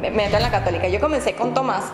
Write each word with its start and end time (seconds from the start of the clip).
me 0.00 0.10
meto 0.10 0.36
en 0.36 0.42
la 0.42 0.50
católica. 0.50 0.88
Yo 0.88 1.00
comencé 1.00 1.34
con 1.34 1.54
Tomás, 1.54 1.84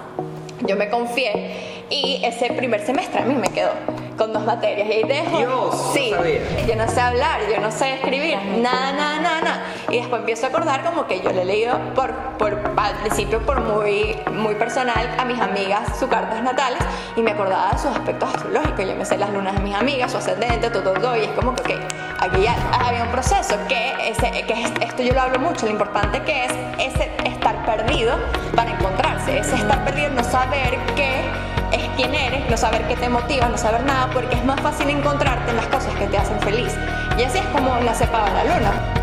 yo 0.66 0.76
me 0.76 0.88
confié 0.88 1.71
y 1.92 2.24
ese 2.24 2.46
primer 2.52 2.84
semestre 2.84 3.20
a 3.20 3.24
mí 3.24 3.34
me 3.34 3.48
quedó 3.48 3.70
con 4.16 4.32
dos 4.32 4.44
materias. 4.44 4.88
Y 4.88 4.92
ahí 4.92 5.02
dejo. 5.04 5.38
Dios, 5.38 5.90
sí, 5.92 6.10
no 6.10 6.16
sabía. 6.18 6.40
yo 6.66 6.76
no 6.76 6.88
sé 6.88 7.00
hablar, 7.00 7.40
yo 7.54 7.60
no 7.60 7.70
sé 7.70 7.94
escribir, 7.94 8.36
nada, 8.60 8.92
nada, 8.92 9.20
nada, 9.20 9.40
nada. 9.42 9.62
Y 9.90 9.98
después 9.98 10.20
empiezo 10.20 10.46
a 10.46 10.48
acordar 10.48 10.84
como 10.84 11.06
que 11.06 11.20
yo 11.20 11.30
le 11.32 11.42
he 11.42 11.44
leído 11.44 11.76
por, 11.94 12.12
por, 12.38 12.52
al 12.76 12.94
principio 12.96 13.40
por 13.44 13.60
muy, 13.60 14.16
muy 14.32 14.54
personal 14.54 15.14
a 15.18 15.24
mis 15.24 15.38
amigas 15.40 15.98
sus 15.98 16.08
cartas 16.08 16.42
natales 16.42 16.78
y 17.16 17.20
me 17.22 17.32
acordaba 17.32 17.72
de 17.72 17.78
sus 17.78 17.90
aspectos 17.90 18.28
astrológicos. 18.34 18.86
Yo 18.86 18.94
me 18.94 19.04
sé 19.04 19.18
las 19.18 19.30
lunas 19.30 19.54
de 19.54 19.60
mis 19.60 19.74
amigas, 19.74 20.12
su 20.12 20.18
ascendente, 20.18 20.70
todo, 20.70 20.92
todo, 20.94 21.16
y 21.16 21.20
es 21.24 21.30
como 21.32 21.54
que, 21.54 21.74
ok, 21.74 21.80
aquí 22.20 22.42
ya 22.42 22.54
había 22.86 23.02
un 23.02 23.10
proceso 23.10 23.54
que, 23.68 23.92
ese, 24.08 24.30
que 24.46 24.62
es- 24.62 24.72
esto 24.80 25.02
yo 25.02 25.12
lo 25.14 25.20
hablo 25.22 25.38
mucho, 25.40 25.66
lo 25.66 25.72
importante 25.72 26.22
que 26.22 26.44
es 26.46 26.52
ese 26.78 27.10
estar 27.24 27.64
perdido 27.66 28.16
para 28.56 28.70
encontrarse, 28.70 29.38
ese 29.38 29.56
estar 29.56 29.84
perdido, 29.84 30.10
no 30.10 30.24
saber 30.24 30.78
qué 30.96 31.22
es 31.72 31.88
quién 31.96 32.14
eres, 32.14 32.48
no 32.50 32.56
saber 32.56 32.86
qué 32.86 32.96
te 32.96 33.08
motiva, 33.08 33.48
no 33.48 33.58
saber 33.58 33.84
nada, 33.84 34.10
porque 34.12 34.36
es 34.36 34.44
más 34.44 34.60
fácil 34.60 34.88
encontrarte 34.90 35.50
en 35.50 35.56
las 35.56 35.66
cosas 35.66 35.94
que 35.94 36.06
te 36.06 36.18
hacen 36.18 36.40
feliz. 36.40 36.74
Y 37.18 37.22
así 37.22 37.38
es 37.38 37.46
como 37.46 37.76
nace 37.80 38.06
Pava 38.06 38.30
la 38.30 38.44
Luna. 38.44 39.01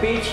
Speech. 0.00 0.32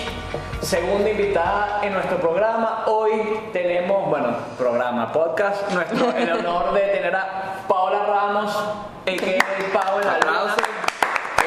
Segunda 0.62 1.10
invitada 1.10 1.80
en 1.82 1.92
nuestro 1.92 2.16
programa. 2.16 2.84
Hoy 2.86 3.10
tenemos, 3.52 4.08
bueno, 4.08 4.28
programa, 4.56 5.12
podcast, 5.12 5.70
nuestro, 5.72 6.10
el 6.16 6.32
honor 6.32 6.72
de 6.72 6.80
tener 6.80 7.14
a 7.14 7.64
Paola 7.68 8.06
Ramos, 8.06 8.56
a.k.a. 8.56 9.78
Paola 9.78 10.14
Aplausos. 10.14 10.64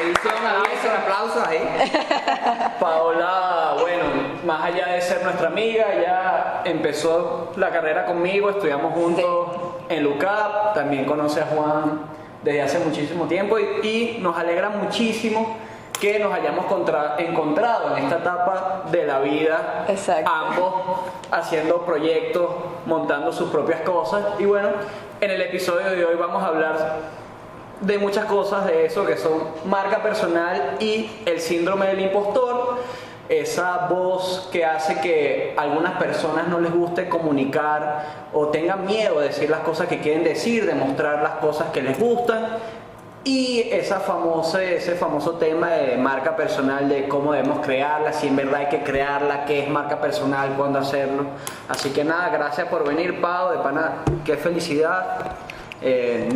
Edición 0.00 0.34
aplausos, 0.46 0.90
aplausos 1.00 1.48
ahí. 1.48 1.68
Paola, 2.80 3.74
bueno, 3.80 4.04
más 4.46 4.66
allá 4.66 4.92
de 4.92 5.00
ser 5.00 5.24
nuestra 5.24 5.48
amiga, 5.48 5.86
ya 6.00 6.62
empezó 6.64 7.52
la 7.56 7.70
carrera 7.70 8.06
conmigo, 8.06 8.50
estudiamos 8.50 8.94
juntos 8.94 9.48
en 9.88 10.04
LUCAP, 10.04 10.74
también 10.74 11.06
conoce 11.06 11.40
a 11.40 11.46
Juan 11.46 12.02
desde 12.44 12.62
hace 12.62 12.78
muchísimo 12.78 13.26
tiempo 13.26 13.58
y, 13.58 13.64
y 13.82 14.18
nos 14.20 14.36
alegra 14.36 14.68
muchísimo 14.68 15.56
que 16.02 16.18
nos 16.18 16.32
hayamos 16.34 16.64
contra- 16.64 17.14
encontrado 17.18 17.96
en 17.96 18.02
esta 18.02 18.16
etapa 18.16 18.82
de 18.90 19.06
la 19.06 19.20
vida, 19.20 19.84
Exacto. 19.88 20.28
ambos 20.28 20.74
haciendo 21.30 21.82
proyectos, 21.82 22.50
montando 22.86 23.32
sus 23.32 23.50
propias 23.50 23.82
cosas 23.82 24.24
y 24.40 24.44
bueno, 24.44 24.70
en 25.20 25.30
el 25.30 25.40
episodio 25.42 25.90
de 25.90 26.04
hoy 26.04 26.16
vamos 26.16 26.42
a 26.42 26.48
hablar 26.48 26.96
de 27.82 27.98
muchas 27.98 28.24
cosas 28.24 28.66
de 28.66 28.84
eso 28.86 29.06
que 29.06 29.16
son 29.16 29.44
marca 29.66 30.02
personal 30.02 30.74
y 30.80 31.08
el 31.24 31.38
síndrome 31.38 31.86
del 31.86 32.00
impostor, 32.00 32.78
esa 33.28 33.86
voz 33.88 34.48
que 34.50 34.64
hace 34.64 35.00
que 35.00 35.54
a 35.56 35.62
algunas 35.62 35.92
personas 35.98 36.48
no 36.48 36.58
les 36.58 36.74
guste 36.74 37.08
comunicar 37.08 38.06
o 38.32 38.48
tengan 38.48 38.84
miedo 38.86 39.20
de 39.20 39.28
decir 39.28 39.48
las 39.48 39.60
cosas 39.60 39.86
que 39.86 40.00
quieren 40.00 40.24
decir, 40.24 40.66
de 40.66 40.74
mostrar 40.74 41.22
las 41.22 41.34
cosas 41.34 41.68
que 41.72 41.80
les 41.80 41.96
gustan. 41.96 42.44
Y 43.24 43.68
esa 43.70 44.02
ese 44.58 44.94
famoso 44.96 45.32
tema 45.32 45.70
de 45.70 45.96
marca 45.96 46.34
personal, 46.34 46.88
de 46.88 47.06
cómo 47.06 47.32
debemos 47.32 47.64
crearla, 47.64 48.12
si 48.12 48.26
en 48.26 48.34
verdad 48.34 48.62
hay 48.62 48.66
que 48.66 48.82
crearla, 48.82 49.44
qué 49.44 49.62
es 49.62 49.68
marca 49.70 50.00
personal, 50.00 50.54
cuándo 50.56 50.80
hacerlo. 50.80 51.26
Así 51.68 51.90
que 51.90 52.02
nada, 52.02 52.30
gracias 52.30 52.66
por 52.66 52.84
venir, 52.84 53.20
Pau, 53.20 53.52
de 53.52 53.58
pana, 53.58 54.02
qué 54.24 54.36
felicidad. 54.36 55.36
Eh, 55.84 56.28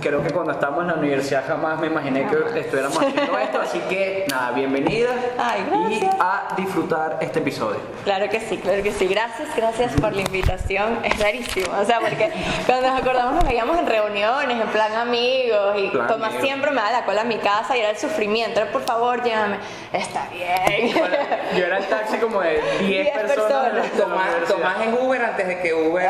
creo 0.00 0.22
que 0.22 0.30
cuando 0.30 0.52
estábamos 0.52 0.82
en 0.82 0.88
la 0.88 0.94
universidad 0.94 1.44
jamás 1.46 1.78
me 1.78 1.88
imaginé 1.88 2.26
que 2.28 2.60
estuviéramos 2.60 2.96
haciendo 2.98 3.38
esto, 3.38 3.60
así 3.60 3.78
que 3.90 4.24
nada, 4.30 4.52
bienvenida 4.52 5.10
Ay, 5.38 5.66
y 5.90 6.04
a 6.18 6.48
disfrutar 6.56 7.18
este 7.20 7.40
episodio. 7.40 7.78
Claro 8.04 8.28
que 8.30 8.40
sí, 8.40 8.56
claro 8.56 8.82
que 8.82 8.92
sí. 8.92 9.06
Gracias, 9.06 9.54
gracias 9.54 9.92
por 10.00 10.14
la 10.14 10.22
invitación. 10.22 10.98
Es 11.04 11.18
rarísimo, 11.18 11.66
o 11.78 11.84
sea, 11.84 12.00
porque 12.00 12.30
cuando 12.64 12.88
nos 12.88 13.00
acordamos 13.00 13.34
nos 13.34 13.44
veíamos 13.44 13.78
en 13.78 13.86
reuniones, 13.86 14.60
en 14.62 14.68
plan 14.68 14.92
amigos, 14.94 15.76
y 15.78 15.88
Plan 15.88 16.06
Tomás 16.06 16.30
amigo. 16.30 16.44
siempre 16.44 16.70
me 16.70 16.80
da 16.80 16.90
la 16.92 17.04
cola 17.04 17.20
a 17.20 17.24
mi 17.24 17.36
casa 17.36 17.76
y 17.76 17.80
era 17.80 17.90
el 17.90 17.98
sufrimiento. 17.98 18.60
Era, 18.60 18.70
por 18.72 18.82
favor, 18.82 19.22
llévame. 19.22 19.58
Está 19.92 20.26
bien. 20.30 20.94
Yo 21.56 21.66
era 21.66 21.78
el 21.78 21.84
taxi 21.86 22.16
como 22.16 22.40
de 22.40 22.62
10 22.80 22.88
10 22.88 23.10
personas. 23.18 23.90
Tomás. 23.92 24.26
Tomás 24.48 24.76
es 24.80 25.00
Uber 25.00 25.22
antes 25.22 25.48
de 25.48 25.60
que 25.60 25.74
Uber. 25.74 26.08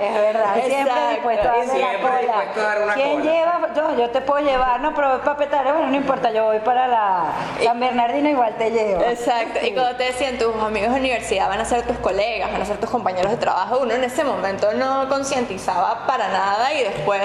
Es 0.00 0.14
verdad, 0.14 0.54
siempre 0.64 0.94
dispuesto 1.10 1.48
a 1.48 1.55
darme 1.58 1.72
Siempre 1.72 2.02
la 2.02 2.08
cola. 2.08 2.20
dispuesto 2.20 2.60
a 2.60 2.64
dar 2.64 2.82
una 2.82 2.94
¿Quién 2.94 3.10
cola. 3.20 3.24
lleva? 3.32 3.60
Yo, 3.74 3.96
yo 3.98 4.10
te 4.10 4.20
puedo 4.22 4.44
llevar, 4.46 4.80
no, 4.80 4.94
pero 4.94 5.08
voy 5.10 5.18
para 5.18 5.36
Petare, 5.36 5.72
bueno, 5.72 5.88
no 5.88 5.96
importa, 5.96 6.30
yo 6.30 6.44
voy 6.44 6.58
para 6.60 6.86
la 6.88 7.24
San 7.62 7.78
Bernardino, 7.80 8.28
igual 8.28 8.54
te 8.56 8.70
llevo. 8.70 9.02
Exacto, 9.02 9.58
y 9.62 9.72
cuando 9.72 9.96
te 9.96 10.04
decían 10.04 10.38
tus 10.38 10.54
amigos 10.62 10.92
de 10.94 11.00
universidad 11.00 11.48
van 11.48 11.60
a 11.60 11.64
ser 11.64 11.82
tus 11.82 11.96
colegas, 11.98 12.50
van 12.52 12.62
a 12.62 12.64
ser 12.64 12.78
tus 12.78 12.88
compañeros 12.90 13.30
de 13.30 13.36
trabajo, 13.38 13.78
uno 13.82 13.92
en 13.94 14.04
ese 14.04 14.24
momento 14.24 14.72
no 14.74 15.08
concientizaba 15.08 16.06
para 16.06 16.28
nada 16.28 16.72
y 16.72 16.84
después, 16.84 17.22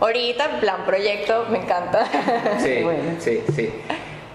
ahorita, 0.00 0.44
en 0.44 0.60
plan 0.60 0.84
proyecto, 0.84 1.46
me 1.48 1.58
encanta. 1.58 2.04
Sí, 2.58 2.82
Bueno. 2.82 3.16
sí, 3.20 3.42
sí. 3.54 3.82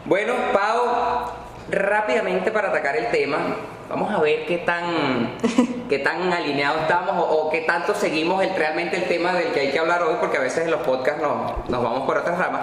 Bueno, 0.06 0.34
Pau, 0.52 1.32
rápidamente 1.72 2.52
para 2.52 2.70
atacar 2.70 2.96
el 2.98 3.08
tema, 3.08 3.38
vamos 3.90 4.14
a 4.14 4.20
ver 4.20 4.46
qué 4.46 4.60
tan, 4.60 5.38
qué 5.90 6.00
tan 6.00 6.32
alineados 6.32 6.82
estamos 6.82 7.16
o, 7.18 7.24
o 7.24 7.50
qué 7.50 7.62
tanto 7.62 7.96
seguimos 7.96 8.44
el, 8.44 8.56
realmente 8.56 8.98
el 8.98 9.06
tema 9.06 9.34
del 9.34 9.52
que 9.52 9.62
hay 9.62 9.72
que 9.72 9.80
hablar 9.80 10.04
hoy, 10.04 10.16
porque 10.20 10.38
a 10.38 10.42
veces 10.42 10.66
en 10.66 10.72
los 10.72 10.82
podcasts 10.82 11.22
nos, 11.22 11.70
nos 11.70 11.84
vamos 11.84 12.06
por 12.06 12.18
otras 12.18 12.38
ramas. 12.38 12.62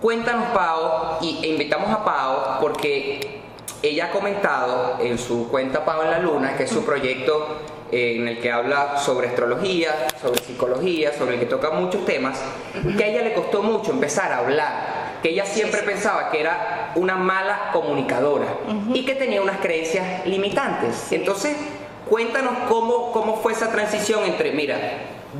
Cuéntanos, 0.00 0.48
Pau, 0.50 1.18
y, 1.22 1.40
e 1.42 1.48
invitamos 1.48 1.90
a 1.90 2.04
Pau 2.04 2.60
porque 2.60 3.40
ella 3.82 4.06
ha 4.06 4.10
comentado 4.10 4.98
en 5.00 5.18
su 5.18 5.48
cuenta 5.48 5.84
Pau 5.84 6.02
en 6.02 6.10
la 6.10 6.18
Luna, 6.18 6.56
que 6.56 6.64
es 6.64 6.70
su 6.70 6.84
proyecto 6.84 7.58
eh, 7.92 8.16
en 8.16 8.28
el 8.28 8.40
que 8.40 8.50
habla 8.50 8.98
sobre 8.98 9.28
astrología, 9.28 10.08
sobre 10.20 10.42
psicología, 10.42 11.12
sobre 11.12 11.34
el 11.34 11.40
que 11.40 11.46
toca 11.46 11.70
muchos 11.70 12.04
temas, 12.04 12.40
que 12.96 13.04
a 13.04 13.06
ella 13.06 13.22
le 13.22 13.34
costó 13.34 13.62
mucho 13.62 13.92
empezar 13.92 14.32
a 14.32 14.38
hablar, 14.38 15.18
que 15.22 15.30
ella 15.30 15.46
siempre 15.46 15.82
pensaba 15.82 16.30
que 16.30 16.40
era 16.40 16.92
una 16.96 17.16
mala 17.16 17.70
comunicadora 17.72 18.46
y 18.92 19.04
que 19.04 19.14
tenía 19.14 19.40
unas 19.42 19.58
creencias 19.58 20.26
limitantes. 20.26 21.12
Entonces, 21.12 21.56
cuéntanos 22.08 22.54
cómo, 22.68 23.12
cómo 23.12 23.36
fue 23.36 23.52
esa 23.52 23.70
transición 23.70 24.24
entre, 24.24 24.52
mira, 24.52 24.78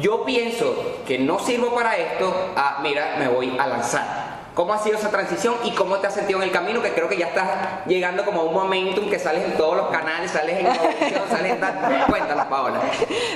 yo 0.01 0.25
pienso 0.25 1.01
que 1.07 1.19
no 1.19 1.39
sirvo 1.39 1.75
para 1.75 1.97
esto, 1.97 2.53
a, 2.57 2.81
mira, 2.83 3.17
me 3.19 3.29
voy 3.29 3.57
a 3.59 3.67
lanzar. 3.67 4.26
¿Cómo 4.57 4.73
ha 4.73 4.79
sido 4.79 4.97
esa 4.97 5.11
transición 5.11 5.55
y 5.65 5.73
cómo 5.73 5.99
te 5.99 6.07
has 6.07 6.15
sentido 6.15 6.39
en 6.41 6.49
el 6.49 6.51
camino? 6.51 6.81
Que 6.81 6.95
creo 6.95 7.11
que 7.11 7.19
ya 7.19 7.27
estás 7.27 7.85
llegando 7.85 8.25
como 8.25 8.41
a 8.41 8.45
un 8.45 8.55
momentum 8.55 9.11
que 9.11 9.19
sales 9.19 9.45
en 9.45 9.55
todos 9.59 9.77
los 9.77 9.89
canales, 9.89 10.31
sales 10.31 10.59
en 10.59 10.73
televisión, 10.73 11.25
sales 11.31 11.53
en 11.53 11.61
tal. 11.61 12.07
Cuéntanos, 12.09 12.47
Paola. 12.47 12.81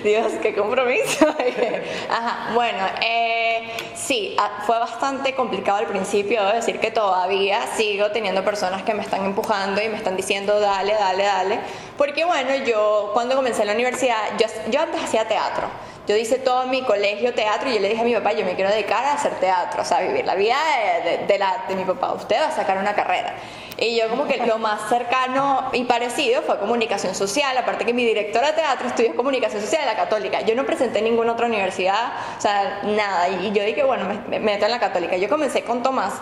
Dios, 0.03 0.33
qué 0.41 0.55
compromiso. 0.55 1.27
Ajá, 2.11 2.55
bueno, 2.55 2.79
eh, 3.03 3.71
sí, 3.95 4.35
ah, 4.39 4.63
fue 4.65 4.79
bastante 4.79 5.35
complicado 5.35 5.77
al 5.77 5.89
principio, 5.89 6.41
debo 6.41 6.55
decir 6.55 6.81
que 6.81 6.91
todavía 6.91 7.67
sigo 7.77 8.11
teniendo 8.13 8.43
personas 8.43 8.83
que 8.83 8.95
me 8.95 9.03
están 9.03 9.27
empujando 9.27 9.83
y 9.83 9.91
me 9.91 9.99
están 9.99 10.17
diciendo 10.17 10.59
dale, 10.59 10.95
dale, 10.95 11.25
dale. 11.25 11.61
Porque 11.99 12.25
bueno, 12.25 12.55
yo 12.65 13.11
cuando 13.13 13.37
comencé 13.37 13.67
la 13.67 13.75
universidad, 13.75 14.17
yo, 14.39 14.47
yo 14.71 14.81
antes 14.81 15.05
hacía 15.05 15.29
teatro. 15.29 15.69
Yo 16.07 16.17
hice 16.17 16.39
todo 16.39 16.67
mi 16.67 16.83
colegio 16.83 17.35
teatro 17.35 17.69
y 17.69 17.75
yo 17.75 17.81
le 17.81 17.91
dije 17.91 18.01
a 18.01 18.05
mi 18.05 18.15
papá, 18.15 18.33
yo 18.33 18.45
me 18.45 18.55
quiero 18.55 18.71
dedicar 18.71 19.05
a 19.05 19.13
hacer 19.13 19.33
teatro, 19.35 19.83
o 19.83 19.85
sea, 19.85 20.01
vivir 20.01 20.25
la 20.25 20.35
vida 20.35 20.57
de, 21.29 21.39
la, 21.39 21.65
de 21.69 21.77
mi 21.77 21.85
papá. 21.85 22.13
Usted 22.15 22.41
va 22.41 22.49
a 22.49 22.51
sacar 22.51 22.79
una 22.79 22.95
carrera. 22.95 23.35
Y 23.77 23.97
yo 23.97 24.09
como 24.09 24.27
que 24.27 24.39
lo 24.39 24.59
más 24.59 24.89
cercano 24.89 25.71
y 25.73 25.85
parecido 25.85 26.43
fue 26.43 26.59
comunicación 26.59 27.15
social, 27.15 27.57
aparte 27.57 27.85
que 27.85 27.95
mi 27.95 28.05
directora 28.05 28.49
de 28.49 28.53
teatro 28.55 28.89
estudió 28.89 29.15
comunicación 29.15 29.63
social 29.63 29.83
en 29.83 29.87
la 29.87 29.97
católica. 29.97 30.41
Yo 30.43 30.55
no 30.55 30.67
presenté 30.67 30.99
en 30.99 31.05
ninguna 31.05 31.33
otra 31.33 31.47
universidad, 31.47 32.13
o 32.37 32.41
sea, 32.41 32.81
nada. 32.83 33.29
Y 33.29 33.53
yo 33.53 33.63
dije, 33.63 33.85
bueno, 33.85 34.07
me, 34.07 34.19
me 34.29 34.41
meto 34.41 34.65
en 34.65 34.71
la 34.73 34.81
católica. 34.81 35.17
Yo 35.17 35.29
comencé 35.29 35.63
con 35.63 35.83
Tomás, 35.83 36.15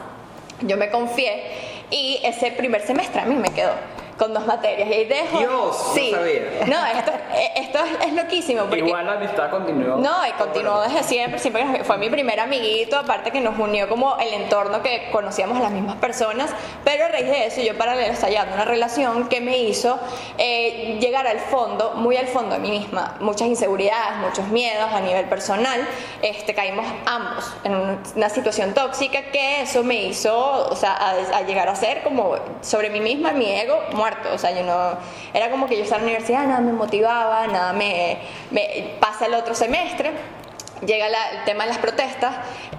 yo 0.60 0.76
me 0.76 0.90
confié 0.90 1.42
y 1.90 2.20
ese 2.24 2.50
primer 2.52 2.82
semestre 2.82 3.22
a 3.22 3.24
mí 3.24 3.34
me 3.34 3.50
quedó 3.50 3.72
con 4.18 4.34
dos 4.34 4.44
materias. 4.46 4.88
Y 4.88 4.92
ahí 4.92 5.04
dejo. 5.04 5.38
Dios, 5.38 5.52
no 5.52 5.94
sí. 5.94 6.10
sabía. 6.10 6.42
No, 6.66 6.86
esto, 6.98 7.12
eh, 7.34 7.50
esto 7.56 7.78
es, 7.78 8.06
es 8.08 8.12
loquísimo. 8.14 8.62
Porque, 8.64 8.78
Igual 8.78 9.06
la 9.06 9.12
amistad 9.12 9.50
continuó. 9.50 9.96
no, 9.96 10.26
y 10.26 10.32
continuó 10.32 10.80
desde 10.82 11.02
siempre, 11.04 11.38
siempre 11.38 11.84
fue 11.84 11.96
mi 11.98 12.10
primer 12.10 12.40
amiguito, 12.40 12.98
aparte 12.98 13.30
que 13.30 13.40
nos 13.40 13.58
unió 13.58 13.88
como 13.88 14.16
el 14.18 14.32
entorno 14.34 14.82
que 14.82 15.08
conocíamos 15.12 15.56
a 15.58 15.62
las 15.62 15.70
mismas 15.70 15.96
personas, 15.96 16.50
pero 16.84 17.04
a 17.04 17.08
raíz 17.08 17.26
de 17.26 17.46
eso 17.46 17.60
yo 17.60 17.76
paralelo 17.78 18.12
estaba 18.12 18.30
llevando 18.30 18.54
una 18.54 18.64
relación 18.64 19.28
que 19.28 19.40
me 19.40 19.58
hizo 19.58 19.98
eh, 20.38 20.98
llegar 21.00 21.26
al 21.26 21.38
fondo, 21.38 21.92
muy 21.94 22.16
al 22.16 22.26
fondo 22.26 22.54
de 22.54 22.60
mí 22.60 22.70
misma, 22.70 23.16
muchas 23.20 23.48
inseguridades, 23.48 24.18
muchos 24.18 24.46
miedos 24.48 24.90
a 24.92 25.00
nivel 25.00 25.26
personal, 25.26 25.86
este, 26.22 26.54
caímos 26.54 26.86
ambos 27.06 27.44
en 27.64 27.74
un- 27.76 27.98
una 28.16 28.28
situación 28.28 28.74
tóxica 28.74 29.22
que 29.30 29.62
eso 29.62 29.82
me 29.84 29.94
hizo, 30.04 30.36
o 30.70 30.74
sea, 30.76 30.92
a, 30.94 31.10
a 31.38 31.42
llegar 31.42 31.68
a 31.68 31.74
ser 31.76 32.02
como 32.02 32.36
sobre 32.62 32.90
mí 32.90 33.00
misma, 33.00 33.32
mi 33.32 33.46
ego 33.50 33.78
muerto, 33.92 34.07
o 34.32 34.38
sea, 34.38 34.50
yo 34.52 34.62
no, 34.64 34.98
era 35.34 35.50
como 35.50 35.66
que 35.66 35.76
yo 35.76 35.82
estaba 35.84 36.00
en 36.00 36.06
la 36.06 36.10
universidad, 36.12 36.44
nada 36.46 36.60
me 36.60 36.72
motivaba, 36.72 37.46
nada 37.46 37.72
me, 37.72 38.18
me 38.50 38.94
pasa 39.00 39.26
el 39.26 39.34
otro 39.34 39.54
semestre, 39.54 40.12
llega 40.84 41.08
la- 41.08 41.30
el 41.32 41.44
tema 41.44 41.64
de 41.64 41.70
las 41.70 41.78
protestas, 41.78 42.34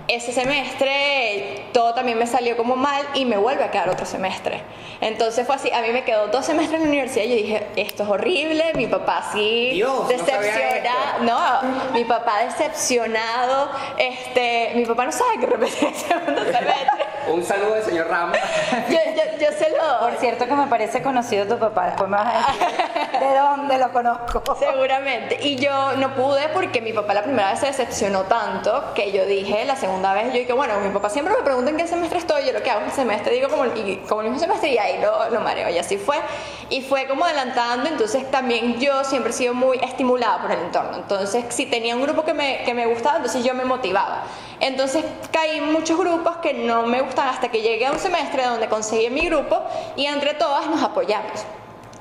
ese 0.07 0.31
semestre 0.33 1.65
todo 1.71 1.93
también 1.93 2.17
me 2.17 2.25
salió 2.25 2.57
como 2.57 2.75
mal 2.75 3.05
y 3.13 3.25
me 3.25 3.37
vuelve 3.37 3.63
a 3.63 3.69
quedar 3.71 3.89
otro 3.89 4.05
semestre. 4.07 4.61
Entonces 5.01 5.45
fue 5.45 5.55
así, 5.55 5.71
a 5.71 5.81
mí 5.81 5.89
me 5.89 6.03
quedó 6.03 6.27
dos 6.27 6.45
semestres 6.45 6.79
en 6.79 6.85
la 6.87 6.89
universidad 6.89 7.25
y 7.25 7.29
yo 7.29 7.35
dije, 7.35 7.67
esto 7.75 8.03
es 8.03 8.09
horrible, 8.09 8.73
mi 8.75 8.87
papá 8.87 9.29
sí 9.31 9.69
Dios, 9.73 10.01
no 10.01 10.07
decepcionado, 10.07 11.19
no, 11.21 11.91
mi 11.93 12.05
papá 12.05 12.39
decepcionado, 12.43 13.69
este, 13.97 14.71
mi 14.75 14.85
papá 14.85 15.05
no 15.05 15.11
sabe 15.11 15.39
que 15.39 15.45
repetí 15.45 15.85
el 15.85 15.93
segundo 15.95 16.43
semestre. 16.43 17.05
Saludo 17.49 17.73
del 17.73 17.83
señor 17.83 18.07
Ramos. 18.07 18.37
Yo, 18.89 18.99
yo, 19.15 19.23
yo 19.39 19.51
se 19.57 19.71
lo... 19.71 19.99
Por 20.01 20.19
cierto 20.19 20.45
que 20.45 20.53
me 20.53 20.67
parece 20.67 21.01
conocido 21.01 21.47
tu 21.47 21.57
papá, 21.57 21.87
después 21.87 22.07
me 22.07 22.17
vas 22.17 22.27
a 22.27 22.51
decir 22.51 23.19
de 23.19 23.37
dónde 23.39 23.77
lo 23.79 23.91
conozco. 23.91 24.55
Seguramente. 24.59 25.39
Y 25.41 25.55
yo 25.55 25.93
no 25.97 26.13
pude 26.13 26.47
porque 26.49 26.79
mi 26.79 26.93
papá 26.93 27.15
la 27.15 27.23
primera 27.23 27.49
vez 27.49 27.59
se 27.59 27.65
decepcionó 27.65 28.25
tanto 28.25 28.93
que 28.93 29.11
yo 29.11 29.25
dije, 29.25 29.65
la 29.65 29.75
segunda 29.75 30.13
vez, 30.13 30.27
yo 30.27 30.39
dije, 30.39 30.53
bueno, 30.53 30.79
mi 30.79 30.89
papá 30.89 31.09
siempre 31.09 31.33
me 31.35 31.41
pregunta 31.41 31.71
en 31.71 31.77
qué 31.77 31.87
semestre 31.87 32.19
estoy, 32.19 32.45
yo 32.45 32.53
lo 32.53 32.61
que 32.61 32.69
hago 32.69 32.81
es 32.81 32.87
el 32.87 32.93
semestre, 32.93 33.33
digo 33.33 33.49
como, 33.49 33.65
y, 33.65 33.97
como 34.07 34.21
el 34.21 34.27
mismo 34.29 34.41
semestre 34.41 34.69
y 34.69 34.77
ahí 34.77 35.01
lo, 35.01 35.31
lo 35.31 35.41
mareo. 35.41 35.69
Y 35.69 35.79
así 35.79 35.97
fue. 35.97 36.17
Y 36.69 36.81
fue 36.81 37.07
como 37.07 37.25
adelantando, 37.25 37.89
entonces 37.89 38.29
también 38.29 38.79
yo 38.79 39.03
siempre 39.03 39.31
he 39.31 39.33
sido 39.33 39.55
muy 39.55 39.79
estimulada 39.79 40.39
por 40.39 40.51
el 40.51 40.59
entorno. 40.59 40.97
Entonces, 40.97 41.45
si 41.49 41.65
tenía 41.65 41.95
un 41.95 42.03
grupo 42.03 42.23
que 42.23 42.35
me, 42.35 42.61
que 42.63 42.75
me 42.75 42.85
gustaba, 42.85 43.17
entonces 43.17 43.43
yo 43.43 43.55
me 43.55 43.65
motivaba. 43.65 44.23
Entonces 44.59 45.03
caí 45.31 45.57
en 45.57 45.71
muchos 45.71 45.97
grupos 45.97 46.37
que 46.37 46.53
no 46.53 46.83
me 46.83 47.01
gustan 47.01 47.29
hasta 47.29 47.49
que 47.49 47.61
llegué 47.61 47.85
a 47.85 47.91
un 47.91 47.99
semestre 47.99 48.43
donde 48.43 48.67
conseguí 48.67 49.09
mi 49.09 49.21
grupo 49.27 49.61
y 49.95 50.05
entre 50.05 50.33
todas 50.33 50.67
nos 50.67 50.81
apoyamos. 50.83 51.45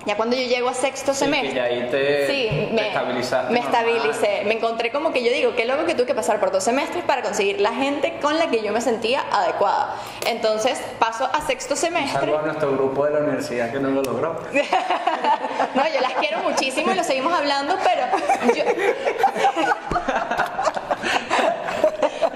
Ya 0.06 0.16
cuando 0.16 0.36
yo 0.36 0.42
llego 0.48 0.70
a 0.70 0.74
sexto 0.74 1.12
Sí, 1.12 1.18
semestre. 1.20 1.54
ya 1.54 1.64
ahí 1.64 1.86
te- 1.90 2.26
sí, 2.28 2.48
te 2.48 2.72
me, 2.72 2.88
estabilizaste 2.88 3.52
Me 3.52 3.60
normal. 3.60 3.84
estabilicé. 3.84 4.42
Me 4.46 4.54
encontré 4.54 4.90
como 4.90 5.12
que 5.12 5.22
yo 5.22 5.30
digo, 5.30 5.54
qué 5.54 5.66
loco 5.66 5.84
que 5.84 5.94
tuve 5.94 6.06
que 6.06 6.14
pasar 6.14 6.40
por 6.40 6.50
dos 6.50 6.64
semestres 6.64 7.04
para 7.04 7.20
conseguir 7.20 7.60
la 7.60 7.74
gente 7.74 8.18
con 8.22 8.38
la 8.38 8.48
que 8.48 8.62
yo 8.62 8.72
me 8.72 8.80
sentía 8.80 9.24
adecuada. 9.30 9.96
Entonces 10.24 10.80
paso 10.98 11.28
a 11.30 11.42
sexto 11.46 11.76
semestre. 11.76 12.20
Saludos 12.20 12.40
a 12.42 12.46
nuestro 12.46 12.72
grupo 12.72 13.04
de 13.04 13.10
la 13.12 13.18
universidad 13.20 13.70
que 13.70 13.80
no 13.80 13.90
lo 13.90 14.02
logró. 14.02 14.40
No, 15.74 15.82
yo 15.86 16.00
las 16.00 16.12
quiero 16.14 16.38
muchísimo 16.38 16.90
y 16.92 16.94
lo 16.94 17.04
seguimos 17.04 17.32
hablando, 17.32 17.76
pero 17.84 18.54
yo... 18.54 18.64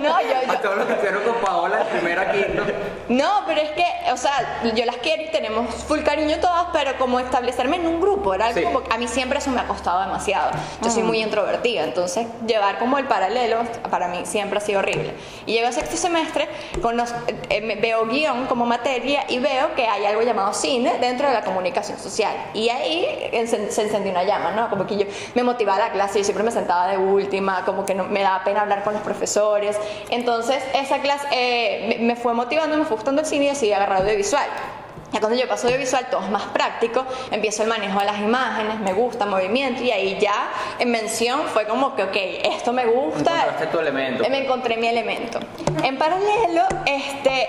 No, 0.03 0.21
yo, 0.21 0.29
yo, 0.47 0.53
A 0.53 0.61
todos 0.61 0.77
los 0.77 0.87
que 0.87 0.93
estuvieron 0.95 1.23
con 1.23 1.35
Paola 1.37 1.81
en 1.83 1.87
primero 1.89 2.21
aquí. 2.21 2.45
¿no? 2.55 2.63
No, 3.09 3.43
pero 3.47 3.61
es 3.61 3.71
que, 3.71 3.85
o 4.13 4.17
sea, 4.17 4.61
yo 4.75 4.85
las 4.85 4.97
quiero 4.97 5.23
y 5.23 5.29
tenemos 5.31 5.75
full 5.85 6.01
cariño 6.03 6.39
todas, 6.41 6.67
pero 6.73 6.97
como 6.99 7.21
establecerme 7.21 7.77
en 7.77 7.87
un 7.87 8.01
grupo, 8.01 8.35
era 8.35 8.47
algo 8.47 8.59
Sí. 8.59 8.65
como, 8.65 8.83
a 8.91 8.99
mí 8.99 9.09
siempre 9.09 9.39
eso 9.39 9.51
me 9.51 9.61
ha 9.61 9.67
costado 9.67 10.01
demasiado. 10.01 10.51
Yo 10.83 10.91
soy 10.91 11.03
muy 11.03 11.21
introvertida, 11.23 11.85
entonces 11.85 12.27
llevar 12.47 12.79
como 12.79 12.99
el 12.99 13.07
paralelo 13.07 13.59
para 13.91 14.09
mí 14.09 14.21
siempre 14.25 14.59
ha 14.59 14.61
sido 14.61 14.79
horrible. 14.81 15.15
Y 15.47 15.53
llego 15.55 15.69
a 15.69 15.73
sexto 15.73 15.97
semestre, 15.97 16.49
conoz- 16.81 17.15
eh, 17.51 17.61
me- 17.61 17.77
veo 17.77 18.07
guion 18.07 18.47
como 18.47 18.65
materia 18.67 19.25
y 19.29 19.39
veo 19.39 19.75
que 19.75 19.87
hay 19.87 20.05
algo 20.07 20.23
llamado 20.23 20.53
cine 20.55 20.95
dentro 21.01 21.29
de 21.29 21.35
la 21.35 21.43
comunicación 21.43 21.99
social. 21.99 22.35
Y 22.55 22.69
ahí 22.69 23.31
encen- 23.33 23.69
se 23.71 23.83
encendió 23.83 24.11
una 24.13 24.23
llama, 24.25 24.53
¿no? 24.53 24.71
Como 24.71 24.87
que 24.87 24.97
yo 24.97 25.07
me 25.35 25.43
motivaba 25.43 25.79
la 25.79 25.93
clase, 25.93 26.19
yo 26.19 26.25
siempre 26.25 26.45
me 26.45 26.51
sentaba 26.51 26.87
de 26.89 26.99
última, 26.99 27.65
como 27.65 27.85
que 27.85 27.95
no, 27.95 28.05
me 28.05 28.23
daba 28.23 28.45
pena 28.45 28.63
hablar 28.63 28.85
con 28.85 28.95
los 28.95 29.03
profesores. 29.03 29.77
Entonces, 30.11 30.63
esa 30.75 30.99
clase 31.01 31.27
eh, 31.31 31.97
me, 32.01 32.17
fue 32.17 32.35
motivando, 32.35 32.77
me 32.77 32.85
fue 32.85 32.97
gustando 32.97 33.21
el 33.23 33.27
cine 33.27 33.47
y 33.47 33.49
decidí 33.49 33.73
agarrar 33.73 34.03
audiovisual. 34.03 34.47
Ya 35.13 35.21
cuando 35.21 35.39
yo 35.39 35.47
paso 35.47 35.67
audiovisual, 35.67 36.07
todo 36.11 36.23
es 36.25 36.31
más 36.31 36.45
práctico, 36.45 37.05
empiezo 37.31 37.63
el 37.65 37.69
manejo 37.69 37.99
de 37.99 38.07
las 38.07 38.19
imágenes, 38.19 38.79
me 38.81 38.95
gusta 38.95 39.27
movimiento 39.27 39.83
y 39.83 39.91
ahí 39.91 40.17
ya 40.19 40.51
en 40.79 40.91
mención 40.91 41.43
fue 41.53 41.67
como 41.67 41.95
que, 41.95 42.05
ok, 42.05 42.17
esto 42.45 42.73
me 42.73 42.87
gusta. 42.87 43.19
Encontraste 43.31 43.67
tu 43.67 43.79
elemento. 43.79 44.25
Me 44.31 44.39
encontré 44.39 44.79
mi 44.79 44.87
elemento. 44.87 45.39
En 45.85 45.99
paralelo, 45.99 46.63
este, 46.87 47.47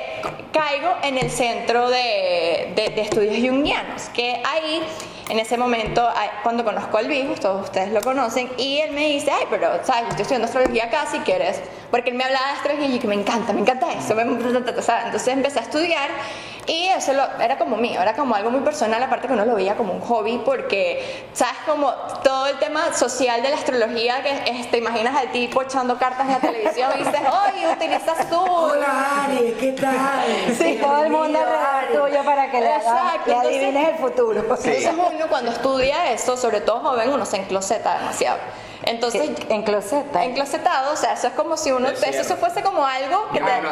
caigo 0.52 0.90
en 1.04 1.18
el 1.18 1.32
centro 1.32 1.90
de, 1.90 2.74
de- 2.76 2.90
de 2.94 3.02
estudios 3.02 3.36
junguianos, 3.38 4.10
que 4.14 4.42
ahí, 4.44 4.84
en 5.30 5.40
ese 5.40 5.58
momento, 5.58 6.06
cuando 6.44 6.66
conozco 6.66 6.98
al 6.98 7.08
Bijus, 7.08 7.40
todos 7.40 7.64
ustedes 7.64 7.94
lo 7.94 8.02
conocen, 8.02 8.52
y 8.58 8.80
él 8.80 8.92
me 8.92 9.08
dice, 9.08 9.32
ay, 9.32 9.46
pero, 9.50 9.70
¿sabes? 9.86 10.04
Yo 10.04 10.10
estoy 10.10 10.22
estudiando 10.24 10.48
astrología 10.48 10.84
acá, 10.88 11.06
si 11.10 11.20
quieres, 11.20 11.62
porque 11.94 12.10
él 12.10 12.16
me 12.16 12.24
hablaba 12.24 12.48
de 12.48 12.52
astrología 12.54 12.88
y 12.88 12.94
yo 12.96 13.00
que 13.00 13.08
me 13.08 13.14
encanta, 13.14 13.54
me 13.54 13.60
encanta 13.62 13.92
eso. 13.94 14.20
Entonces 14.20 15.28
empecé 15.28 15.60
a 15.60 15.62
estudiar 15.62 16.10
y 16.66 16.88
eso 16.88 17.14
lo- 17.14 17.40
era 17.40 17.60
como 17.60 17.78
mío, 17.78 18.02
era 18.02 18.16
como 18.16 18.34
algo 18.34 18.50
muy 18.50 18.62
personal, 18.62 19.04
aparte 19.04 19.28
que 19.28 19.34
uno 19.34 19.46
lo 19.46 19.54
veía 19.54 19.76
como 19.76 19.94
un 19.94 20.02
hobby, 20.02 20.42
porque, 20.44 21.28
¿sabes? 21.34 21.54
Como 21.68 21.92
todo 22.24 22.48
el 22.48 22.58
tema 22.58 22.92
social 22.94 23.44
de 23.44 23.50
la 23.50 23.58
astrología, 23.58 24.24
que 24.24 24.32
es, 24.60 24.72
te 24.72 24.80
imaginas 24.80 25.16
al 25.16 25.32
tipo 25.32 25.62
echando 25.62 26.00
cartas 26.00 26.26
en 26.26 26.32
la 26.34 26.40
televisión 26.40 26.90
y 26.96 27.04
dices, 27.04 27.22
oye, 27.52 27.68
utilizas 27.72 28.28
tú. 28.28 28.42
Hola 28.42 29.26
Ari, 29.26 29.56
¿qué 29.60 29.74
tal? 29.74 30.26
Sí, 30.58 30.80
todo 30.82 31.04
el 31.04 31.12
mundo 31.12 31.38
alrededor 31.38 32.08
tuyo 32.10 32.24
para 32.26 32.50
que 32.50 32.60
le, 32.60 32.76
Exacto, 32.76 33.22
le 33.28 33.34
entonces- 33.34 33.56
adivines 33.62 33.90
el 33.90 33.96
futuro. 33.98 34.40
Entonces 34.40 34.90
uno 34.92 35.28
cuando 35.30 35.52
estudia 35.52 36.12
eso, 36.12 36.38
sobre 36.38 36.62
todo 36.62 36.80
joven, 36.80 37.10
uno 37.14 37.24
se 37.24 37.38
encloseta 37.38 38.00
demasiado. 38.00 38.40
Entonces, 38.86 39.30
En 39.50 39.64
closeta. 39.64 40.24
enclosetado, 40.26 40.94
o 40.94 40.96
sea, 40.98 41.14
eso 41.14 41.28
es 41.28 41.34
como 41.34 41.56
si 41.58 41.72
uno, 41.72 41.88
Es 41.90 42.00
cierto. 42.00 42.20
eso 42.22 42.36
fuese 42.38 42.62
como 42.62 42.86
algo 42.86 43.30
que 43.32 43.40
te... 43.40 43.46
No, 43.46 43.62
no. 43.62 43.70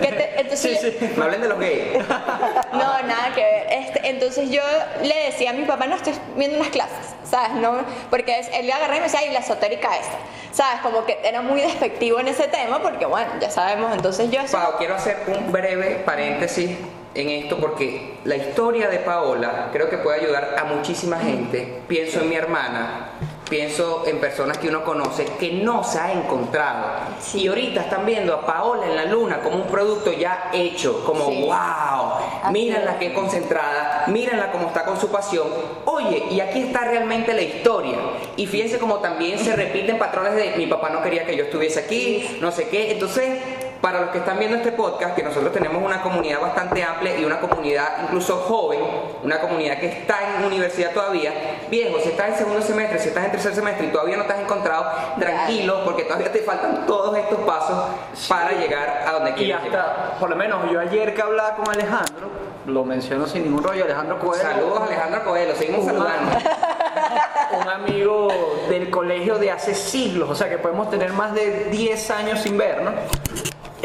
que 0.00 0.12
te- 0.12 0.40
entonces, 0.40 0.80
Sí, 0.80 0.96
sí. 0.98 1.12
No 1.16 1.24
hablen 1.24 1.42
de 1.42 1.48
los 1.48 1.58
gays. 1.58 1.98
No, 2.72 3.02
nada 3.02 3.32
que 3.34 3.42
ver. 3.42 3.66
Este, 3.70 4.08
entonces 4.08 4.50
yo 4.50 4.62
le 5.02 5.14
decía 5.26 5.50
a 5.50 5.52
mi 5.52 5.64
papá, 5.64 5.86
no 5.86 5.96
estoy 5.96 6.14
viendo 6.36 6.56
unas 6.58 6.68
clases, 6.70 7.14
¿sabes? 7.24 7.52
No, 7.52 7.76
porque 8.10 8.38
es- 8.38 8.48
él 8.52 8.66
le 8.66 8.72
agarré 8.72 8.96
y 8.96 9.00
me 9.00 9.04
decía, 9.04 9.20
ay, 9.20 9.30
la 9.32 9.38
esotérica 9.40 9.96
esta, 9.96 10.16
¿sabes? 10.52 10.80
Como 10.82 11.04
que 11.04 11.18
era 11.22 11.42
muy 11.42 11.60
despectivo 11.60 12.18
en 12.20 12.28
ese 12.28 12.48
tema, 12.48 12.80
porque 12.82 13.04
bueno, 13.06 13.28
ya 13.40 13.50
sabemos, 13.50 13.94
entonces 13.94 14.30
yo 14.30 14.40
eso... 14.40 14.56
Pau, 14.58 14.76
quiero 14.78 14.94
hacer 14.94 15.18
un 15.26 15.52
breve 15.52 16.02
paréntesis 16.04 16.70
en 17.14 17.30
esto 17.30 17.56
porque 17.58 18.14
la 18.24 18.36
historia 18.36 18.88
de 18.88 18.98
Paola 18.98 19.68
creo 19.72 19.88
que 19.88 19.96
puede 19.98 20.20
ayudar 20.20 20.56
a 20.58 20.64
muchísima 20.64 21.18
gente. 21.18 21.80
Pienso 21.88 22.20
en 22.20 22.28
mi 22.28 22.36
hermana, 22.36 23.08
pienso 23.48 24.04
en 24.06 24.18
personas 24.18 24.58
que 24.58 24.68
uno 24.68 24.84
conoce 24.84 25.24
que 25.38 25.52
no 25.52 25.84
se 25.84 25.98
ha 25.98 26.12
encontrado. 26.12 26.86
Y 27.34 27.48
ahorita 27.48 27.82
están 27.82 28.04
viendo 28.04 28.34
a 28.34 28.44
Paola 28.44 28.86
en 28.86 28.96
la 28.96 29.04
luna 29.04 29.40
como 29.40 29.56
un 29.56 29.66
producto 29.66 30.12
ya 30.12 30.50
hecho, 30.52 31.04
como 31.04 31.26
Sí. 31.26 31.42
wow, 31.42 32.52
mírenla 32.52 32.98
qué 32.98 33.12
concentrada, 33.12 34.04
mírenla 34.08 34.50
cómo 34.52 34.68
está 34.68 34.84
con 34.84 35.00
su 35.00 35.08
pasión. 35.08 35.46
Oye, 35.84 36.24
y 36.30 36.40
aquí 36.40 36.62
está 36.62 36.84
realmente 36.84 37.32
la 37.34 37.42
historia. 37.42 37.98
Y 38.36 38.46
fíjense 38.46 38.78
cómo 38.78 38.96
también 38.96 39.38
se 39.38 39.54
repiten 39.54 39.98
patrones 39.98 40.34
de 40.34 40.54
mi 40.56 40.66
papá 40.66 40.90
no 40.90 41.02
quería 41.02 41.24
que 41.24 41.36
yo 41.36 41.44
estuviese 41.44 41.80
aquí, 41.80 42.38
no 42.40 42.50
sé 42.50 42.68
qué. 42.68 42.92
Entonces, 42.92 43.38
para 43.80 44.00
los 44.00 44.10
que 44.10 44.18
están 44.18 44.38
viendo 44.38 44.56
este 44.56 44.72
podcast, 44.72 45.14
que 45.14 45.22
nosotros 45.22 45.52
tenemos 45.52 45.82
una 45.82 46.02
comunidad 46.02 46.40
bastante 46.40 46.82
amplia 46.82 47.18
y 47.18 47.24
una 47.24 47.40
comunidad 47.40 48.04
incluso 48.04 48.36
joven, 48.38 48.80
una 49.22 49.40
comunidad 49.40 49.78
que 49.78 49.86
está 49.86 50.36
en 50.36 50.44
universidad 50.44 50.92
todavía, 50.92 51.32
viejo, 51.70 51.98
si 52.00 52.10
estás 52.10 52.28
en 52.30 52.34
segundo 52.36 52.62
semestre, 52.62 52.98
si 52.98 53.08
estás 53.08 53.24
en 53.26 53.30
tercer 53.32 53.54
semestre 53.54 53.86
y 53.86 53.90
todavía 53.90 54.16
no 54.16 54.24
te 54.24 54.32
has 54.32 54.40
encontrado, 54.40 54.86
tranquilo, 55.18 55.82
porque 55.84 56.04
todavía 56.04 56.32
te 56.32 56.40
faltan 56.40 56.86
todos 56.86 57.16
estos 57.16 57.40
pasos 57.40 57.90
para 58.28 58.52
llegar 58.52 59.04
a 59.06 59.12
donde 59.12 59.30
Y 59.30 59.34
quieres 59.34 59.62
llegar. 59.62 59.80
hasta, 59.80 60.18
por 60.18 60.30
lo 60.30 60.36
menos 60.36 60.70
yo 60.70 60.80
ayer 60.80 61.14
que 61.14 61.22
hablaba 61.22 61.56
con 61.56 61.68
Alejandro, 61.68 62.28
lo 62.66 62.84
menciono 62.84 63.26
sin 63.26 63.44
ningún 63.44 63.62
rollo, 63.62 63.84
Alejandro 63.84 64.18
Coelho. 64.18 64.42
Saludos 64.42 64.82
Alejandro 64.82 65.24
Coelho, 65.24 65.54
seguimos 65.54 65.84
saludando. 65.84 66.32
un 67.60 67.68
amigo 67.68 68.28
del 68.68 68.90
colegio 68.90 69.38
de 69.38 69.50
hace 69.50 69.74
siglos, 69.74 70.28
o 70.28 70.34
sea 70.34 70.48
que 70.48 70.58
podemos 70.58 70.90
tener 70.90 71.12
más 71.12 71.34
de 71.34 71.66
10 71.70 72.10
años 72.10 72.40
sin 72.40 72.58
ver, 72.58 72.82
¿no? 72.82 72.92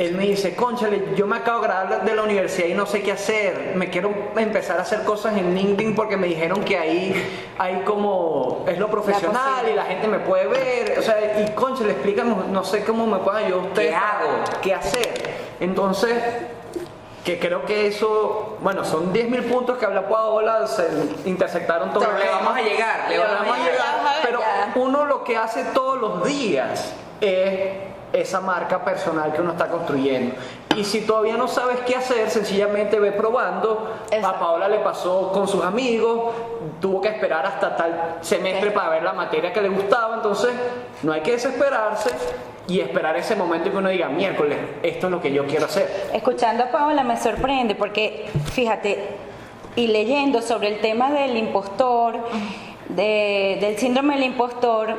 Él 0.01 0.15
me 0.15 0.23
dice, 0.23 0.55
conchale, 0.55 1.13
yo 1.15 1.27
me 1.27 1.35
acabo 1.35 1.61
de 1.61 1.67
graduar 1.67 2.03
de 2.03 2.15
la 2.15 2.23
universidad 2.23 2.67
y 2.67 2.73
no 2.73 2.87
sé 2.87 3.03
qué 3.03 3.11
hacer. 3.11 3.73
Me 3.75 3.91
quiero 3.91 4.11
empezar 4.35 4.79
a 4.79 4.81
hacer 4.81 5.03
cosas 5.03 5.37
en 5.37 5.53
LinkedIn 5.53 5.93
porque 5.93 6.17
me 6.17 6.25
dijeron 6.25 6.63
que 6.63 6.75
ahí 6.75 7.13
hay 7.59 7.81
como, 7.81 8.65
es 8.67 8.79
lo 8.79 8.89
profesional 8.89 9.69
y 9.71 9.75
la 9.75 9.83
gente 9.83 10.07
me 10.07 10.17
puede 10.17 10.47
ver. 10.47 10.97
O 10.97 11.03
sea, 11.03 11.39
y 11.39 11.51
conchale, 11.51 11.91
explícanos, 11.91 12.47
no 12.47 12.63
sé 12.63 12.83
cómo 12.83 13.05
me 13.05 13.19
pueden 13.19 13.45
ayudar 13.45 13.67
ustedes. 13.67 13.89
¿Qué 13.89 13.95
hago? 13.95 14.43
¿Qué 14.63 14.73
hacer? 14.73 15.29
Entonces, 15.59 16.17
que 17.23 17.37
creo 17.37 17.63
que 17.67 17.85
eso, 17.85 18.57
bueno, 18.61 18.83
son 18.83 19.13
10.000 19.13 19.51
puntos 19.51 19.77
que 19.77 19.85
habla 19.85 20.09
Paola, 20.09 20.65
se 20.65 20.89
intersectaron 21.25 21.93
todos. 21.93 22.07
Pero 22.07 22.17
le 22.17 22.27
vamos 22.27 22.57
a 22.57 22.61
llegar, 22.63 23.07
le 23.07 23.19
vamos 23.19 23.55
a 23.55 23.59
llegar. 23.59 24.19
pero 24.23 24.39
uno 24.77 25.05
lo 25.05 25.23
que 25.23 25.37
hace 25.37 25.63
todos 25.75 26.01
los 26.01 26.25
días 26.25 26.91
es 27.21 27.90
esa 28.13 28.41
marca 28.41 28.83
personal 28.83 29.31
que 29.33 29.41
uno 29.41 29.51
está 29.51 29.67
construyendo. 29.67 30.35
Y 30.75 30.83
si 30.85 31.01
todavía 31.01 31.35
no 31.37 31.47
sabes 31.47 31.79
qué 31.85 31.95
hacer, 31.95 32.29
sencillamente 32.29 32.99
ve 32.99 33.11
probando. 33.11 33.93
A. 34.23 34.39
Paola 34.39 34.67
le 34.69 34.79
pasó 34.79 35.31
con 35.31 35.47
sus 35.47 35.63
amigos, 35.63 36.33
tuvo 36.79 37.01
que 37.01 37.09
esperar 37.09 37.45
hasta 37.45 37.75
tal 37.75 38.17
semestre 38.21 38.71
para 38.71 38.89
ver 38.89 39.03
la 39.03 39.13
materia 39.13 39.51
que 39.51 39.61
le 39.61 39.69
gustaba, 39.69 40.15
entonces 40.15 40.51
no 41.03 41.11
hay 41.11 41.21
que 41.21 41.31
desesperarse 41.31 42.09
y 42.67 42.79
esperar 42.79 43.17
ese 43.17 43.35
momento 43.35 43.69
que 43.69 43.77
uno 43.77 43.89
diga, 43.89 44.07
miércoles, 44.07 44.57
esto 44.83 45.07
es 45.07 45.11
lo 45.11 45.21
que 45.21 45.33
yo 45.33 45.45
quiero 45.45 45.65
hacer. 45.65 46.09
Escuchando 46.13 46.63
a 46.63 46.67
Paola 46.71 47.03
me 47.03 47.17
sorprende 47.17 47.75
porque, 47.75 48.29
fíjate, 48.53 49.09
y 49.75 49.87
leyendo 49.87 50.41
sobre 50.41 50.67
el 50.69 50.79
tema 50.79 51.11
del 51.11 51.35
impostor, 51.37 52.15
de- 52.89 53.57
del 53.59 53.77
síndrome 53.77 54.15
del 54.15 54.23
impostor, 54.25 54.95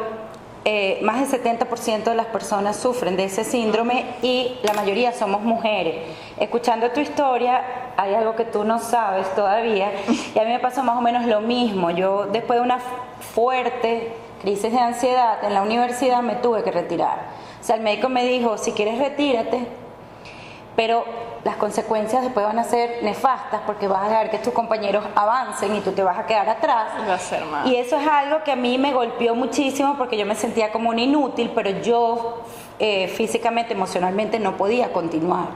eh, 0.64 1.00
más 1.02 1.28
del 1.28 1.42
70% 1.42 2.04
de 2.04 2.14
las 2.14 2.26
personas 2.26 2.76
sufren 2.76 3.16
de 3.16 3.24
ese 3.24 3.42
síndrome 3.42 4.04
y 4.22 4.58
la 4.62 4.72
mayoría 4.74 5.12
somos 5.12 5.42
mujeres. 5.42 5.96
Escuchando 6.38 6.90
tu 6.92 7.00
historia, 7.00 7.92
hay 7.96 8.14
algo 8.14 8.36
que 8.36 8.44
tú 8.44 8.62
no 8.62 8.78
sabes 8.78 9.32
todavía 9.34 9.90
y 10.34 10.38
a 10.38 10.44
mí 10.44 10.50
me 10.50 10.60
pasó 10.60 10.84
más 10.84 10.96
o 10.96 11.00
menos 11.00 11.26
lo 11.26 11.40
mismo. 11.40 11.90
Yo 11.90 12.26
después 12.26 12.60
de 12.60 12.64
una 12.64 12.78
fuerte 13.34 14.12
crisis 14.40 14.72
de 14.72 14.78
ansiedad 14.78 15.42
en 15.42 15.54
la 15.54 15.62
universidad 15.62 16.22
me 16.22 16.36
tuve 16.36 16.62
que 16.62 16.70
retirar. 16.70 17.18
O 17.60 17.64
sea, 17.64 17.76
el 17.76 17.82
médico 17.82 18.08
me 18.08 18.24
dijo, 18.24 18.56
si 18.56 18.72
quieres 18.72 18.98
retírate, 18.98 19.66
pero 20.76 21.04
las 21.44 21.56
consecuencias 21.56 22.22
después 22.22 22.46
van 22.46 22.58
a 22.58 22.64
ser 22.64 23.02
nefastas 23.02 23.62
porque 23.66 23.88
vas 23.88 24.04
a 24.04 24.08
dejar 24.08 24.30
que 24.30 24.38
tus 24.38 24.52
compañeros 24.52 25.04
avancen 25.14 25.74
y 25.74 25.80
tú 25.80 25.92
te 25.92 26.02
vas 26.02 26.18
a 26.18 26.26
quedar 26.26 26.48
atrás. 26.48 26.92
Y 27.66 27.76
eso 27.76 27.96
es 27.98 28.06
algo 28.06 28.44
que 28.44 28.52
a 28.52 28.56
mí 28.56 28.78
me 28.78 28.92
golpeó 28.92 29.34
muchísimo 29.34 29.96
porque 29.98 30.16
yo 30.16 30.24
me 30.24 30.36
sentía 30.36 30.70
como 30.70 30.90
un 30.90 30.98
inútil, 30.98 31.50
pero 31.54 31.70
yo 31.82 32.42
eh, 32.78 33.08
físicamente, 33.08 33.74
emocionalmente 33.74 34.38
no 34.38 34.56
podía 34.56 34.92
continuar. 34.92 35.48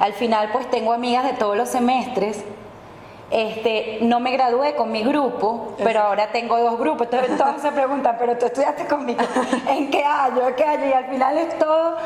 Al 0.00 0.12
final, 0.14 0.50
pues 0.52 0.68
tengo 0.70 0.92
amigas 0.92 1.24
de 1.24 1.34
todos 1.34 1.56
los 1.56 1.68
semestres. 1.68 2.44
Este, 3.30 4.00
no 4.02 4.18
me 4.18 4.32
gradué 4.32 4.74
con 4.74 4.90
mi 4.90 5.04
grupo, 5.04 5.74
pero 5.78 6.00
ahora 6.00 6.32
tengo 6.32 6.58
dos 6.58 6.76
grupos. 6.78 7.06
Entonces 7.10 7.38
todos 7.38 7.62
se 7.62 7.70
preguntan, 7.70 8.16
pero 8.18 8.36
tú 8.36 8.46
estudiaste 8.46 8.86
conmigo, 8.86 9.20
¿en 9.68 9.90
qué 9.90 10.02
año? 10.02 10.48
¿En 10.48 10.54
qué 10.56 10.64
año? 10.64 10.86
Y 10.88 10.92
al 10.92 11.06
final 11.06 11.38
es 11.38 11.56
todo 11.56 11.96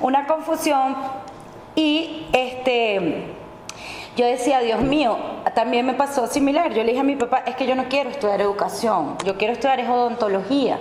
una 0.00 0.26
confusión. 0.26 0.94
Y 1.74 2.26
este, 2.32 3.24
yo 4.16 4.26
decía, 4.26 4.60
Dios 4.60 4.80
mío, 4.80 5.16
también 5.54 5.84
me 5.86 5.94
pasó 5.94 6.26
similar. 6.26 6.72
Yo 6.72 6.82
le 6.82 6.90
dije 6.90 7.00
a 7.00 7.04
mi 7.04 7.16
papá, 7.16 7.42
es 7.46 7.56
que 7.56 7.66
yo 7.66 7.74
no 7.74 7.84
quiero 7.88 8.10
estudiar 8.10 8.40
educación, 8.40 9.16
yo 9.24 9.36
quiero 9.36 9.54
estudiar 9.54 9.80
es 9.80 9.88
odontología. 9.88 10.78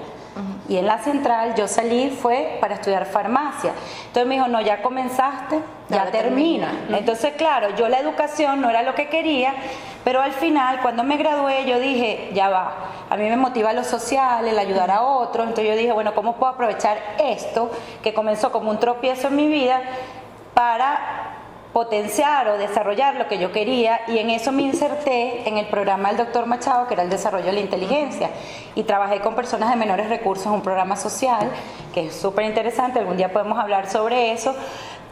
Y 0.67 0.77
en 0.77 0.87
la 0.87 0.97
central 0.97 1.53
yo 1.55 1.67
salí 1.67 2.09
fue 2.09 2.57
para 2.59 2.75
estudiar 2.75 3.05
farmacia. 3.05 3.73
Entonces 4.07 4.27
me 4.27 4.35
dijo, 4.35 4.47
no, 4.47 4.61
ya 4.61 4.81
comenzaste, 4.81 5.59
ya 5.89 6.05
termina. 6.09 6.85
Entonces, 6.89 7.33
claro, 7.37 7.75
yo 7.75 7.87
la 7.89 7.99
educación 7.99 8.61
no 8.61 8.69
era 8.69 8.81
lo 8.81 8.95
que 8.95 9.09
quería, 9.09 9.53
pero 10.03 10.21
al 10.21 10.31
final, 10.31 10.79
cuando 10.81 11.03
me 11.03 11.17
gradué, 11.17 11.65
yo 11.65 11.79
dije, 11.79 12.31
ya 12.33 12.49
va, 12.49 12.73
a 13.09 13.17
mí 13.17 13.29
me 13.29 13.37
motiva 13.37 13.73
lo 13.73 13.83
social, 13.83 14.47
el 14.47 14.57
ayudar 14.57 14.89
a 14.89 15.01
otros, 15.01 15.47
entonces 15.47 15.71
yo 15.71 15.77
dije, 15.77 15.91
bueno, 15.91 16.15
¿cómo 16.15 16.35
puedo 16.37 16.53
aprovechar 16.53 16.97
esto 17.19 17.69
que 18.01 18.13
comenzó 18.13 18.51
como 18.51 18.71
un 18.71 18.79
tropiezo 18.79 19.27
en 19.27 19.35
mi 19.35 19.47
vida 19.47 19.81
para 20.53 21.39
potenciar 21.73 22.47
o 22.49 22.57
desarrollar 22.57 23.15
lo 23.15 23.27
que 23.27 23.39
yo 23.39 23.51
quería 23.51 24.01
y 24.07 24.19
en 24.19 24.29
eso 24.29 24.51
me 24.51 24.61
inserté 24.61 25.49
en 25.49 25.57
el 25.57 25.65
programa 25.65 26.09
del 26.09 26.17
doctor 26.17 26.45
Machado, 26.45 26.87
que 26.87 26.93
era 26.93 27.03
el 27.03 27.09
desarrollo 27.09 27.45
de 27.45 27.53
la 27.53 27.59
inteligencia, 27.59 28.29
y 28.75 28.83
trabajé 28.83 29.19
con 29.21 29.33
personas 29.33 29.71
de 29.71 29.75
menores 29.75 30.07
recursos, 30.07 30.45
un 30.45 30.61
programa 30.61 30.95
social 30.95 31.49
que 31.91 32.07
es 32.07 32.15
súper 32.15 32.45
interesante, 32.45 32.99
algún 32.99 33.17
día 33.17 33.33
podemos 33.33 33.57
hablar 33.57 33.89
sobre 33.89 34.31
eso, 34.31 34.55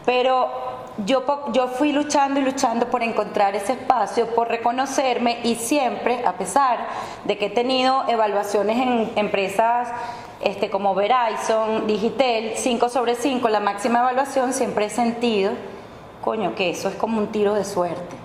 pero 0.06 0.50
yo, 0.98 1.24
yo 1.52 1.68
fui 1.68 1.90
luchando 1.92 2.38
y 2.38 2.44
luchando 2.44 2.86
por 2.88 3.02
encontrar 3.02 3.56
ese 3.56 3.72
espacio, 3.72 4.32
por 4.34 4.48
reconocerme 4.48 5.38
y 5.42 5.56
siempre, 5.56 6.24
a 6.24 6.34
pesar 6.34 6.86
de 7.24 7.38
que 7.38 7.46
he 7.46 7.50
tenido 7.50 8.04
evaluaciones 8.08 8.78
en 8.78 9.12
empresas 9.16 9.88
este, 10.42 10.70
como 10.70 10.94
Verizon, 10.94 11.86
Digitel, 11.86 12.52
5 12.56 12.88
sobre 12.88 13.14
5, 13.14 13.48
la 13.48 13.60
máxima 13.60 14.00
evaluación, 14.00 14.52
siempre 14.52 14.86
he 14.86 14.90
sentido, 14.90 15.52
coño, 16.20 16.54
que 16.54 16.70
eso 16.70 16.88
es 16.88 16.94
como 16.96 17.18
un 17.18 17.28
tiro 17.28 17.54
de 17.54 17.64
suerte. 17.64 18.16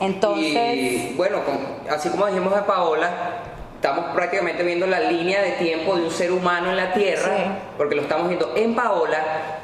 Entonces, 0.00 0.76
Y 0.76 1.14
bueno, 1.16 1.38
así 1.90 2.08
como 2.10 2.26
dijimos 2.26 2.54
de 2.54 2.62
Paola, 2.62 3.10
estamos 3.74 4.06
prácticamente 4.14 4.62
viendo 4.62 4.86
la 4.86 5.00
línea 5.00 5.42
de 5.42 5.52
tiempo 5.52 5.96
de 5.96 6.02
un 6.02 6.10
ser 6.10 6.32
humano 6.32 6.70
en 6.70 6.76
la 6.76 6.92
Tierra, 6.92 7.36
Sí. 7.36 7.42
porque 7.76 7.94
lo 7.96 8.02
estamos 8.02 8.28
viendo 8.28 8.52
en 8.56 8.74
Paola 8.74 9.18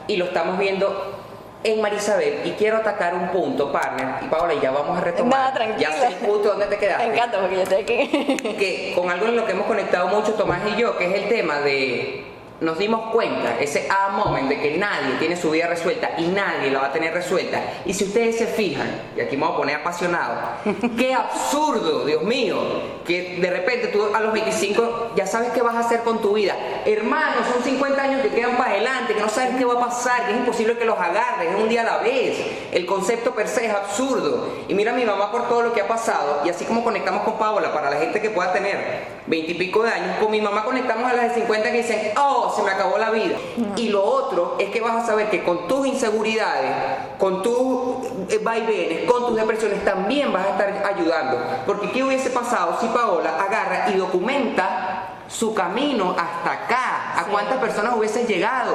y 0.09 0.17
lo 0.17 0.27
estamos 0.27 0.59
viendo 0.59 1.24
en 1.65 1.81
Marisabel. 1.81 2.43
Y 2.45 2.51
quiero 2.53 2.77
atacar 2.77 3.15
un 3.15 3.29
punto, 3.29 3.73
partner. 3.73 4.07
Y 4.23 4.27
Paola, 4.27 4.55
ya 4.61 4.71
vamos 4.71 4.97
a 4.99 5.01
retomar. 5.01 5.49
No, 5.49 5.55
tranquila. 5.55 5.91
Ya 5.91 5.97
sé 5.97 6.07
el 6.07 6.15
punto 6.15 6.51
donde 6.51 6.67
te 6.67 6.79
quedaste. 6.79 7.07
Me 7.09 7.15
encanta 7.15 7.41
porque 7.41 7.57
yo 7.57 7.63
estoy 7.63 7.83
aquí. 7.83 8.37
que 8.59 8.93
con 8.95 9.11
algo 9.11 9.27
en 9.27 9.37
lo 9.37 9.47
que 9.47 9.53
hemos 9.53 9.67
conectado 9.67 10.09
mucho 10.09 10.35
Tomás 10.35 10.61
y 10.73 10.81
yo, 10.81 10.97
que 10.97 11.07
es 11.07 11.23
el 11.23 11.29
tema 11.29 11.61
de 11.61 12.34
nos 12.61 12.79
dimos 12.79 13.13
cuenta, 13.13 13.59
ese 13.59 13.89
a 13.91 14.11
moment 14.11 14.49
de 14.49 14.61
que 14.61 14.79
nadie 14.79 15.15
tiene 15.19 15.37
su 15.37 15.51
vida 15.51 15.67
resuelta 15.67 16.13
y 16.19 16.27
nadie 16.29 16.71
la 16.71 16.81
va 16.81 16.87
a 16.87 16.93
tener 16.93 17.13
resuelta. 17.13 17.61
Y 17.85 17.95
si 17.95 18.05
ustedes 18.05 18.39
se 18.39 18.47
fijan, 18.47 18.89
y 19.17 19.21
aquí 19.21 19.37
me 19.37 19.45
voy 19.45 19.55
a 19.55 19.57
poner 19.57 19.77
apasionado, 19.77 20.41
qué 20.97 21.15
absurdo, 21.15 22.05
Dios 22.05 22.23
mío, 22.23 22.57
que 23.05 23.39
de 23.41 23.51
repente 23.51 23.89
tú 23.89 24.05
a 24.15 24.21
los 24.21 24.33
25 24.33 25.13
ya 25.17 25.27
sabes 25.27 25.51
qué 25.51 25.63
vas 25.63 25.75
a 25.75 25.81
hacer 25.81 26.01
con 26.01 26.21
tu 26.21 26.35
vida. 26.35 26.55
Hermano, 26.87 27.45
son 27.53 27.63
50 27.63 28.01
años 28.01 28.23
que 28.23 28.29
quedan 28.29 28.57
para 28.57 28.71
adelante, 28.71 29.15
que 29.15 29.21
no 29.21 29.29
sabes 29.29 29.57
qué 29.57 29.65
va 29.65 29.75
a 29.75 29.81
pasar, 29.81 30.27
que 30.27 30.33
es 30.33 30.39
imposible 30.39 30.79
que 30.79 30.85
los 30.85 30.99
agarres, 30.99 31.51
es 31.51 31.61
un 31.61 31.69
día 31.69 31.83
a 31.83 31.85
la 31.85 31.99
vez. 31.99 32.39
El 32.73 32.87
concepto 32.87 33.35
per 33.35 33.49
se 33.49 33.67
es 33.67 33.73
absurdo. 33.73 34.49
Y 34.69 34.75
mira 34.75 34.93
a 34.93 34.95
mi 34.95 35.05
mamá 35.05 35.33
por 35.33 35.49
todo 35.49 35.63
lo 35.63 35.73
que 35.73 35.81
ha 35.81 35.89
pasado, 35.89 36.43
y 36.45 36.49
así 36.49 36.65
como 36.65 36.85
conectamos 36.85 37.23
con 37.23 37.37
Paola, 37.39 37.73
para 37.73 37.91
la 37.91 37.97
gente 37.97 38.21
que 38.21 38.31
pueda 38.31 38.53
tener 38.53 39.15
20 39.27 39.53
y 39.53 39.55
pico 39.55 39.83
de 39.83 39.91
años, 39.91 40.17
con 40.21 40.31
mi 40.31 40.41
mamá 40.41 40.65
conectamos 40.65 41.11
a 41.11 41.15
las 41.15 41.35
de 41.35 41.41
50 41.41 41.73
que 41.73 41.79
dicen, 41.79 42.13
oh, 42.17 42.44
se 42.53 42.63
me 42.63 42.71
acabó 42.71 42.99
la 42.99 43.11
vida. 43.11 43.37
Y 43.77 43.89
lo 43.89 44.05
otro 44.05 44.57
es 44.59 44.71
que 44.71 44.81
vas 44.81 45.03
a 45.03 45.07
saber 45.07 45.31
que 45.31 45.43
con 45.43 45.69
tus 45.69 45.87
inseguridades, 45.87 46.73
con 47.19 47.43
tus 47.43 48.07
eh, 48.29 48.39
vaivenes, 48.43 49.11
con 49.11 49.27
tus 49.27 49.37
depresiones, 49.37 49.85
también 49.85 50.33
vas 50.33 50.47
a 50.47 50.51
estar 50.51 50.93
ayudando. 50.95 51.39
Porque 51.67 51.91
¿qué 51.91 52.03
hubiese 52.03 52.31
pasado 52.31 52.79
si 52.81 52.87
Paola 52.89 53.43
agarra 53.43 53.91
y 53.91 53.97
documenta 53.97 55.09
su 55.29 55.55
camino 55.55 56.15
hasta 56.19 56.53
acá? 56.53 57.21
¿A 57.21 57.25
cuántas 57.31 57.59
personas 57.59 57.95
hubiese 57.97 58.27
llegado? 58.27 58.75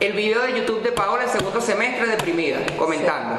El 0.00 0.12
video 0.12 0.42
de 0.42 0.52
YouTube 0.58 0.82
de 0.82 0.92
Paola 0.92 1.24
el 1.24 1.30
segundo 1.30 1.60
semestre 1.60 2.06
deprimida, 2.06 2.58
comentando. 2.78 3.36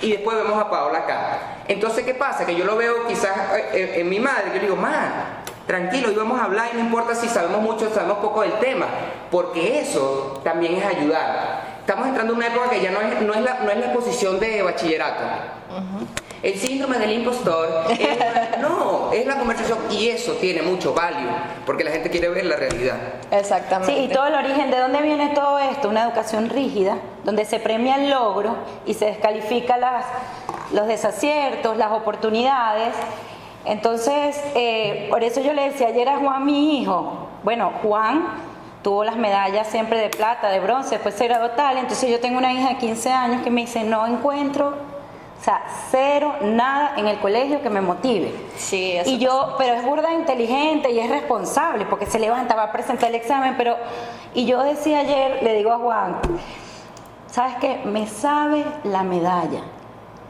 Y 0.00 0.12
después 0.12 0.36
vemos 0.36 0.58
a 0.58 0.70
Paola 0.70 1.00
acá. 1.00 1.38
Entonces, 1.66 2.04
¿qué 2.04 2.14
pasa? 2.14 2.46
Que 2.46 2.54
yo 2.54 2.64
lo 2.64 2.76
veo 2.76 3.06
quizás 3.06 3.36
eh, 3.54 3.70
eh, 3.74 3.92
en 3.96 4.08
mi 4.08 4.18
madre, 4.18 4.44
yo 4.48 4.54
le 4.54 4.60
digo, 4.60 4.76
ma, 4.76 5.37
tranquilo, 5.68 6.08
hoy 6.08 6.14
vamos 6.14 6.40
a 6.40 6.44
hablar 6.44 6.70
y 6.72 6.76
no 6.78 6.84
importa 6.84 7.14
si 7.14 7.28
sabemos 7.28 7.60
mucho 7.60 7.88
o 7.88 7.94
sabemos 7.94 8.18
poco 8.18 8.40
del 8.40 8.54
tema, 8.54 8.86
porque 9.30 9.80
eso 9.80 10.40
también 10.42 10.74
es 10.76 10.84
ayudar. 10.84 11.78
Estamos 11.80 12.08
entrando 12.08 12.32
en 12.32 12.38
una 12.38 12.46
época 12.48 12.70
que 12.70 12.80
ya 12.80 12.90
no 12.90 13.00
es, 13.02 13.20
no 13.20 13.34
es, 13.34 13.42
la, 13.42 13.60
no 13.60 13.70
es 13.70 13.78
la 13.78 13.84
exposición 13.84 14.40
de 14.40 14.62
bachillerato. 14.62 15.22
El 16.42 16.58
síndrome 16.58 16.98
del 16.98 17.12
impostor, 17.12 17.84
es 17.90 17.98
no, 18.60 19.12
es 19.12 19.26
la 19.26 19.36
conversación 19.36 19.78
y 19.90 20.08
eso 20.08 20.32
tiene 20.34 20.62
mucho 20.62 20.94
value, 20.94 21.28
porque 21.66 21.84
la 21.84 21.90
gente 21.90 22.08
quiere 22.08 22.30
ver 22.30 22.46
la 22.46 22.56
realidad. 22.56 22.96
Exactamente. 23.30 23.94
Sí, 23.94 24.04
y 24.04 24.08
todo 24.08 24.26
el 24.26 24.34
origen, 24.34 24.70
¿de 24.70 24.78
dónde 24.78 25.02
viene 25.02 25.30
todo 25.34 25.58
esto? 25.58 25.90
Una 25.90 26.04
educación 26.04 26.48
rígida, 26.48 26.96
donde 27.24 27.44
se 27.44 27.60
premia 27.60 27.96
el 27.96 28.08
logro 28.08 28.56
y 28.86 28.94
se 28.94 29.04
descalifica 29.04 29.76
las, 29.76 30.06
los 30.72 30.86
desaciertos, 30.86 31.76
las 31.76 31.92
oportunidades. 31.92 32.94
Entonces, 33.64 34.40
eh, 34.54 35.08
por 35.10 35.22
eso 35.24 35.40
yo 35.40 35.52
le 35.52 35.70
decía 35.70 35.88
ayer 35.88 36.08
a 36.08 36.18
Juan, 36.18 36.44
mi 36.44 36.80
hijo, 36.80 37.28
bueno, 37.42 37.72
Juan 37.82 38.26
tuvo 38.82 39.04
las 39.04 39.16
medallas 39.16 39.66
siempre 39.66 39.98
de 39.98 40.08
plata, 40.08 40.48
de 40.48 40.60
bronce, 40.60 40.90
después 40.90 41.14
se 41.14 41.26
graduó 41.26 41.50
tal, 41.50 41.76
entonces 41.76 42.10
yo 42.10 42.20
tengo 42.20 42.38
una 42.38 42.52
hija 42.52 42.70
de 42.70 42.76
15 42.78 43.10
años 43.10 43.42
que 43.42 43.50
me 43.50 43.62
dice, 43.62 43.84
no 43.84 44.06
encuentro, 44.06 44.74
o 45.40 45.44
sea, 45.44 45.62
cero, 45.90 46.34
nada 46.42 46.94
en 46.96 47.06
el 47.06 47.18
colegio 47.18 47.62
que 47.62 47.70
me 47.70 47.80
motive. 47.80 48.34
Sí, 48.56 48.92
eso 48.92 49.08
Y 49.08 49.18
yo, 49.18 49.54
pero 49.56 49.74
es 49.74 49.84
burda 49.84 50.12
inteligente 50.12 50.90
y 50.90 50.98
es 50.98 51.08
responsable 51.08 51.86
porque 51.86 52.06
se 52.06 52.18
levanta, 52.18 52.56
va 52.56 52.64
a 52.64 52.72
presentar 52.72 53.10
el 53.10 53.14
examen, 53.14 53.54
pero 53.56 53.76
y 54.34 54.46
yo 54.46 54.62
decía 54.62 55.00
ayer, 55.00 55.42
le 55.42 55.54
digo 55.54 55.72
a 55.72 55.78
Juan, 55.78 56.16
¿sabes 57.30 57.54
qué? 57.60 57.82
Me 57.84 58.06
sabe 58.06 58.64
la 58.84 59.02
medalla. 59.02 59.62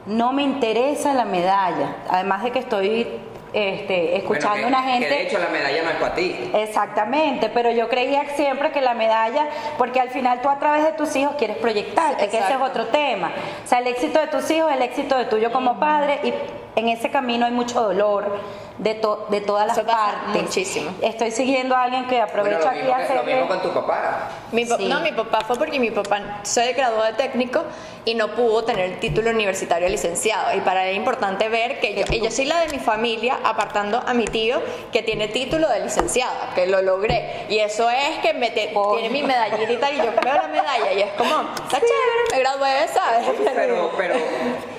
No 0.08 0.32
me 0.32 0.42
interesa 0.42 1.12
la 1.12 1.26
medalla. 1.26 1.96
Además 2.08 2.42
de 2.42 2.50
que 2.50 2.60
estoy 2.60 3.06
este, 3.52 4.16
escuchando 4.16 4.62
Bueno, 4.62 4.68
una 4.68 4.82
gente... 4.82 5.06
Que 5.06 5.14
de 5.14 5.22
hecho 5.24 5.38
la 5.38 5.48
medalla 5.48 5.82
no 5.82 5.90
es 5.90 5.96
para 5.96 6.14
ti. 6.14 6.50
Exactamente, 6.54 7.50
pero 7.50 7.70
yo 7.70 7.90
creía 7.90 8.24
siempre 8.34 8.72
que 8.72 8.80
la 8.80 8.94
medalla, 8.94 9.48
porque 9.76 10.00
al 10.00 10.08
final 10.08 10.40
tú 10.40 10.48
a 10.48 10.58
través 10.58 10.84
de 10.84 10.92
tus 10.92 11.14
hijos 11.14 11.34
quieres 11.36 11.58
proyectarte, 11.58 12.28
que 12.28 12.38
ese 12.38 12.54
es 12.54 12.60
otro 12.60 12.86
tema. 12.86 13.32
O 13.62 13.68
sea, 13.68 13.80
el 13.80 13.86
éxito 13.86 14.18
de 14.18 14.28
tus 14.28 14.50
hijos, 14.50 14.72
el 14.72 14.80
éxito 14.80 15.16
de 15.16 15.26
tuyo 15.26 15.52
como 15.52 15.78
padre, 15.78 16.20
y 16.24 16.32
en 16.78 16.88
ese 16.88 17.10
camino 17.10 17.44
hay 17.44 17.52
mucho 17.52 17.82
dolor 17.82 18.38
de, 18.78 18.94
to- 18.94 19.26
de 19.28 19.40
todas 19.40 19.66
las 19.66 19.78
partes. 19.80 20.42
muchísimo. 20.42 20.90
Estoy 21.02 21.30
siguiendo 21.32 21.74
a 21.74 21.82
alguien 21.84 22.04
que 22.06 22.16
Bueno, 22.16 22.24
aprovecho 22.30 22.58
lo 22.60 22.68
aquí 22.68 22.78
a 22.90 23.06
que- 23.08 23.14
lo 23.14 23.22
mismo 23.24 23.48
con 23.48 23.60
tu 23.62 23.72
papá. 23.74 24.28
Mi 24.52 24.64
pa- 24.64 24.76
Sí. 24.76 24.86
No, 24.86 25.00
mi 25.00 25.12
papá 25.12 25.40
fue 25.46 25.56
porque 25.56 25.80
mi 25.80 25.90
papá 25.90 26.40
se 26.42 26.72
graduó 26.72 27.02
de 27.02 27.12
técnico 27.14 27.64
y 28.04 28.14
no 28.14 28.28
pudo 28.28 28.64
tener 28.64 28.84
el 28.92 29.00
título 29.00 29.30
universitario 29.30 29.88
licenciado. 29.88 30.56
Y 30.56 30.60
para 30.60 30.84
él 30.84 30.90
es 30.92 30.96
importante 30.96 31.48
ver 31.48 31.80
que 31.80 31.94
yo, 31.94 32.04
y 32.10 32.20
yo 32.20 32.30
soy 32.30 32.44
la 32.46 32.60
de 32.60 32.68
mi 32.68 32.78
familia, 32.78 33.38
apartando 33.44 34.02
a 34.06 34.14
mi 34.14 34.24
tío 34.26 34.62
que 34.92 35.02
tiene 35.02 35.28
título 35.28 35.68
de 35.68 35.80
licenciado, 35.80 36.34
que 36.54 36.66
lo 36.66 36.80
logré. 36.80 37.46
Y 37.48 37.58
eso 37.58 37.90
es 37.90 38.18
que 38.22 38.32
me 38.32 38.50
te- 38.50 38.72
tiene 38.94 39.10
mi 39.10 39.22
medallita 39.22 39.90
y 39.90 39.96
yo 39.98 40.04
veo 40.22 40.34
la 40.34 40.46
medalla 40.48 40.92
y 40.92 41.02
es 41.02 41.10
como, 41.18 41.34
está 41.64 41.78
chévere, 41.80 42.22
me 42.32 42.38
gradué, 42.38 42.88
¿sabes? 42.94 43.26
Pero, 43.54 43.90
pero, 43.96 44.14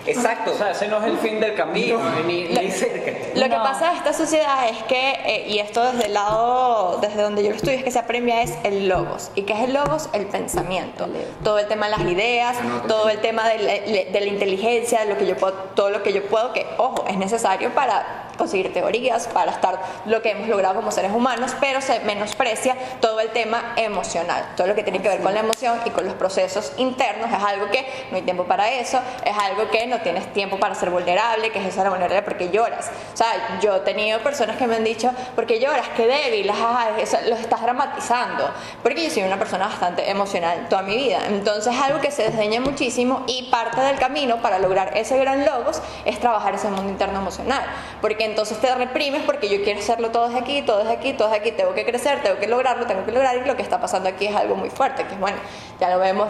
exacto. 0.09 0.51
O 0.51 0.57
sea, 0.57 0.71
ese 0.71 0.87
no 0.87 0.97
es 0.99 1.05
el 1.05 1.17
fin 1.17 1.39
del 1.39 1.55
camino, 1.55 1.99
ni, 2.25 2.43
ni 2.43 2.71
cerca. 2.71 3.11
Lo 3.35 3.43
que 3.43 3.55
pasa 3.55 3.91
en 3.91 3.97
esta 3.97 4.13
sociedad 4.13 4.69
es 4.69 4.83
que, 4.83 5.11
eh, 5.25 5.45
y 5.47 5.59
esto 5.59 5.83
desde 5.91 6.07
el 6.07 6.13
lado, 6.13 6.99
desde 7.01 7.21
donde 7.21 7.43
yo 7.43 7.49
lo 7.49 7.55
estudio, 7.55 7.77
es 7.77 7.83
que 7.83 7.91
se 7.91 7.99
apremia 7.99 8.41
es 8.41 8.57
el 8.63 8.87
logos. 8.87 9.31
¿Y 9.35 9.43
qué 9.43 9.53
es 9.53 9.59
el 9.61 9.73
logos? 9.73 10.09
El 10.13 10.25
pensamiento. 10.27 11.07
Todo 11.43 11.59
el 11.59 11.67
tema 11.67 11.87
de 11.87 11.97
las 11.97 12.01
ideas, 12.01 12.57
todo 12.87 13.09
el 13.09 13.19
tema 13.19 13.47
de 13.47 13.59
la, 13.59 14.11
de 14.11 14.19
la 14.19 14.27
inteligencia, 14.27 15.01
de 15.01 15.05
lo 15.07 15.17
que 15.17 15.25
yo 15.25 15.37
puedo, 15.37 15.53
todo 15.75 15.89
lo 15.89 16.03
que 16.03 16.13
yo 16.13 16.23
puedo, 16.25 16.53
que, 16.53 16.65
ojo, 16.77 17.05
es 17.07 17.17
necesario 17.17 17.73
para 17.73 18.28
conseguir 18.39 18.73
teorías, 18.73 19.27
para 19.27 19.51
estar 19.51 19.79
lo 20.05 20.23
que 20.23 20.31
hemos 20.31 20.47
logrado 20.47 20.75
como 20.75 20.91
seres 20.91 21.11
humanos, 21.11 21.55
pero 21.59 21.81
se 21.81 21.99
menosprecia 21.99 22.75
todo 22.99 23.19
el 23.19 23.29
tema 23.29 23.73
emocional, 23.75 24.53
todo 24.55 24.65
lo 24.65 24.75
que 24.75 24.81
tiene 24.81 25.01
que 25.01 25.09
ver 25.09 25.21
con 25.21 25.33
la 25.33 25.41
emoción 25.41 25.79
y 25.85 25.91
con 25.91 26.05
los 26.05 26.15
procesos 26.15 26.73
internos, 26.77 27.29
es 27.31 27.43
algo 27.43 27.69
que 27.69 28.07
no 28.09 28.17
hay 28.17 28.23
tiempo 28.23 28.45
para 28.45 28.71
eso, 28.71 28.99
es 29.23 29.37
algo 29.37 29.69
que 29.69 29.85
no 29.85 29.99
tienes 29.99 30.33
tiempo 30.33 30.57
para 30.57 30.73
ser 30.73 30.89
vulnerable, 30.89 31.51
que 31.51 31.59
es 31.59 31.65
esa 31.67 31.87
vulnerable 31.89 32.21
porque 32.23 32.49
lloras. 32.49 32.89
O 33.13 33.17
sea, 33.17 33.59
yo 33.61 33.75
he 33.75 33.79
tenido 33.81 34.19
personas 34.21 34.57
que 34.57 34.65
me 34.65 34.75
han 34.77 34.83
dicho, 34.83 35.11
porque 35.35 35.59
lloras, 35.59 35.87
qué 35.95 36.07
débil, 36.07 36.49
ajá, 36.49 36.91
eso 36.99 37.17
lo 37.27 37.35
estás 37.35 37.61
dramatizando, 37.61 38.49
porque 38.81 39.03
yo 39.03 39.09
soy 39.09 39.23
una 39.23 39.37
persona 39.37 39.67
bastante 39.67 40.09
emocional 40.09 40.67
toda 40.69 40.81
mi 40.83 40.95
vida, 40.95 41.19
entonces 41.27 41.75
es 41.75 41.81
algo 41.81 41.99
que 41.99 42.11
se 42.11 42.23
desdeña 42.23 42.61
muchísimo 42.61 43.23
y 43.27 43.49
parte 43.51 43.81
del 43.81 43.99
camino 43.99 44.41
para 44.41 44.59
lograr 44.59 44.97
ese 44.97 45.17
gran 45.17 45.45
logos 45.45 45.81
es 46.05 46.19
trabajar 46.19 46.55
ese 46.55 46.69
mundo 46.69 46.89
interno 46.89 47.19
emocional, 47.19 47.63
porque 48.01 48.23
entonces 48.29 48.59
te 48.59 48.73
reprimes 48.73 49.23
porque 49.23 49.49
yo 49.49 49.63
quiero 49.63 49.79
hacerlo 49.79 50.11
todo 50.11 50.27
desde 50.27 50.39
aquí, 50.39 50.61
todo 50.61 50.79
desde 50.79 50.93
aquí, 50.93 51.13
todo 51.13 51.29
desde 51.29 51.41
aquí, 51.41 51.51
tengo 51.51 51.73
que 51.73 51.85
crecer, 51.85 52.21
tengo 52.21 52.37
que 52.39 52.47
lograrlo, 52.47 52.85
tengo 52.85 53.05
que 53.05 53.11
lograr 53.11 53.37
y 53.37 53.47
lo 53.47 53.55
que 53.55 53.61
está 53.61 53.79
pasando 53.79 54.09
aquí 54.09 54.27
es 54.27 54.35
algo 54.35 54.55
muy 54.55 54.69
fuerte, 54.69 55.05
que 55.05 55.13
es 55.13 55.19
bueno, 55.19 55.37
ya 55.79 55.89
lo 55.89 55.99
vemos 55.99 56.29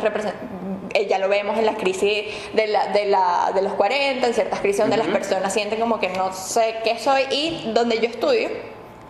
eh, 0.93 1.07
ya 1.07 1.19
lo 1.19 1.29
vemos 1.29 1.57
en 1.57 1.65
las 1.65 1.75
crisis 1.75 2.25
de, 2.53 2.67
la, 2.67 2.87
de, 2.87 3.05
la, 3.05 3.51
de 3.53 3.61
los 3.61 3.73
40, 3.73 4.25
en 4.25 4.33
ciertas 4.33 4.59
crisis 4.59 4.81
donde 4.81 4.97
las 4.97 5.07
personas 5.07 5.53
sienten 5.53 5.79
como 5.79 5.99
que 5.99 6.09
no 6.09 6.33
sé 6.33 6.77
qué 6.83 6.97
soy 6.97 7.23
y 7.31 7.71
donde 7.73 7.99
yo 7.99 8.07
estudio, 8.07 8.49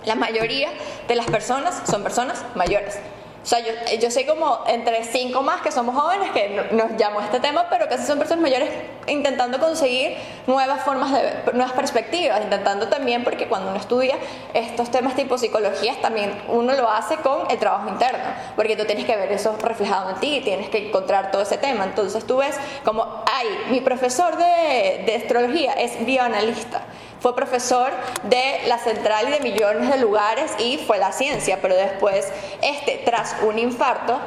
la 0.05 0.15
mayoría 0.15 0.69
de 1.07 1.15
las 1.15 1.27
personas 1.27 1.81
son 1.89 2.03
personas 2.03 2.43
mayores. 2.55 2.99
O 3.41 3.45
sea, 3.45 3.59
yo, 3.59 3.71
yo 3.99 4.09
como 4.27 4.59
entre 4.67 5.03
cinco 5.05 5.41
más 5.41 5.61
que 5.61 5.71
somos 5.71 5.95
jóvenes 5.95 6.31
que 6.31 6.49
no- 6.49 6.83
nos 6.85 6.97
llamó 6.97 7.21
este 7.21 7.39
tema, 7.39 7.67
pero 7.69 7.87
casi 7.87 8.05
son 8.05 8.19
personas 8.19 8.41
mayores 8.43 8.69
intentando 9.07 9.59
conseguir 9.59 10.17
nuevas 10.45 10.83
formas 10.83 11.11
de 11.13 11.51
nuevas 11.53 11.71
perspectivas, 11.73 12.41
intentando 12.43 12.89
también, 12.89 13.23
porque 13.23 13.47
cuando 13.47 13.69
uno 13.69 13.79
estudia 13.79 14.17
estos 14.53 14.91
temas 14.91 15.15
tipo 15.15 15.37
psicologías, 15.37 16.01
también 16.01 16.33
uno 16.49 16.73
lo 16.73 16.89
hace 16.89 17.15
con 17.17 17.49
el 17.49 17.57
trabajo 17.57 17.87
interno, 17.89 18.23
porque 18.55 18.75
tú 18.75 18.85
tienes 18.85 19.05
que 19.05 19.15
ver 19.15 19.31
eso 19.31 19.55
reflejado 19.61 20.09
en 20.11 20.15
ti, 20.17 20.41
tienes 20.43 20.69
que 20.69 20.89
encontrar 20.89 21.31
todo 21.31 21.41
ese 21.41 21.57
tema. 21.57 21.85
Entonces 21.85 22.25
tú 22.27 22.37
ves 22.37 22.55
como, 22.83 23.23
ay, 23.31 23.47
mi 23.69 23.79
profesor 23.81 24.35
de, 24.37 25.03
de 25.05 25.15
astrología 25.15 25.73
es 25.73 26.05
bioanalista 26.05 26.81
fue 27.19 27.35
profesor 27.35 27.91
de 28.23 28.61
la 28.67 28.77
central 28.77 29.27
y 29.29 29.31
de 29.31 29.39
millones 29.41 29.89
de 29.89 29.97
lugares 29.97 30.51
y 30.59 30.77
fue 30.77 30.97
la 30.97 31.11
ciencia, 31.11 31.59
pero 31.61 31.75
después, 31.75 32.31
este, 32.61 33.01
tras 33.05 33.35
un 33.43 33.59
infarto, 33.59 34.19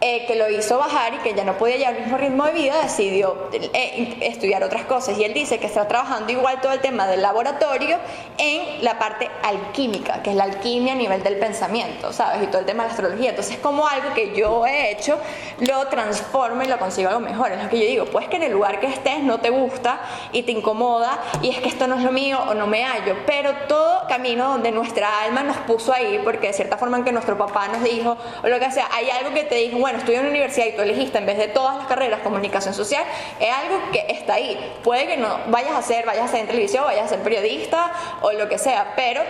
eh, 0.00 0.26
que 0.26 0.36
lo 0.36 0.48
hizo 0.48 0.78
bajar 0.78 1.14
y 1.14 1.18
que 1.18 1.34
ya 1.34 1.44
no 1.44 1.58
podía 1.58 1.76
llevar 1.76 1.96
el 1.96 2.02
mismo 2.02 2.18
ritmo 2.18 2.44
de 2.44 2.52
vida, 2.52 2.82
decidió 2.82 3.48
eh, 3.52 4.16
estudiar 4.20 4.62
otras 4.62 4.84
cosas. 4.84 5.18
Y 5.18 5.24
él 5.24 5.34
dice 5.34 5.58
que 5.58 5.66
está 5.66 5.88
trabajando 5.88 6.30
igual 6.30 6.60
todo 6.60 6.72
el 6.72 6.80
tema 6.80 7.06
del 7.06 7.20
laboratorio 7.20 7.98
en 8.38 8.84
la 8.84 8.98
parte 8.98 9.28
alquímica, 9.42 10.22
que 10.22 10.30
es 10.30 10.36
la 10.36 10.44
alquimia 10.44 10.92
a 10.92 10.96
nivel 10.96 11.22
del 11.22 11.36
pensamiento, 11.38 12.12
¿sabes? 12.12 12.44
Y 12.44 12.46
todo 12.46 12.60
el 12.60 12.66
tema 12.66 12.84
de 12.84 12.88
la 12.88 12.94
astrología. 12.94 13.30
Entonces, 13.30 13.58
como 13.58 13.88
algo 13.88 14.14
que 14.14 14.34
yo 14.36 14.66
he 14.66 14.92
hecho, 14.92 15.18
lo 15.60 15.86
transformo 15.88 16.62
y 16.62 16.66
lo 16.66 16.78
consigo 16.78 17.08
algo 17.08 17.20
mejor. 17.20 17.50
Es 17.52 17.62
lo 17.62 17.68
que 17.68 17.80
yo 17.80 17.86
digo, 17.86 18.04
pues 18.06 18.28
que 18.28 18.36
en 18.36 18.44
el 18.44 18.52
lugar 18.52 18.78
que 18.78 18.86
estés 18.86 19.20
no 19.22 19.40
te 19.40 19.50
gusta 19.50 20.00
y 20.32 20.44
te 20.44 20.52
incomoda 20.52 21.18
y 21.42 21.50
es 21.50 21.58
que 21.58 21.68
esto 21.68 21.86
no 21.88 21.96
es 21.96 22.04
lo 22.04 22.12
mío 22.12 22.38
o 22.48 22.54
no 22.54 22.66
me 22.66 22.84
hallo, 22.84 23.16
pero 23.26 23.52
todo 23.66 24.06
camino 24.06 24.48
donde 24.48 24.70
nuestra 24.70 25.22
alma 25.22 25.42
nos 25.42 25.56
puso 25.58 25.92
ahí, 25.92 26.20
porque 26.22 26.48
de 26.48 26.52
cierta 26.52 26.76
forma 26.76 26.98
en 26.98 27.04
que 27.04 27.12
nuestro 27.12 27.36
papá 27.36 27.68
nos 27.68 27.82
dijo, 27.82 28.16
o 28.42 28.48
lo 28.48 28.58
que 28.58 28.70
sea, 28.70 28.88
hay 28.92 29.10
algo 29.10 29.34
que 29.34 29.44
te 29.44 29.56
dijo, 29.56 29.78
bueno, 29.88 30.00
estudia 30.00 30.18
en 30.18 30.26
una 30.26 30.32
universidad 30.32 30.66
y 30.66 30.72
tú 30.72 30.82
elegiste 30.82 31.16
en 31.16 31.24
vez 31.24 31.38
de 31.38 31.48
todas 31.48 31.78
las 31.78 31.86
carreras 31.86 32.20
comunicación 32.20 32.74
social, 32.74 33.04
es 33.40 33.48
algo 33.50 33.90
que 33.90 34.04
está 34.10 34.34
ahí. 34.34 34.58
Puede 34.84 35.06
que 35.06 35.16
no 35.16 35.38
vayas 35.46 35.72
a 35.72 35.80
ser, 35.80 36.04
vayas 36.04 36.26
a 36.26 36.28
ser 36.28 36.40
en 36.40 36.46
televisión, 36.46 36.84
vayas 36.84 37.06
a 37.06 37.08
ser 37.08 37.20
periodista 37.20 37.90
o 38.20 38.32
lo 38.32 38.50
que 38.50 38.58
sea, 38.58 38.92
pero 38.96 39.22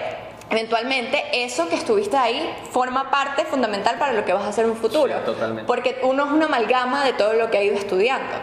eventualmente 0.51 1.23
eso 1.33 1.69
que 1.69 1.77
estuviste 1.77 2.17
ahí 2.17 2.53
forma 2.73 3.09
parte 3.09 3.45
fundamental 3.45 3.99
para 3.99 4.15
lo 4.15 4.25
que 4.25 4.33
vas 4.33 4.43
a 4.43 4.49
hacer 4.49 4.65
en 4.65 4.73
un 4.73 4.77
futuro. 4.77 5.15
Sí, 5.15 5.25
totalmente. 5.25 5.65
Porque 5.65 6.01
uno 6.03 6.25
es 6.25 6.33
una 6.33 6.47
amalgama 6.47 7.05
de 7.05 7.13
todo 7.13 7.35
lo 7.35 7.53
que 7.53 7.59
ha 7.59 7.63
ido 7.63 7.77
estudiando. 7.77 8.35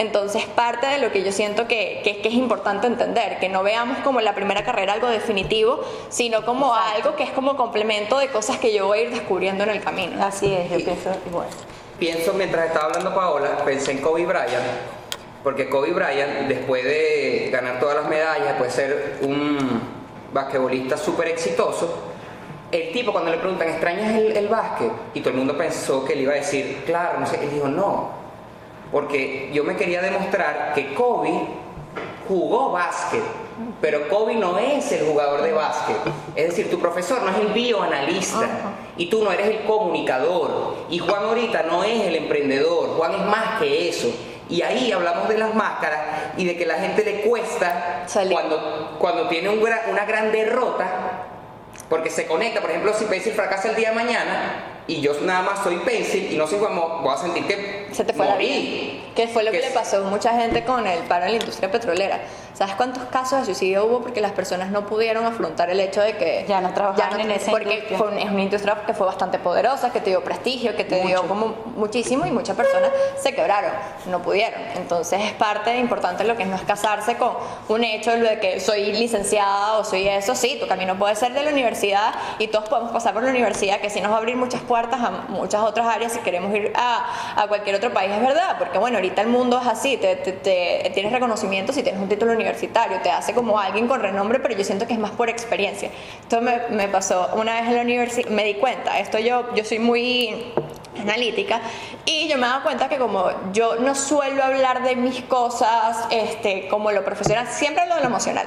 Entonces, 0.00 0.46
parte 0.46 0.86
de 0.86 0.96
lo 0.96 1.12
que 1.12 1.22
yo 1.22 1.30
siento 1.30 1.68
que, 1.68 2.00
que- 2.02 2.22
que 2.22 2.28
es 2.28 2.34
importante 2.34 2.86
entender, 2.86 3.38
que 3.38 3.50
no 3.50 3.62
veamos 3.62 3.98
como 3.98 4.22
la 4.22 4.34
primera 4.34 4.64
carrera 4.64 4.94
algo 4.94 5.08
definitivo, 5.08 5.80
sino 6.08 6.42
como 6.46 6.74
algo 6.74 7.16
que 7.16 7.22
es 7.24 7.30
como 7.32 7.54
complemento 7.54 8.18
de 8.18 8.28
cosas 8.28 8.56
que 8.58 8.72
yo 8.72 8.86
voy 8.86 8.98
a 9.00 9.02
ir 9.02 9.10
descubriendo 9.10 9.62
en 9.64 9.70
el 9.70 9.82
camino. 9.82 10.24
Así 10.24 10.54
es, 10.54 10.70
yo 10.70 10.78
pienso 10.82 11.10
igual. 11.28 11.48
Pienso, 11.98 12.32
mientras 12.32 12.68
estaba 12.68 12.86
hablando 12.86 13.14
Paola, 13.14 13.58
pensé 13.62 13.90
en 13.92 13.98
Kobe 13.98 14.24
Bryant, 14.24 14.64
porque 15.44 15.68
Kobe 15.68 15.92
Bryant, 15.92 16.48
después 16.48 16.82
de 16.82 17.50
ganar 17.52 17.78
todas 17.78 17.96
las 17.96 18.08
medallas, 18.08 18.46
después 18.48 18.74
de 18.74 18.82
ser 18.82 19.18
un 19.20 19.82
basquetbolista 20.32 20.96
súper 20.96 21.28
exitoso, 21.28 21.94
el 22.72 22.90
tipo 22.92 23.12
cuando 23.12 23.30
le 23.30 23.36
preguntan, 23.36 23.68
¿extrañas 23.68 24.14
el, 24.14 24.34
el 24.34 24.48
básquet? 24.48 24.90
Y 25.12 25.20
todo 25.20 25.30
el 25.32 25.36
mundo 25.36 25.58
pensó 25.58 26.06
que 26.06 26.14
él 26.14 26.20
iba 26.20 26.32
a 26.32 26.36
decir, 26.36 26.84
claro, 26.86 27.20
no 27.20 27.26
sé, 27.26 27.38
él 27.42 27.50
dijo, 27.52 27.68
no, 27.68 28.19
porque 28.92 29.50
yo 29.52 29.64
me 29.64 29.76
quería 29.76 30.02
demostrar 30.02 30.72
que 30.74 30.94
Kobe 30.94 31.32
jugó 32.28 32.72
básquet, 32.72 33.22
pero 33.80 34.08
Kobe 34.08 34.34
no 34.34 34.58
es 34.58 34.90
el 34.92 35.06
jugador 35.06 35.42
de 35.42 35.52
básquet. 35.52 35.96
Es 36.34 36.48
decir, 36.50 36.70
tu 36.70 36.78
profesor 36.78 37.22
no 37.22 37.30
es 37.30 37.38
el 37.38 37.52
bioanalista 37.52 38.48
y 38.96 39.06
tú 39.06 39.22
no 39.22 39.32
eres 39.32 39.48
el 39.48 39.64
comunicador. 39.64 40.76
Y 40.88 40.98
Juan 40.98 41.24
ahorita 41.24 41.64
no 41.64 41.84
es 41.84 42.06
el 42.06 42.16
emprendedor, 42.16 42.96
Juan 42.96 43.14
es 43.14 43.26
más 43.26 43.60
que 43.60 43.88
eso. 43.88 44.08
Y 44.48 44.62
ahí 44.62 44.90
hablamos 44.90 45.28
de 45.28 45.38
las 45.38 45.54
máscaras 45.54 46.00
y 46.36 46.44
de 46.44 46.56
que 46.56 46.66
la 46.66 46.74
gente 46.74 47.04
le 47.04 47.20
cuesta 47.20 48.02
Salir. 48.06 48.32
cuando, 48.32 48.96
cuando 48.98 49.28
tiene 49.28 49.48
un 49.48 49.60
una 49.60 50.04
gran 50.04 50.32
derrota, 50.32 51.28
porque 51.88 52.08
se 52.08 52.26
conecta. 52.26 52.60
Por 52.60 52.70
ejemplo, 52.70 52.94
si 52.94 53.04
Pencil 53.04 53.32
fracasa 53.32 53.68
el 53.68 53.76
día 53.76 53.90
de 53.90 53.96
mañana 53.96 54.69
y 54.96 55.00
yo 55.00 55.12
nada 55.22 55.42
más 55.42 55.62
soy 55.62 55.76
Pencil 55.78 56.32
y 56.32 56.36
no 56.36 56.46
soy 56.46 56.58
Juan, 56.58 56.74
Mo- 56.74 57.00
voy 57.02 57.14
a 57.14 57.16
sentir 57.16 57.46
que 57.46 57.88
Se 57.92 58.04
te 58.04 58.12
fue 58.12 58.26
la 58.26 58.36
vida. 58.36 58.98
Que 59.14 59.28
fue 59.28 59.42
lo 59.44 59.50
que, 59.50 59.60
Que 59.60 59.68
le 59.68 59.72
pasó 59.72 59.98
a 59.98 60.10
mucha 60.10 60.32
gente 60.38 60.64
con 60.64 60.86
el 60.86 61.00
paro 61.00 61.26
en 61.26 61.32
la 61.32 61.36
industria 61.38 61.70
petrolera. 61.70 62.20
¿Sabes 62.60 62.74
cuántos 62.74 63.04
casos 63.04 63.38
de 63.38 63.44
suicidio 63.46 63.86
hubo 63.86 64.02
porque 64.02 64.20
las 64.20 64.32
personas 64.32 64.68
no 64.70 64.84
pudieron 64.84 65.24
afrontar 65.24 65.70
el 65.70 65.80
hecho 65.80 66.02
de 66.02 66.18
que 66.18 66.44
Ya 66.46 66.60
no 66.60 66.74
trabajaban 66.74 67.18
en 67.18 67.30
esa 67.30 67.50
Porque 67.50 67.86
industria. 67.88 68.20
es 68.26 68.30
una 68.30 68.42
industria 68.42 68.82
que 68.86 68.92
fue 68.92 69.06
bastante 69.06 69.38
poderosa, 69.38 69.90
que 69.90 70.00
te 70.02 70.10
dio 70.10 70.22
prestigio, 70.22 70.76
que 70.76 70.84
te 70.84 71.00
dio 71.06 71.22
como 71.26 71.54
muchísimo 71.74 72.26
y 72.26 72.30
muchas 72.30 72.54
personas 72.58 72.90
se 73.18 73.34
quebraron, 73.34 73.70
no 74.10 74.20
pudieron. 74.20 74.60
Entonces 74.76 75.22
es 75.24 75.32
parte 75.32 75.74
importante 75.78 76.22
lo 76.24 76.36
que 76.36 76.44
no 76.44 76.54
es 76.54 76.60
casarse 76.60 77.16
con 77.16 77.30
un 77.70 77.82
hecho 77.82 78.14
lo 78.16 78.28
de 78.28 78.38
que 78.40 78.60
soy 78.60 78.92
licenciada 78.92 79.78
o 79.78 79.84
soy 79.84 80.06
eso. 80.06 80.34
Sí, 80.34 80.58
tu 80.60 80.66
camino 80.68 80.98
puede 80.98 81.14
ser 81.16 81.32
de 81.32 81.42
la 81.42 81.52
universidad 81.52 82.12
y 82.38 82.48
todos 82.48 82.68
podemos 82.68 82.92
pasar 82.92 83.14
por 83.14 83.22
la 83.22 83.30
universidad, 83.30 83.80
que 83.80 83.88
sí 83.88 84.02
nos 84.02 84.10
va 84.12 84.16
a 84.16 84.18
abrir 84.18 84.36
muchas 84.36 84.60
puertas 84.60 85.00
a 85.00 85.10
muchas 85.30 85.62
otras 85.62 85.86
áreas 85.86 86.12
si 86.12 86.18
queremos 86.18 86.54
ir 86.54 86.74
a, 86.76 87.40
a 87.42 87.48
cualquier 87.48 87.76
otro 87.76 87.90
país, 87.90 88.12
es 88.12 88.20
verdad, 88.20 88.56
porque 88.58 88.76
bueno, 88.76 88.98
ahorita 88.98 89.22
el 89.22 89.28
mundo 89.28 89.58
es 89.62 89.66
así, 89.66 89.96
te, 89.96 90.16
te- 90.16 90.32
te- 90.32 90.90
tienes 90.92 91.10
reconocimiento 91.10 91.72
si 91.72 91.82
tienes 91.82 92.02
un 92.02 92.08
título 92.10 92.32
universitario, 92.32 92.49
te 93.02 93.10
hace 93.10 93.34
como 93.34 93.58
alguien 93.58 93.88
con 93.88 94.00
renombre, 94.00 94.40
pero 94.40 94.56
yo 94.56 94.64
siento 94.64 94.86
que 94.86 94.94
es 94.94 94.98
más 94.98 95.12
por 95.12 95.28
experiencia. 95.28 95.90
Esto 96.20 96.40
me, 96.40 96.88
pasó 96.88 97.30
una 97.34 97.54
vez 97.54 97.68
en 97.68 97.76
la 97.76 97.82
universidad, 97.82 98.30
me 98.30 98.44
di 98.44 98.54
cuenta, 98.54 98.98
esto 98.98 99.18
yo, 99.18 99.54
yo 99.54 99.64
soy 99.64 99.78
muy 99.78 100.52
analítica 101.00 101.60
y 102.04 102.28
yo 102.28 102.36
me 102.36 102.46
dado 102.46 102.62
cuenta 102.62 102.88
que 102.88 102.98
como 102.98 103.30
yo 103.52 103.76
no 103.76 103.94
suelo 103.94 104.42
hablar 104.42 104.82
de 104.82 104.96
mis 104.96 105.22
cosas 105.22 106.06
este, 106.10 106.68
como 106.68 106.92
lo 106.92 107.04
profesional, 107.04 107.46
siempre 107.48 107.82
hablo 107.82 107.94
de 107.96 108.02
lo 108.02 108.08
emocional, 108.08 108.46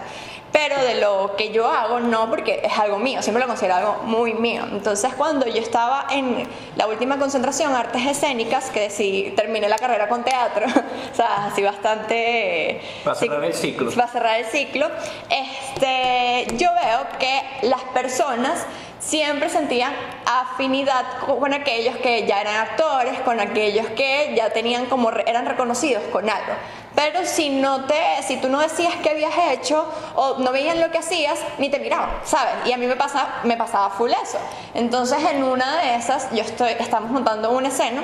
pero 0.54 0.80
de 0.80 1.02
lo 1.02 1.36
que 1.36 1.52
yo 1.52 1.68
hago 1.68 2.00
no, 2.00 2.30
porque 2.30 2.62
es 2.64 2.78
algo 2.78 3.00
mío, 3.00 3.24
siempre 3.24 3.42
lo 3.42 3.48
considero 3.48 3.76
algo 3.76 3.96
muy 4.04 4.36
mío. 4.36 4.64
Entonces 4.72 5.12
cuando 5.16 5.48
yo 5.48 5.60
estaba 5.60 6.06
en 6.12 6.48
la 6.76 6.86
última 6.88 7.18
concentración, 7.18 7.76
artes 7.76 8.06
escénicas, 8.06 8.70
que 8.70 8.82
decidí, 8.82 9.32
terminé 9.32 9.68
la 9.68 9.78
carrera 9.78 10.08
con 10.08 10.24
teatro, 10.24 10.68
o 11.12 11.16
sea, 11.16 11.48
así 11.48 11.64
bastante... 11.64 12.82
Va 13.06 13.14
a 13.14 13.16
cerrar 13.16 13.44
el 13.44 13.54
ciclo. 13.56 13.92
Va 14.00 14.04
a 14.04 14.08
cerrar 14.08 14.40
el 14.40 14.46
ciclo. 14.46 14.90
Este, 15.28 16.56
yo 16.56 16.70
veo 16.76 17.08
que 17.20 17.42
las 17.68 17.82
personas 17.86 18.64
siempre 19.06 19.50
sentían 19.50 19.94
afinidad 20.26 21.06
con 21.26 21.54
aquellos 21.54 21.98
que 21.98 22.26
ya 22.26 22.42
eran 22.42 22.56
actores, 22.56 23.20
con 23.22 23.40
aquellos 23.40 23.88
que 23.90 24.34
ya 24.36 24.52
tenían 24.52 24.86
como 24.86 25.12
eran 25.12 25.46
reconocidos 25.46 26.04
con 26.12 26.30
algo. 26.30 26.54
Pero 26.96 27.26
si 27.26 27.50
no 27.50 27.86
te, 27.86 28.22
si 28.26 28.38
tú 28.38 28.50
no 28.50 28.60
decías 28.60 28.94
qué 29.02 29.10
habías 29.10 29.34
hecho 29.52 29.92
o 30.16 30.38
no 30.38 30.52
veían 30.52 30.80
lo 30.80 30.92
que 30.92 31.00
hacías, 31.00 31.40
ni 31.58 31.70
te 31.70 31.80
miraban, 31.80 32.10
¿sabes? 32.24 32.54
Y 32.66 32.72
a 32.72 32.78
mí 32.78 32.86
me 32.86 32.96
pasa, 32.96 33.42
me 33.44 33.58
pasaba 33.58 33.90
full 33.90 34.12
eso. 34.12 34.38
Entonces 34.74 35.20
en 35.32 35.44
una 35.44 35.78
de 35.78 35.96
esas 35.96 36.30
yo 36.32 36.42
estoy, 36.42 36.72
estamos 36.80 37.12
montando 37.12 37.52
una 37.52 37.70
escena 37.70 38.04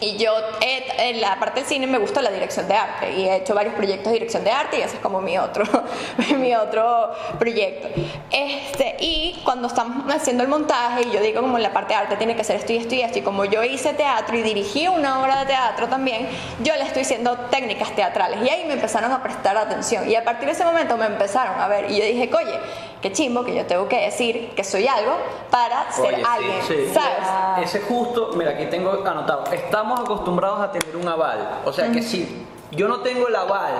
y 0.00 0.16
yo, 0.16 0.32
eh, 0.60 0.84
en 0.98 1.20
la 1.20 1.38
parte 1.38 1.60
del 1.60 1.68
cine 1.68 1.86
me 1.86 1.98
gusta 1.98 2.20
la 2.20 2.30
dirección 2.30 2.68
de 2.68 2.74
arte 2.74 3.12
y 3.12 3.28
he 3.28 3.36
hecho 3.36 3.54
varios 3.54 3.74
proyectos 3.74 4.06
de 4.06 4.12
dirección 4.12 4.44
de 4.44 4.50
arte 4.50 4.78
y 4.78 4.82
ese 4.82 4.96
es 4.96 5.02
como 5.02 5.20
mi 5.20 5.38
otro, 5.38 5.64
mi 6.38 6.54
otro 6.54 7.12
proyecto. 7.38 7.88
Este, 8.30 8.96
y 9.00 9.40
cuando 9.44 9.68
estamos 9.68 10.12
haciendo 10.14 10.42
el 10.42 10.48
montaje 10.48 11.02
y 11.08 11.12
yo 11.12 11.20
digo 11.20 11.40
como 11.40 11.56
en 11.56 11.62
la 11.62 11.72
parte 11.72 11.94
de 11.94 12.00
arte 12.00 12.16
tiene 12.16 12.36
que 12.36 12.44
ser 12.44 12.56
esto 12.56 12.72
y 12.72 12.76
esto 12.76 12.94
y 12.94 13.00
esto 13.00 13.18
y 13.18 13.22
como 13.22 13.46
yo 13.46 13.64
hice 13.64 13.94
teatro 13.94 14.36
y 14.36 14.42
dirigí 14.42 14.86
una 14.86 15.22
obra 15.22 15.40
de 15.40 15.46
teatro 15.46 15.88
también, 15.88 16.28
yo 16.62 16.74
le 16.76 16.82
estoy 16.82 17.02
diciendo 17.02 17.36
técnicas 17.50 17.94
teatrales 17.96 18.40
y 18.44 18.50
ahí 18.50 18.64
me 18.66 18.74
empezaron 18.74 19.10
a 19.12 19.22
prestar 19.22 19.56
atención 19.56 20.08
y 20.10 20.14
a 20.14 20.24
partir 20.24 20.46
de 20.46 20.52
ese 20.52 20.64
momento 20.64 20.96
me 20.96 21.06
empezaron 21.06 21.58
a 21.58 21.68
ver 21.68 21.90
y 21.90 21.98
yo 21.98 22.04
dije, 22.04 22.30
oye, 22.34 22.58
qué 23.06 23.12
chimbo 23.12 23.44
que 23.44 23.54
yo 23.54 23.64
tengo 23.66 23.86
que 23.88 24.00
decir 24.00 24.50
que 24.56 24.64
soy 24.64 24.88
algo 24.88 25.12
para 25.48 25.92
ser 25.92 26.06
Oye, 26.06 26.16
sí, 26.16 26.22
alguien, 26.28 26.62
Sí, 26.66 26.90
¿sabes? 26.92 27.68
ese 27.74 27.80
justo, 27.86 28.30
mira, 28.34 28.50
aquí 28.50 28.66
tengo 28.66 28.90
anotado. 29.06 29.44
Estamos 29.52 30.00
acostumbrados 30.00 30.60
a 30.60 30.72
tener 30.72 30.96
un 30.96 31.06
aval. 31.06 31.60
O 31.64 31.72
sea 31.72 31.92
que 31.92 32.02
si 32.02 32.44
yo 32.72 32.88
no 32.88 33.00
tengo 33.02 33.28
el 33.28 33.36
aval 33.36 33.72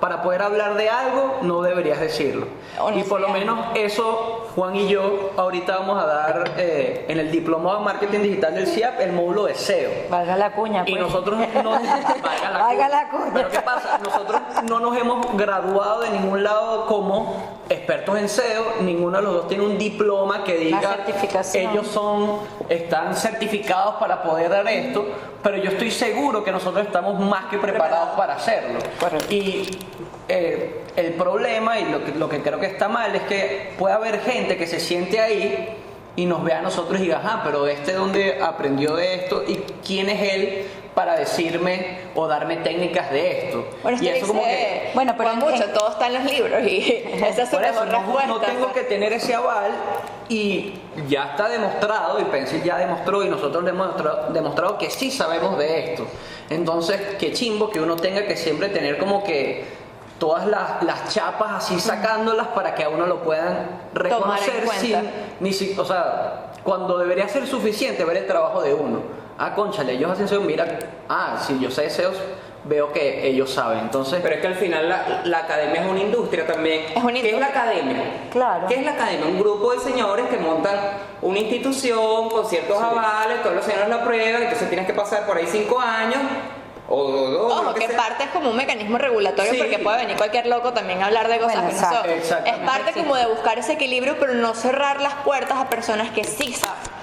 para 0.00 0.20
poder 0.22 0.42
hablar 0.42 0.74
de 0.74 0.90
algo, 0.90 1.38
no 1.40 1.62
deberías 1.62 1.98
decirlo. 1.98 2.46
No 2.76 2.90
y 2.94 3.02
por 3.04 3.20
lo 3.22 3.28
menos 3.30 3.58
eso, 3.74 4.48
Juan 4.54 4.76
y 4.76 4.86
yo, 4.86 5.30
ahorita 5.38 5.78
vamos 5.78 6.02
a 6.02 6.06
dar 6.06 6.52
eh, 6.58 7.06
en 7.08 7.18
el 7.20 7.30
diplomado 7.30 7.78
de 7.78 7.84
marketing 7.84 8.18
digital 8.20 8.54
del 8.54 8.66
CIAP 8.66 9.00
el 9.00 9.12
módulo 9.14 9.44
de 9.46 9.54
SEO. 9.54 9.90
Valga 10.10 10.36
la 10.36 10.52
cuña. 10.52 10.82
Y 10.86 10.90
pues. 10.92 11.02
nosotros 11.04 11.38
no 11.62 11.70
valga 11.70 12.50
la, 12.52 12.58
Valga 12.58 12.68
cuña. 12.68 12.88
la 12.90 13.08
cuña. 13.08 13.30
Pero 13.32 13.48
¿qué 13.48 13.60
pasa? 13.62 13.98
Nosotros 14.04 14.40
no 14.64 14.78
nos 14.78 14.94
hemos 14.98 15.34
graduado 15.38 16.00
de 16.02 16.10
ningún 16.10 16.44
lado 16.44 16.84
como 16.84 17.53
expertos 17.68 18.18
en 18.18 18.28
SEO, 18.28 18.74
ninguno 18.80 19.18
de 19.18 19.22
los 19.22 19.34
dos 19.34 19.48
tiene 19.48 19.64
un 19.64 19.78
diploma 19.78 20.44
que 20.44 20.56
diga 20.58 21.04
ellos 21.54 21.86
son 21.86 22.40
están 22.68 23.16
certificados 23.16 23.94
para 23.96 24.22
poder 24.22 24.50
dar 24.50 24.66
esto, 24.68 25.06
pero 25.42 25.56
yo 25.56 25.70
estoy 25.70 25.90
seguro 25.90 26.44
que 26.44 26.52
nosotros 26.52 26.86
estamos 26.86 27.18
más 27.20 27.46
que 27.46 27.58
preparados 27.58 28.10
para 28.10 28.34
hacerlo. 28.34 28.80
Correcto. 28.98 29.32
Y 29.32 29.78
eh, 30.28 30.84
el 30.96 31.12
problema 31.14 31.78
y 31.78 31.90
lo 31.90 32.04
que, 32.04 32.12
lo 32.12 32.28
que 32.28 32.40
creo 32.40 32.60
que 32.60 32.66
está 32.66 32.88
mal 32.88 33.14
es 33.14 33.22
que 33.22 33.72
puede 33.78 33.94
haber 33.94 34.20
gente 34.20 34.56
que 34.56 34.66
se 34.66 34.80
siente 34.80 35.20
ahí 35.20 35.76
y 36.16 36.26
nos 36.26 36.44
vea 36.44 36.60
a 36.60 36.62
nosotros 36.62 37.00
y 37.00 37.04
diga, 37.04 37.18
ajá, 37.18 37.42
pero 37.44 37.66
este 37.66 37.92
dónde 37.92 38.40
aprendió 38.42 38.94
de 38.96 39.14
esto 39.14 39.42
y 39.46 39.56
quién 39.84 40.08
es 40.08 40.34
él 40.34 40.66
para 40.94 41.16
decirme 41.16 41.98
o 42.14 42.28
darme 42.28 42.58
técnicas 42.58 43.10
de 43.10 43.46
esto. 43.46 43.66
Bueno, 43.82 43.98
y 44.00 44.08
eso 44.08 44.28
como 44.28 44.44
que 44.44 44.92
Bueno, 44.94 45.14
pero 45.18 45.34
mucho, 45.34 45.64
todo 45.74 45.90
está 45.90 46.06
en 46.06 46.14
los 46.14 46.24
libros 46.24 46.62
y 46.62 47.04
esa 47.20 47.42
es 47.42 47.48
por 47.50 47.64
eso, 47.64 47.84
no, 47.84 48.40
tengo 48.40 48.72
que 48.72 48.82
tener 48.82 49.12
ese 49.12 49.34
aval 49.34 49.72
y 50.28 50.74
ya 51.08 51.30
está 51.32 51.48
demostrado, 51.48 52.20
y 52.20 52.24
Pencil 52.24 52.62
ya 52.62 52.78
demostró 52.78 53.24
y 53.24 53.28
nosotros 53.28 53.64
demostrado, 53.64 54.32
demostrado 54.32 54.78
que 54.78 54.90
sí 54.90 55.10
sabemos 55.10 55.58
de 55.58 55.92
esto. 55.92 56.06
Entonces, 56.48 57.00
qué 57.18 57.32
chimbo 57.32 57.70
que 57.70 57.80
uno 57.80 57.96
tenga 57.96 58.26
que 58.26 58.36
siempre 58.36 58.68
tener 58.68 58.98
como 58.98 59.24
que 59.24 59.64
todas 60.24 60.46
las, 60.46 60.82
las 60.82 61.12
chapas 61.12 61.52
así 61.52 61.78
sacándolas 61.78 62.46
para 62.48 62.74
que 62.74 62.82
a 62.82 62.88
uno 62.88 63.04
lo 63.04 63.22
puedan 63.22 63.68
reconocer 63.92 64.64
cuenta. 64.64 64.80
sin 64.80 65.10
ni 65.40 65.52
si, 65.52 65.78
o 65.78 65.84
sea, 65.84 66.46
cuando 66.62 66.96
debería 66.96 67.28
ser 67.28 67.46
suficiente 67.46 68.06
ver 68.06 68.16
el 68.16 68.26
trabajo 68.26 68.62
de 68.62 68.72
uno. 68.72 69.00
Ah, 69.38 69.54
conchale, 69.54 69.92
ellos 69.92 70.10
hacen 70.10 70.26
SEO, 70.26 70.40
mira, 70.40 70.78
ah, 71.10 71.36
si 71.46 71.58
yo 71.60 71.70
sé 71.70 71.90
SEO, 71.90 72.12
veo 72.64 72.90
que 72.90 73.26
ellos 73.26 73.50
saben. 73.50 73.80
Entonces, 73.80 74.20
Pero 74.22 74.36
es 74.36 74.40
que 74.40 74.46
al 74.46 74.54
final 74.54 74.88
la, 74.88 75.20
la 75.24 75.38
academia 75.40 75.82
es 75.82 75.90
una 75.90 76.00
industria 76.00 76.46
también. 76.46 76.86
Es 76.96 77.04
una 77.04 77.12
¿Qué 77.12 77.18
es 77.18 77.24
la 77.24 77.28
industria. 77.48 77.48
academia? 77.48 78.02
Claro. 78.30 78.66
¿Qué 78.66 78.74
es 78.76 78.84
la 78.86 78.92
academia? 78.92 79.26
Un 79.26 79.38
grupo 79.38 79.72
de 79.72 79.80
señores 79.80 80.26
que 80.28 80.38
montan 80.38 80.74
una 81.20 81.38
institución 81.38 82.30
con 82.30 82.46
ciertos 82.46 82.80
avales, 82.80 83.42
todos 83.42 83.56
los 83.56 83.64
señores 83.66 83.90
la 83.90 83.96
aprueban, 83.96 84.42
entonces 84.44 84.68
tienes 84.70 84.86
que 84.86 84.94
pasar 84.94 85.26
por 85.26 85.36
ahí 85.36 85.46
cinco 85.46 85.78
años 85.78 86.22
o 86.88 86.96
o 86.96 87.10
dos. 87.30 87.52
Ojo, 87.60 87.74
que 87.74 87.86
sea. 87.88 87.96
parte 87.96 88.24
es 88.24 88.30
como 88.30 88.50
un 88.50 88.56
mecanismo 88.56 88.98
regulatorio 88.98 89.52
Sí. 89.52 89.58
porque 89.58 89.78
puede 89.78 89.98
venir 89.98 90.16
cualquier 90.16 90.46
loco 90.46 90.72
también 90.72 91.02
a 91.02 91.06
hablar 91.06 91.28
de 91.28 91.38
cosas 91.38 91.54
Bueno, 91.62 91.68
que 91.70 91.74
no 91.74 91.80
son. 92.02 92.10
exacto. 92.10 92.50
Es 92.50 92.56
parte 92.58 92.92
como 92.92 93.16
de 93.16 93.26
buscar 93.26 93.58
ese 93.58 93.72
equilibrio, 93.72 94.16
pero 94.18 94.34
no 94.34 94.54
cerrar 94.54 95.00
las 95.00 95.14
puertas 95.16 95.56
a 95.58 95.68
personas 95.70 96.10
que 96.10 96.24
sí 96.24 96.52
saben. 96.52 96.94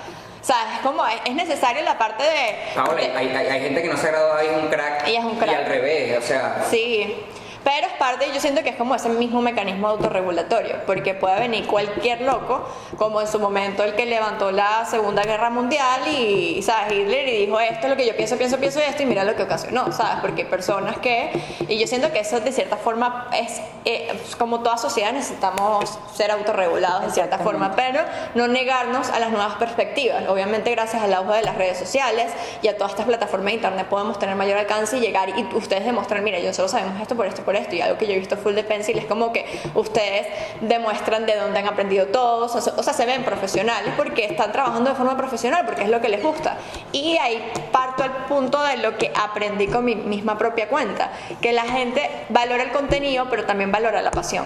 O 0.41 0.43
sea, 0.43 0.55
es 0.75 0.79
como, 0.81 1.05
es, 1.05 1.21
es 1.25 1.33
necesario 1.35 1.83
la 1.83 1.97
parte 1.99 2.23
de... 2.23 2.79
Ahora, 2.79 2.95
de- 2.95 3.15
hay, 3.15 3.27
hay- 3.29 3.47
hay 3.47 3.61
gente 3.61 3.83
que 3.83 3.89
no 3.89 3.97
se 3.97 4.07
ha 4.07 4.11
graduado 4.11 4.43
y 4.43 4.47
es 4.47 4.57
un 4.63 4.69
crack. 4.69 5.07
Y 5.07 5.15
es 5.15 5.23
un 5.23 5.35
crack. 5.37 5.51
Y 5.51 5.55
al 5.55 5.65
revés, 5.65 6.17
o 6.17 6.21
sea. 6.27 6.65
Sí, 6.69 7.15
pero 7.63 7.87
es 7.87 7.93
parte, 7.93 8.27
yo 8.33 8.39
siento 8.39 8.63
que 8.63 8.69
es 8.69 8.75
como 8.75 8.95
ese 8.95 9.09
mismo 9.09 9.41
mecanismo 9.41 9.87
autorregulatorio, 9.87 10.77
porque 10.85 11.13
puede 11.13 11.39
venir 11.39 11.67
cualquier 11.67 12.21
loco, 12.21 12.67
como 12.97 13.21
en 13.21 13.27
su 13.27 13.39
momento 13.39 13.83
el 13.83 13.95
que 13.95 14.05
levantó 14.05 14.51
la 14.51 14.85
Segunda 14.85 15.23
Guerra 15.23 15.49
Mundial 15.49 16.01
y, 16.07 16.61
¿sabes? 16.63 16.93
Hitler 16.93 17.27
y 17.27 17.45
dijo 17.45 17.59
esto 17.59 17.87
es 17.87 17.89
lo 17.89 17.95
que 17.95 18.07
yo 18.07 18.15
pienso, 18.15 18.37
pienso, 18.37 18.57
pienso 18.57 18.79
esto 18.79 19.03
y 19.03 19.05
mira 19.05 19.23
lo 19.23 19.35
que 19.35 19.43
ocasionó, 19.43 19.91
¿sabes? 19.91 20.17
Porque 20.21 20.45
personas 20.45 20.97
que, 20.97 21.31
y 21.67 21.77
yo 21.77 21.87
siento 21.87 22.11
que 22.11 22.19
eso 22.19 22.39
de 22.39 22.51
cierta 22.51 22.77
forma 22.77 23.29
es, 23.33 23.61
eh, 23.85 24.19
como 24.37 24.61
toda 24.61 24.77
sociedad 24.77 25.11
necesitamos 25.11 25.99
ser 26.15 26.31
autorregulados 26.31 27.05
de 27.05 27.11
cierta 27.11 27.37
forma, 27.39 27.75
pero 27.75 28.01
no 28.35 28.47
negarnos 28.47 29.09
a 29.09 29.19
las 29.19 29.31
nuevas 29.31 29.55
perspectivas. 29.55 30.27
Obviamente 30.27 30.71
gracias 30.71 31.03
al 31.03 31.13
auge 31.13 31.37
de 31.37 31.43
las 31.43 31.55
redes 31.55 31.77
sociales 31.77 32.31
y 32.61 32.67
a 32.67 32.77
todas 32.77 32.93
estas 32.93 33.05
plataformas 33.05 33.47
de 33.47 33.53
internet 33.53 33.87
podemos 33.87 34.17
tener 34.17 34.35
mayor 34.35 34.57
alcance 34.57 34.97
y 34.97 34.99
llegar 34.99 35.29
y 35.29 35.43
ustedes 35.55 35.85
demostrar, 35.85 36.21
mira, 36.21 36.39
yo 36.39 36.53
solo 36.53 36.67
sabemos 36.67 36.99
esto 37.01 37.15
por 37.15 37.25
esto, 37.25 37.43
por 37.43 37.50
esto, 37.55 37.75
y 37.75 37.81
algo 37.81 37.97
que 37.97 38.07
yo 38.07 38.13
he 38.13 38.17
visto 38.19 38.37
full 38.37 38.53
de 38.53 38.63
Pencil 38.63 38.97
es 38.97 39.05
como 39.05 39.31
que 39.33 39.45
ustedes 39.75 40.27
demuestran 40.61 41.25
de 41.25 41.35
dónde 41.35 41.59
han 41.59 41.67
aprendido 41.67 42.07
todos, 42.07 42.55
o 42.55 42.61
sea, 42.61 42.73
o 42.77 42.83
sea, 42.83 42.93
se 42.93 43.05
ven 43.05 43.23
profesionales 43.23 43.93
porque 43.97 44.25
están 44.25 44.51
trabajando 44.51 44.89
de 44.91 44.95
forma 44.95 45.17
profesional, 45.17 45.65
porque 45.65 45.83
es 45.83 45.89
lo 45.89 46.01
que 46.01 46.09
les 46.09 46.21
gusta. 46.23 46.57
Y 46.91 47.17
ahí 47.17 47.51
parto 47.71 48.03
al 48.03 48.11
punto 48.27 48.61
de 48.63 48.77
lo 48.77 48.97
que 48.97 49.11
aprendí 49.21 49.67
con 49.67 49.85
mi 49.85 49.95
misma 49.95 50.37
propia 50.37 50.67
cuenta, 50.67 51.11
que 51.41 51.51
la 51.53 51.63
gente 51.63 52.09
valora 52.29 52.63
el 52.63 52.71
contenido, 52.71 53.27
pero 53.29 53.45
también 53.45 53.71
valora 53.71 54.01
la 54.01 54.11
pasión. 54.11 54.45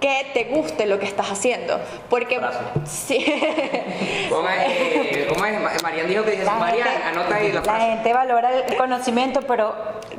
Que 0.00 0.26
te 0.34 0.44
guste 0.46 0.84
lo 0.86 0.98
que 0.98 1.06
estás 1.06 1.30
haciendo. 1.30 1.80
Porque. 2.10 2.38
Sí. 2.84 3.24
¿Cómo 4.28 4.48
es? 4.48 4.56
Eh, 4.68 5.26
¿Cómo 5.28 5.46
es? 5.46 5.60
Ma- 5.60 5.70
Marian 5.82 6.08
dijo 6.08 6.24
que 6.24 6.32
dice, 6.32 6.44
La 6.44 6.54
Marian, 6.54 6.88
anota 7.06 7.36
ahí 7.36 7.48
la 7.48 7.54
La 7.54 7.62
frase. 7.62 7.86
gente 7.86 8.12
valora 8.12 8.50
el 8.58 8.76
conocimiento, 8.76 9.40
pero 9.42 9.74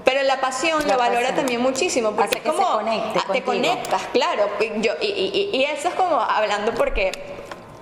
Pero 0.05 0.21
la 0.23 0.39
pasión 0.39 0.81
La 0.87 0.93
lo 0.93 0.99
valora 0.99 1.19
pasión. 1.21 1.35
también 1.35 1.61
muchísimo 1.61 2.11
porque 2.11 2.23
Hace 2.25 2.37
es 2.37 2.43
que 2.43 2.49
se 2.51 2.55
como 2.55 2.71
conecte 2.77 3.19
ah, 3.19 3.33
te 3.33 3.41
contigo. 3.43 3.45
conectas, 3.47 4.01
claro. 4.13 4.47
Yo, 4.77 4.93
y, 5.01 5.05
y- 5.07 5.49
y 5.57 5.63
eso 5.65 5.87
es 5.89 5.95
como 5.95 6.21
hablando 6.21 6.73
porque 6.75 7.11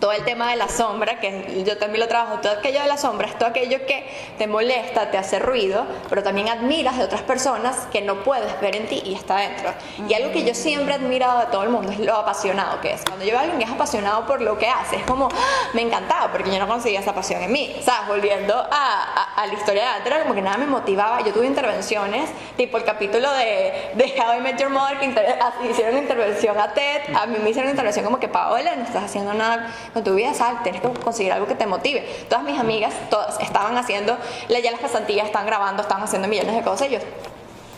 todo 0.03 0.11
el 0.11 0.25
tema 0.25 0.49
de 0.49 0.57
la 0.57 0.67
sombra, 0.67 1.21
que 1.21 1.63
yo 1.65 1.77
también 1.77 2.01
lo 2.01 2.09
trabajo, 2.09 2.39
todo 2.41 2.51
aquello 2.51 2.81
de 2.81 2.87
la 2.89 2.97
sombra 2.97 3.25
es 3.29 3.37
todo 3.37 3.47
aquello 3.47 3.85
que 3.85 4.05
te 4.37 4.47
molesta, 4.47 5.09
te 5.11 5.17
hace 5.17 5.39
ruido, 5.39 5.85
pero 6.09 6.21
también 6.21 6.49
admiras 6.49 6.97
de 6.97 7.05
otras 7.05 7.21
personas 7.21 7.87
que 7.89 8.01
no 8.01 8.15
puedes 8.21 8.59
ver 8.59 8.75
en 8.75 8.85
ti 8.87 9.01
y 9.05 9.13
está 9.13 9.37
dentro. 9.37 9.71
Y 10.09 10.13
algo 10.13 10.33
que 10.33 10.43
yo 10.43 10.53
siempre 10.53 10.93
he 10.93 10.97
admirado 10.97 11.39
de 11.39 11.45
todo 11.45 11.63
el 11.63 11.69
mundo 11.69 11.89
es 11.93 11.99
lo 11.99 12.15
apasionado 12.17 12.81
que 12.81 12.91
es. 12.95 13.01
Cuando 13.05 13.23
yo 13.23 13.31
veo 13.31 13.39
a 13.39 13.43
alguien 13.43 13.59
que 13.59 13.63
es 13.65 13.71
apasionado 13.71 14.25
por 14.25 14.41
lo 14.41 14.57
que 14.57 14.67
hace, 14.67 14.97
es 14.97 15.03
como, 15.05 15.29
¡ah! 15.31 15.69
me 15.73 15.83
encantaba 15.83 16.33
porque 16.33 16.51
yo 16.51 16.59
no 16.59 16.67
conseguía 16.67 16.99
esa 16.99 17.15
pasión 17.15 17.41
en 17.41 17.53
mí. 17.53 17.73
¿Sabes? 17.81 18.09
Volviendo 18.09 18.55
a, 18.57 18.65
a- 18.71 19.41
a 19.41 19.47
la 19.47 19.53
historia 19.53 19.83
de 19.83 19.87
antes, 19.87 20.07
era 20.07 20.21
como 20.23 20.35
que 20.35 20.41
nada 20.41 20.57
me 20.57 20.65
motivaba. 20.65 21.21
Yo 21.21 21.31
tuve 21.31 21.45
intervenciones, 21.45 22.29
tipo 22.57 22.77
el 22.77 22.83
capítulo 22.83 23.31
de, 23.31 23.91
de 23.95 24.03
How 24.19 24.37
I 24.39 24.41
Met 24.41 24.59
Your 24.59 24.69
Mother, 24.69 24.99
que 24.99 25.05
inter- 25.05 25.39
hicieron 25.71 25.97
intervención 25.97 26.59
a 26.59 26.73
Ted. 26.73 27.03
A 27.15 27.25
mí 27.25 27.37
me 27.41 27.51
hicieron 27.51 27.71
intervención 27.71 28.03
como 28.03 28.19
que, 28.19 28.27
Paola, 28.27 28.75
no 28.75 28.83
estás 28.83 29.05
haciendo 29.05 29.33
nada 29.33 29.73
con 29.93 30.03
tu 30.03 30.15
vida, 30.15 30.34
sal, 30.34 30.60
tienes 30.63 30.82
que 30.82 30.89
conseguir 30.89 31.32
algo 31.32 31.47
que 31.47 31.56
te 31.56 31.67
motive. 31.67 32.01
Todas 32.27 32.43
mis 32.43 32.60
amigas, 32.60 32.93
todas 33.10 33.39
estaban 33.39 33.77
haciendo, 33.77 34.17
ya 34.49 34.71
las 34.71 34.79
pasantías, 34.79 35.27
estaban 35.27 35.47
grabando, 35.47 35.84
estaban 35.84 36.03
haciendo 36.03 36.27
millones 36.27 36.56
de 36.56 36.62
cosas 36.63 36.88
y 36.89 36.91
yo 36.93 36.99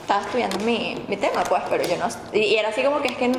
estaba 0.01 0.21
estudiando 0.21 0.59
mi, 0.59 1.03
mi 1.07 1.17
tema, 1.17 1.43
pues, 1.43 1.63
pero 1.69 1.83
yo 1.83 1.97
no. 1.97 2.07
Y, 2.31 2.55
era 2.55 2.69
así 2.69 2.83
como 2.83 3.01
que 3.01 3.09
es 3.09 3.17
que 3.17 3.31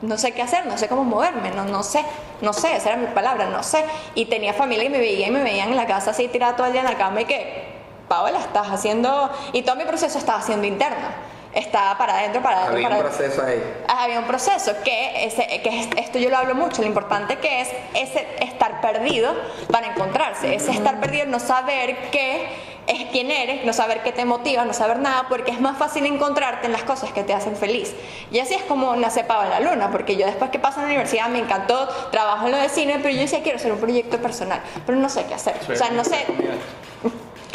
no, 0.00 0.18
sé 0.18 0.32
qué 0.32 0.42
hacer, 0.42 0.66
no 0.66 0.76
sé 0.78 0.88
cómo 0.88 1.04
moverme, 1.04 1.50
no, 1.50 1.64
no 1.64 1.82
sé, 1.82 2.04
no 2.40 2.52
sé, 2.52 2.74
esa 2.76 2.90
era 2.90 2.98
mi 2.98 3.06
palabra, 3.08 3.46
no 3.46 3.62
sé. 3.62 3.84
Y 4.14 4.26
tenía 4.26 4.52
familia 4.52 4.84
que 4.84 4.90
me 4.90 4.98
veía 4.98 5.28
y 5.28 5.30
me 5.30 5.42
veían 5.42 5.68
en 5.68 5.76
la 5.76 5.86
casa 5.86 6.10
así 6.10 6.28
tirada 6.28 6.56
todo 6.56 6.66
el 6.66 6.72
día 6.72 6.80
en 6.80 6.88
la 6.88 6.96
cama 6.96 7.20
y 7.20 7.24
que, 7.26 7.72
Paola, 8.08 8.40
estás 8.40 8.68
haciendo. 8.68 9.30
Y 9.52 9.62
todo 9.62 9.76
mi 9.76 9.84
proceso 9.84 10.18
estaba 10.18 10.38
haciendo 10.38 10.66
interno. 10.66 11.31
Estaba 11.54 11.96
para 11.98 12.18
adentro, 12.18 12.42
para 12.42 12.64
adentro, 12.64 12.74
Había 12.76 12.88
para 12.88 13.00
un 13.00 13.06
adentro. 13.06 13.24
proceso 13.26 13.46
ahí. 13.46 13.62
Ah, 13.88 14.04
había 14.04 14.18
un 14.18 14.24
proceso 14.26 14.72
que, 14.84 15.24
ese, 15.26 15.46
que 15.62 15.80
es- 15.80 15.88
esto 15.96 16.18
yo 16.18 16.30
lo 16.30 16.38
hablo 16.38 16.54
mucho, 16.54 16.82
lo 16.82 16.88
importante 16.88 17.36
que 17.38 17.60
es 17.60 17.68
ese 17.94 18.26
estar 18.40 18.80
perdido 18.80 19.34
para 19.70 19.88
encontrarse, 19.88 20.54
ese 20.54 20.70
estar 20.72 20.98
perdido, 21.00 21.26
no 21.26 21.38
saber 21.40 22.10
qué 22.10 22.46
es 22.88 23.04
quién 23.12 23.30
eres, 23.30 23.64
no 23.64 23.72
saber 23.72 24.02
qué 24.02 24.10
te 24.10 24.24
motiva, 24.24 24.64
no 24.64 24.72
saber 24.72 24.98
nada, 24.98 25.26
porque 25.28 25.52
es 25.52 25.60
más 25.60 25.78
fácil 25.78 26.04
encontrarte 26.04 26.66
en 26.66 26.72
las 26.72 26.82
cosas 26.82 27.12
que 27.12 27.22
te 27.22 27.32
hacen 27.32 27.54
feliz. 27.54 27.94
Y 28.32 28.40
así 28.40 28.54
es 28.54 28.62
como 28.64 28.96
nace 28.96 29.22
Pau 29.22 29.40
en 29.42 29.50
la 29.50 29.60
Luna, 29.60 29.90
porque 29.92 30.16
yo 30.16 30.26
después 30.26 30.50
que 30.50 30.58
pasé 30.58 30.78
en 30.80 30.86
la 30.86 30.88
universidad 30.88 31.28
me 31.28 31.38
encantó, 31.38 31.86
trabajo 32.10 32.46
en 32.46 32.52
lo 32.52 32.58
de 32.58 32.68
cine, 32.68 32.98
pero 33.00 33.10
yo 33.14 33.20
decía 33.20 33.40
quiero 33.42 33.58
hacer 33.58 33.70
un 33.70 33.78
proyecto 33.78 34.18
personal, 34.20 34.60
pero 34.84 34.98
no 34.98 35.08
sé 35.08 35.24
qué 35.26 35.34
hacer. 35.34 35.54
O 35.70 35.76
sea, 35.76 35.90
no 35.90 36.02
sé, 36.02 36.26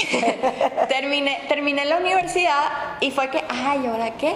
terminé, 0.90 1.42
terminé 1.48 1.86
la 1.86 1.98
universidad 1.98 2.98
y 3.00 3.12
fue 3.12 3.30
que, 3.30 3.44
ay, 3.50 3.82
¿y 3.84 3.88
ahora 3.88 4.12
qué? 4.12 4.36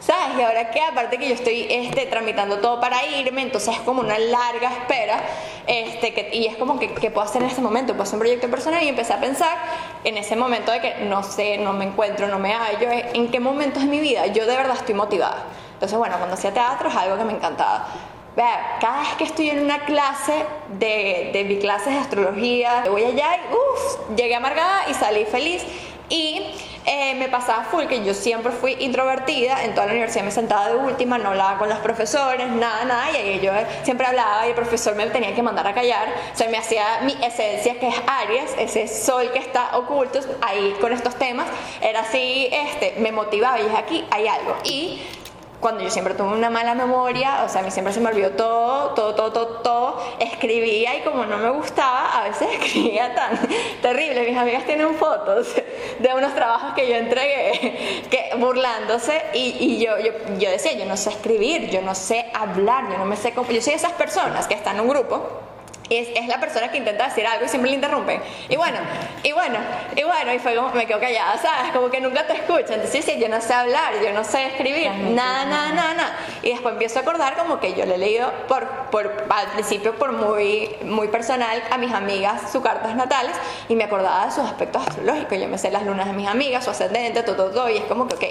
¿Sabes? 0.00 0.38
Y 0.38 0.42
ahora 0.42 0.70
qué, 0.70 0.80
aparte 0.80 1.18
que 1.18 1.28
yo 1.28 1.34
estoy 1.34 1.66
este, 1.68 2.06
tramitando 2.06 2.58
todo 2.58 2.80
para 2.80 3.04
irme, 3.04 3.42
entonces 3.42 3.74
es 3.74 3.80
como 3.80 4.00
una 4.00 4.16
larga 4.18 4.70
espera, 4.70 5.20
este, 5.66 6.14
que, 6.14 6.30
y 6.32 6.46
es 6.46 6.56
como 6.56 6.78
que, 6.78 6.94
¿qué 6.94 7.10
puedo 7.10 7.26
hacer 7.26 7.42
en 7.42 7.48
este 7.48 7.60
momento? 7.60 7.94
Puedo 7.94 8.04
hacer 8.04 8.14
un 8.14 8.20
proyecto 8.20 8.48
personal 8.48 8.82
y 8.82 8.88
empecé 8.88 9.12
a 9.12 9.20
pensar 9.20 9.58
en 10.04 10.16
ese 10.16 10.36
momento 10.36 10.70
de 10.70 10.80
que 10.80 10.94
no 11.04 11.24
sé, 11.24 11.58
no 11.58 11.72
me 11.72 11.84
encuentro, 11.84 12.28
no 12.28 12.38
me 12.38 12.54
hallo, 12.54 12.88
en 12.90 13.30
qué 13.30 13.40
momentos 13.40 13.82
de 13.82 13.88
mi 13.88 13.98
vida 13.98 14.26
yo 14.26 14.46
de 14.46 14.56
verdad 14.56 14.76
estoy 14.76 14.94
motivada. 14.94 15.44
Entonces, 15.74 15.98
bueno, 15.98 16.16
cuando 16.16 16.34
hacía 16.34 16.52
teatro 16.52 16.88
es 16.88 16.96
algo 16.96 17.16
que 17.16 17.24
me 17.24 17.32
encantaba. 17.32 17.86
Cada 18.80 19.00
vez 19.00 19.14
que 19.18 19.24
estoy 19.24 19.50
en 19.50 19.64
una 19.64 19.80
clase 19.80 20.44
de, 20.78 21.30
de 21.32 21.44
mi 21.44 21.58
clase 21.58 21.90
de 21.90 21.96
astrología, 21.96 22.84
voy 22.88 23.04
allá 23.04 23.36
y 23.36 23.52
uff, 23.52 24.16
llegué 24.16 24.36
amargada 24.36 24.88
y 24.88 24.94
salí 24.94 25.24
feliz. 25.24 25.64
Y 26.08 26.54
eh, 26.90 27.16
me 27.16 27.28
pasaba 27.28 27.64
full 27.64 27.84
que 27.84 28.02
yo 28.02 28.14
siempre 28.14 28.50
fui 28.50 28.74
introvertida, 28.78 29.62
en 29.64 29.74
toda 29.74 29.88
la 29.88 29.92
universidad 29.92 30.24
me 30.24 30.30
sentaba 30.30 30.68
de 30.70 30.76
última, 30.76 31.18
no 31.18 31.28
hablaba 31.28 31.58
con 31.58 31.68
los 31.68 31.78
profesores, 31.80 32.48
nada, 32.48 32.86
nada, 32.86 33.10
y 33.10 33.40
yo 33.40 33.52
siempre 33.82 34.06
hablaba 34.06 34.46
y 34.46 34.50
el 34.50 34.54
profesor 34.54 34.94
me 34.94 35.04
tenía 35.08 35.34
que 35.34 35.42
mandar 35.42 35.66
a 35.66 35.74
callar, 35.74 36.08
o 36.32 36.36
sea, 36.36 36.48
me 36.48 36.56
hacía 36.56 37.00
mi 37.02 37.12
esencia 37.22 37.78
que 37.78 37.88
es 37.88 37.94
Aries, 38.06 38.54
ese 38.58 38.88
sol 38.88 39.30
que 39.32 39.38
está 39.38 39.76
oculto 39.76 40.20
ahí 40.40 40.74
con 40.80 40.94
estos 40.94 41.14
temas, 41.16 41.46
era 41.82 42.00
así, 42.00 42.48
este, 42.50 42.94
me 43.00 43.12
motivaba 43.12 43.60
y 43.60 43.64
dije, 43.64 43.76
aquí 43.76 44.04
hay 44.10 44.26
algo. 44.26 44.56
Y 44.64 45.02
cuando 45.60 45.82
yo 45.82 45.90
siempre 45.90 46.14
tuve 46.14 46.28
una 46.28 46.50
mala 46.50 46.74
memoria, 46.74 47.42
o 47.44 47.48
sea, 47.48 47.62
a 47.62 47.64
mí 47.64 47.70
siempre 47.70 47.92
se 47.92 48.00
me 48.00 48.10
olvidó 48.10 48.30
todo, 48.30 48.90
todo, 48.94 49.14
todo, 49.14 49.32
todo, 49.32 49.46
todo, 49.62 50.02
escribía 50.20 50.96
y 50.96 51.00
como 51.02 51.24
no 51.26 51.38
me 51.38 51.50
gustaba, 51.50 52.18
a 52.18 52.28
veces 52.28 52.48
escribía 52.62 53.14
tan 53.14 53.38
terrible. 53.82 54.28
Mis 54.28 54.38
amigas 54.38 54.64
tienen 54.64 54.94
fotos 54.94 55.54
de 55.98 56.14
unos 56.14 56.34
trabajos 56.34 56.74
que 56.74 56.88
yo 56.88 56.96
entregué, 56.96 58.04
que, 58.10 58.36
burlándose, 58.36 59.22
y, 59.34 59.56
y 59.58 59.84
yo, 59.84 59.98
yo, 59.98 60.12
yo 60.38 60.50
decía, 60.50 60.72
yo 60.72 60.84
no 60.84 60.96
sé 60.96 61.10
escribir, 61.10 61.70
yo 61.70 61.82
no 61.82 61.94
sé 61.94 62.26
hablar, 62.34 62.90
yo 62.90 62.98
no 62.98 63.04
me 63.04 63.16
sé 63.16 63.32
yo 63.34 63.62
soy 63.62 63.74
esas 63.74 63.92
personas 63.92 64.46
que 64.46 64.54
están 64.54 64.76
en 64.76 64.82
un 64.82 64.88
grupo 64.88 65.47
es, 65.90 66.08
es 66.14 66.26
la 66.26 66.40
persona 66.40 66.70
que 66.70 66.78
intenta 66.78 67.08
decir 67.08 67.26
algo 67.26 67.44
y 67.44 67.48
siempre 67.48 67.70
le 67.70 67.76
interrumpen. 67.76 68.20
Y 68.48 68.56
bueno, 68.56 68.78
y 69.22 69.32
bueno, 69.32 69.58
y 69.96 70.02
bueno, 70.02 70.32
y 70.32 70.38
fue 70.38 70.54
como, 70.54 70.70
me 70.70 70.86
quedo 70.86 71.00
callada, 71.00 71.38
¿sabes? 71.38 71.72
Como 71.72 71.90
que 71.90 72.00
nunca 72.00 72.26
te 72.26 72.34
escuchan. 72.34 72.74
Entonces, 72.74 73.04
sí, 73.04 73.18
yo 73.18 73.28
no 73.28 73.40
sé 73.40 73.54
hablar, 73.54 73.94
yo 74.02 74.12
no 74.12 74.24
sé 74.24 74.46
escribir, 74.46 74.90
nada, 74.90 75.44
nada, 75.44 75.72
nada, 75.72 75.94
nada. 75.94 76.16
Y 76.42 76.50
después 76.50 76.72
empiezo 76.72 76.98
a 76.98 77.02
acordar 77.02 77.36
como 77.36 77.60
que 77.60 77.74
yo 77.74 77.84
le 77.86 77.94
he 77.94 77.98
leído 77.98 78.32
por, 78.48 78.66
por, 78.90 79.26
al 79.28 79.46
principio 79.48 79.94
por 79.96 80.12
muy, 80.12 80.70
muy 80.84 81.08
personal 81.08 81.62
a 81.70 81.78
mis 81.78 81.92
amigas 81.92 82.50
sus 82.50 82.62
cartas 82.62 82.94
natales 82.94 83.36
y 83.68 83.74
me 83.74 83.84
acordaba 83.84 84.26
de 84.26 84.32
sus 84.32 84.44
aspectos 84.44 84.86
astrológicos. 84.86 85.38
Yo 85.38 85.48
me 85.48 85.58
sé 85.58 85.70
las 85.70 85.84
lunas 85.84 86.06
de 86.06 86.12
mis 86.12 86.28
amigas, 86.28 86.64
su 86.64 86.70
ascendente, 86.70 87.22
todo, 87.22 87.36
todo, 87.36 87.50
todo. 87.50 87.68
Y 87.68 87.78
es 87.78 87.84
como 87.84 88.06
que, 88.08 88.14
ok, 88.14 88.22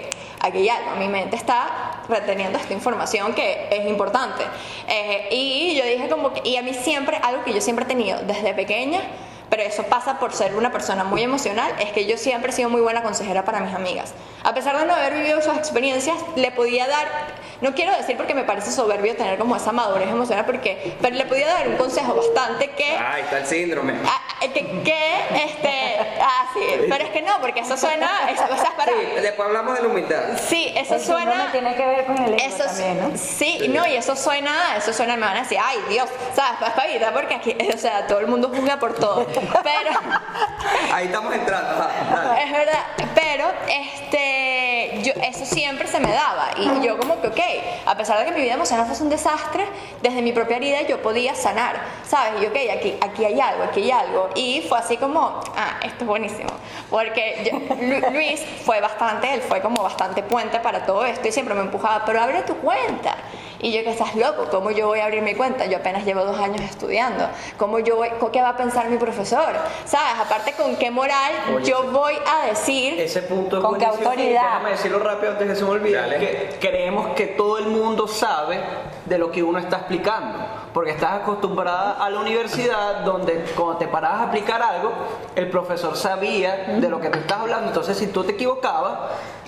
aquí 0.48 0.70
hay. 0.70 1.00
Mi 1.00 1.08
mente 1.08 1.36
está 1.36 2.02
reteniendo 2.08 2.58
esta 2.58 2.74
información 2.74 3.34
que 3.34 3.68
es 3.70 3.86
importante. 3.88 4.44
Eh, 4.88 5.30
y 5.32 5.76
yo 5.76 5.86
dije 5.86 6.10
como 6.10 6.34
que, 6.34 6.48
y 6.48 6.58
a 6.58 6.62
mí 6.62 6.74
siempre, 6.74 7.18
algo 7.18 7.44
que 7.44 7.54
yo 7.54 7.62
siempre 7.62 7.86
he 7.86 7.88
tenido 7.88 8.20
desde 8.22 8.54
pequeña, 8.54 9.02
pero 9.50 9.64
eso 9.64 9.84
pasa 9.84 10.20
por 10.20 10.34
ser 10.34 10.56
una 10.56 10.72
persona 10.72 11.04
muy 11.04 11.24
emocional, 11.24 11.72
es 11.80 11.92
que 11.92 12.06
yo 12.06 12.18
siempre 12.18 12.52
he 12.52 12.54
sido 12.54 12.70
muy 12.70 12.82
buena 12.82 13.04
consejera 13.04 13.46
para 13.46 13.60
mis 13.60 13.74
amigas. 13.74 14.14
A 14.44 14.54
pesar 14.54 14.78
de 14.78 14.86
no 14.86 14.94
haber 14.94 15.14
vivido 15.14 15.40
esas 15.40 15.58
experiencias, 15.58 16.16
le 16.36 16.52
podía 16.52 16.88
dar, 16.88 17.08
no 17.62 17.74
quiero 17.74 17.96
decir 17.98 18.16
porque 18.18 18.34
me 18.34 18.44
parece 18.44 18.72
soberbio 18.72 19.16
tener 19.16 19.38
como 19.38 19.56
esa 19.56 19.72
madurez 19.72 20.10
emocional, 20.10 20.46
porque, 20.46 20.96
pero 21.02 21.16
le 21.16 21.26
podía 21.26 21.48
dar 21.48 21.68
un 21.68 21.78
consejo 21.78 22.16
bastante 22.16 22.70
que... 22.72 22.96
Ahí 22.98 23.22
está 23.24 23.40
el 23.40 23.46
síndrome. 23.46 23.94
Ah, 24.06 24.22
que, 24.42 24.54
que, 24.84 25.16
este, 25.44 25.98
ah, 26.22 26.46
sí, 26.54 26.86
pero 26.90 27.04
es 27.06 27.10
que 27.12 27.22
no, 27.22 27.40
porque 27.42 27.62
eso 27.62 27.76
suena, 27.78 28.30
eso, 28.32 28.44
o 28.52 28.58
sea, 28.58 28.72
para, 28.78 28.92
Sí, 28.92 29.22
después 29.22 29.48
hablamos 29.48 29.76
de 29.76 29.82
la 29.82 29.88
humildad. 29.88 30.22
sí, 30.48 30.72
eso 30.76 30.96
El 30.96 31.02
suena, 31.02 31.52
tiene 31.52 31.76
que 31.76 31.86
ver 31.86 32.06
con 32.06 32.18
el 32.22 32.34
ego 32.34 32.44
eso 32.46 32.64
también, 32.66 33.00
¿no? 33.02 33.18
sí, 33.18 33.68
no, 33.70 33.86
y 33.88 33.96
eso 33.96 34.16
suena, 34.16 34.78
eso 34.78 34.94
suena, 34.94 35.16
me 35.18 35.26
van 35.26 35.38
a 35.38 35.42
decir, 35.42 35.58
ay 35.62 35.78
Dios, 35.90 36.08
sabes, 36.36 36.60
paspavita, 36.60 37.12
porque 37.14 37.36
aquí, 37.36 37.58
o 37.74 37.78
sea, 37.78 38.08
todo 38.08 38.20
el 38.20 38.28
mundo 38.28 38.50
juzga 38.56 38.78
por 38.80 38.94
todo, 38.94 39.26
pero, 39.64 40.00
Ahí 40.94 41.06
estamos 41.06 41.34
entrando. 41.34 41.84
ajá, 41.84 42.42
es 42.44 42.52
verdad, 42.52 42.84
pero, 43.16 43.46
este, 43.68 45.02
yo, 45.04 45.14
eso 45.22 45.46
siempre 45.46 45.88
se 45.88 46.00
me 46.00 46.12
daba, 46.12 46.50
y 46.58 46.86
yo 46.86 46.98
como 46.98 47.20
que, 47.22 47.28
ok, 47.28 47.40
a 47.86 47.96
pesar 47.96 48.20
de 48.20 48.26
que 48.26 48.32
mi 48.32 48.42
vida 48.42 48.54
emocional 48.54 48.86
fuese 48.86 49.04
un 49.04 49.10
desastre, 49.10 49.66
desde 50.02 50.22
mi 50.22 50.32
propia 50.32 50.58
herida 50.58 50.82
yo 50.84 51.02
podía 51.02 51.36
sanar, 51.36 51.76
sabes, 52.08 52.42
y 52.42 52.46
ok, 52.46 52.56
aquí, 52.78 52.96
aquí 53.02 53.26
hay 53.26 53.40
algo, 53.40 53.64
aquí 53.64 53.82
hay 53.84 53.92
algo, 53.92 54.30
y 54.36 54.66
fue 54.68 54.80
así 54.80 54.98
como, 54.98 55.42
ah, 55.56 55.80
esto 55.84 56.04
es 56.04 56.08
buenísimo, 56.08 56.50
porque 56.90 57.50
yo- 57.52 57.76
Lu- 57.76 58.12
Luis 58.12 58.42
fue 58.66 58.80
bastante, 58.82 59.34
él 59.34 59.42
fue 59.42 59.62
como 59.62 59.84
bastante 59.84 60.24
puente 60.24 60.60
para 60.60 60.86
todo 60.86 61.06
esto, 61.06 61.28
y 61.28 61.32
siempre 61.32 61.54
me 61.54 61.62
empujaba, 61.62 62.04
pero 62.06 62.22
abre 62.22 62.42
tu 62.44 62.56
cuenta, 62.58 63.16
y 63.60 63.72
yo 63.72 63.84
que 63.84 63.92
estás 63.92 64.16
loco, 64.16 64.48
¿cómo 64.52 64.72
yo 64.72 64.88
voy 64.88 65.00
a 65.00 65.06
abrir 65.06 65.22
mi 65.22 65.36
cuenta? 65.36 65.66
Yo 65.66 65.78
apenas 65.78 66.06
llevo 66.06 66.24
dos 66.24 66.40
años 66.40 66.62
estudiando, 66.62 67.28
¿cómo 67.58 67.80
yo 67.80 67.96
voy, 67.98 68.10
qué 68.32 68.42
va 68.42 68.50
a 68.50 68.58
pensar 68.58 68.90
mi 68.90 68.98
profesor? 68.98 69.54
¿Sabes? 69.86 70.20
Aparte, 70.20 70.54
¿con 70.54 70.76
qué 70.76 70.92
moral 70.92 71.32
Oye, 71.56 71.70
yo 71.70 71.92
voy 71.92 72.14
a 72.26 72.48
decir... 72.48 73.00
Ese 73.00 73.24
punto 73.24 73.58
es 73.58 73.64
¿Con 73.64 73.78
qué 73.78 73.86
autoridad? 73.86 74.44
Déjame 74.44 74.70
decirlo 74.72 75.00
rápido 75.00 75.32
antes 75.32 75.48
que 75.48 75.56
se 75.56 75.64
me 75.64 75.70
olvide. 75.70 75.98
Dale. 75.98 76.20
Que 76.20 76.58
creemos 76.60 77.16
que 77.16 77.28
todo 77.28 77.58
el 77.58 77.68
mundo 77.68 78.08
sabe 78.08 78.60
de 79.06 79.18
lo 79.18 79.32
que 79.32 79.42
uno 79.44 79.60
está 79.60 79.78
explicando. 79.78 80.40
Porque 80.74 80.92
estás 80.92 81.22
acostumbrada 81.22 81.94
a 81.94 82.10
la 82.10 82.20
universidad 82.20 83.02
donde 83.02 83.46
cuando 83.56 83.78
te 83.78 83.88
parabas 83.88 84.20
a 84.20 84.24
explicar 84.26 84.62
algo, 84.62 84.92
el 85.36 85.50
profesor 85.50 85.96
sabía 85.96 86.76
de 86.80 86.90
lo 86.90 87.00
que 87.00 87.10
tú 87.10 87.18
estás 87.18 87.40
hablando. 87.40 87.68
Entonces, 87.68 87.98
si 87.98 88.08
tú 88.08 88.24
te 88.24 88.34
equivocabas, 88.34 89.00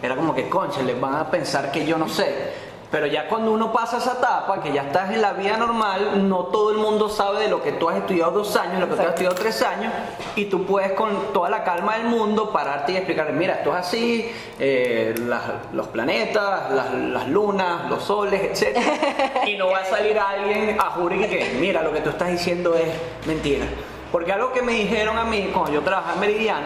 era 0.01 0.15
como 0.15 0.33
que, 0.33 0.49
concha, 0.49 0.81
les 0.81 0.99
van 0.99 1.15
a 1.15 1.29
pensar 1.29 1.71
que 1.71 1.85
yo 1.85 1.97
no 1.97 2.07
sé. 2.09 2.68
Pero 2.91 3.05
ya 3.05 3.27
cuando 3.27 3.51
uno 3.51 3.71
pasa 3.71 3.97
esa 3.97 4.13
etapa, 4.13 4.61
que 4.63 4.73
ya 4.73 4.81
estás 4.81 5.11
en 5.11 5.21
la 5.21 5.33
vida 5.33 5.57
normal, 5.57 6.27
no 6.27 6.45
todo 6.45 6.71
el 6.71 6.77
mundo 6.79 7.07
sabe 7.07 7.41
de 7.41 7.47
lo 7.47 7.61
que 7.61 7.71
tú 7.73 7.87
has 7.87 7.97
estudiado 7.97 8.31
dos 8.31 8.55
años, 8.55 8.79
lo 8.79 8.89
que 8.89 8.95
tú 8.95 9.01
has 9.03 9.09
estudiado 9.09 9.35
tres 9.35 9.61
años, 9.61 9.93
y 10.35 10.45
tú 10.45 10.65
puedes 10.65 10.93
con 10.93 11.31
toda 11.31 11.49
la 11.51 11.63
calma 11.63 11.97
del 11.97 12.07
mundo 12.07 12.49
pararte 12.51 12.93
y 12.93 12.97
explicarle, 12.97 13.33
mira, 13.33 13.53
esto 13.55 13.69
es 13.69 13.75
así, 13.75 14.31
eh, 14.57 15.13
las- 15.27 15.43
los 15.71 15.85
planetas, 15.89 16.71
las, 16.71 16.91
las 16.95 17.27
lunas, 17.27 17.87
los 17.91 18.01
soles, 18.03 18.59
etc. 18.59 18.79
y 19.45 19.55
no 19.55 19.67
va 19.69 19.79
a 19.79 19.85
salir 19.85 20.17
alguien 20.17 20.75
a 20.79 20.85
jurar 20.89 21.19
que, 21.19 21.57
mira, 21.59 21.83
lo 21.83 21.93
que 21.93 22.01
tú 22.01 22.09
estás 22.09 22.29
diciendo 22.29 22.73
es 22.73 22.87
mentira. 23.27 23.65
Porque 24.11 24.31
algo 24.33 24.51
que 24.51 24.63
me 24.63 24.71
dijeron 24.73 25.15
a 25.19 25.25
mí 25.25 25.51
cuando 25.53 25.71
yo 25.73 25.81
trabajaba 25.81 26.15
en 26.15 26.19
Meridiano, 26.21 26.65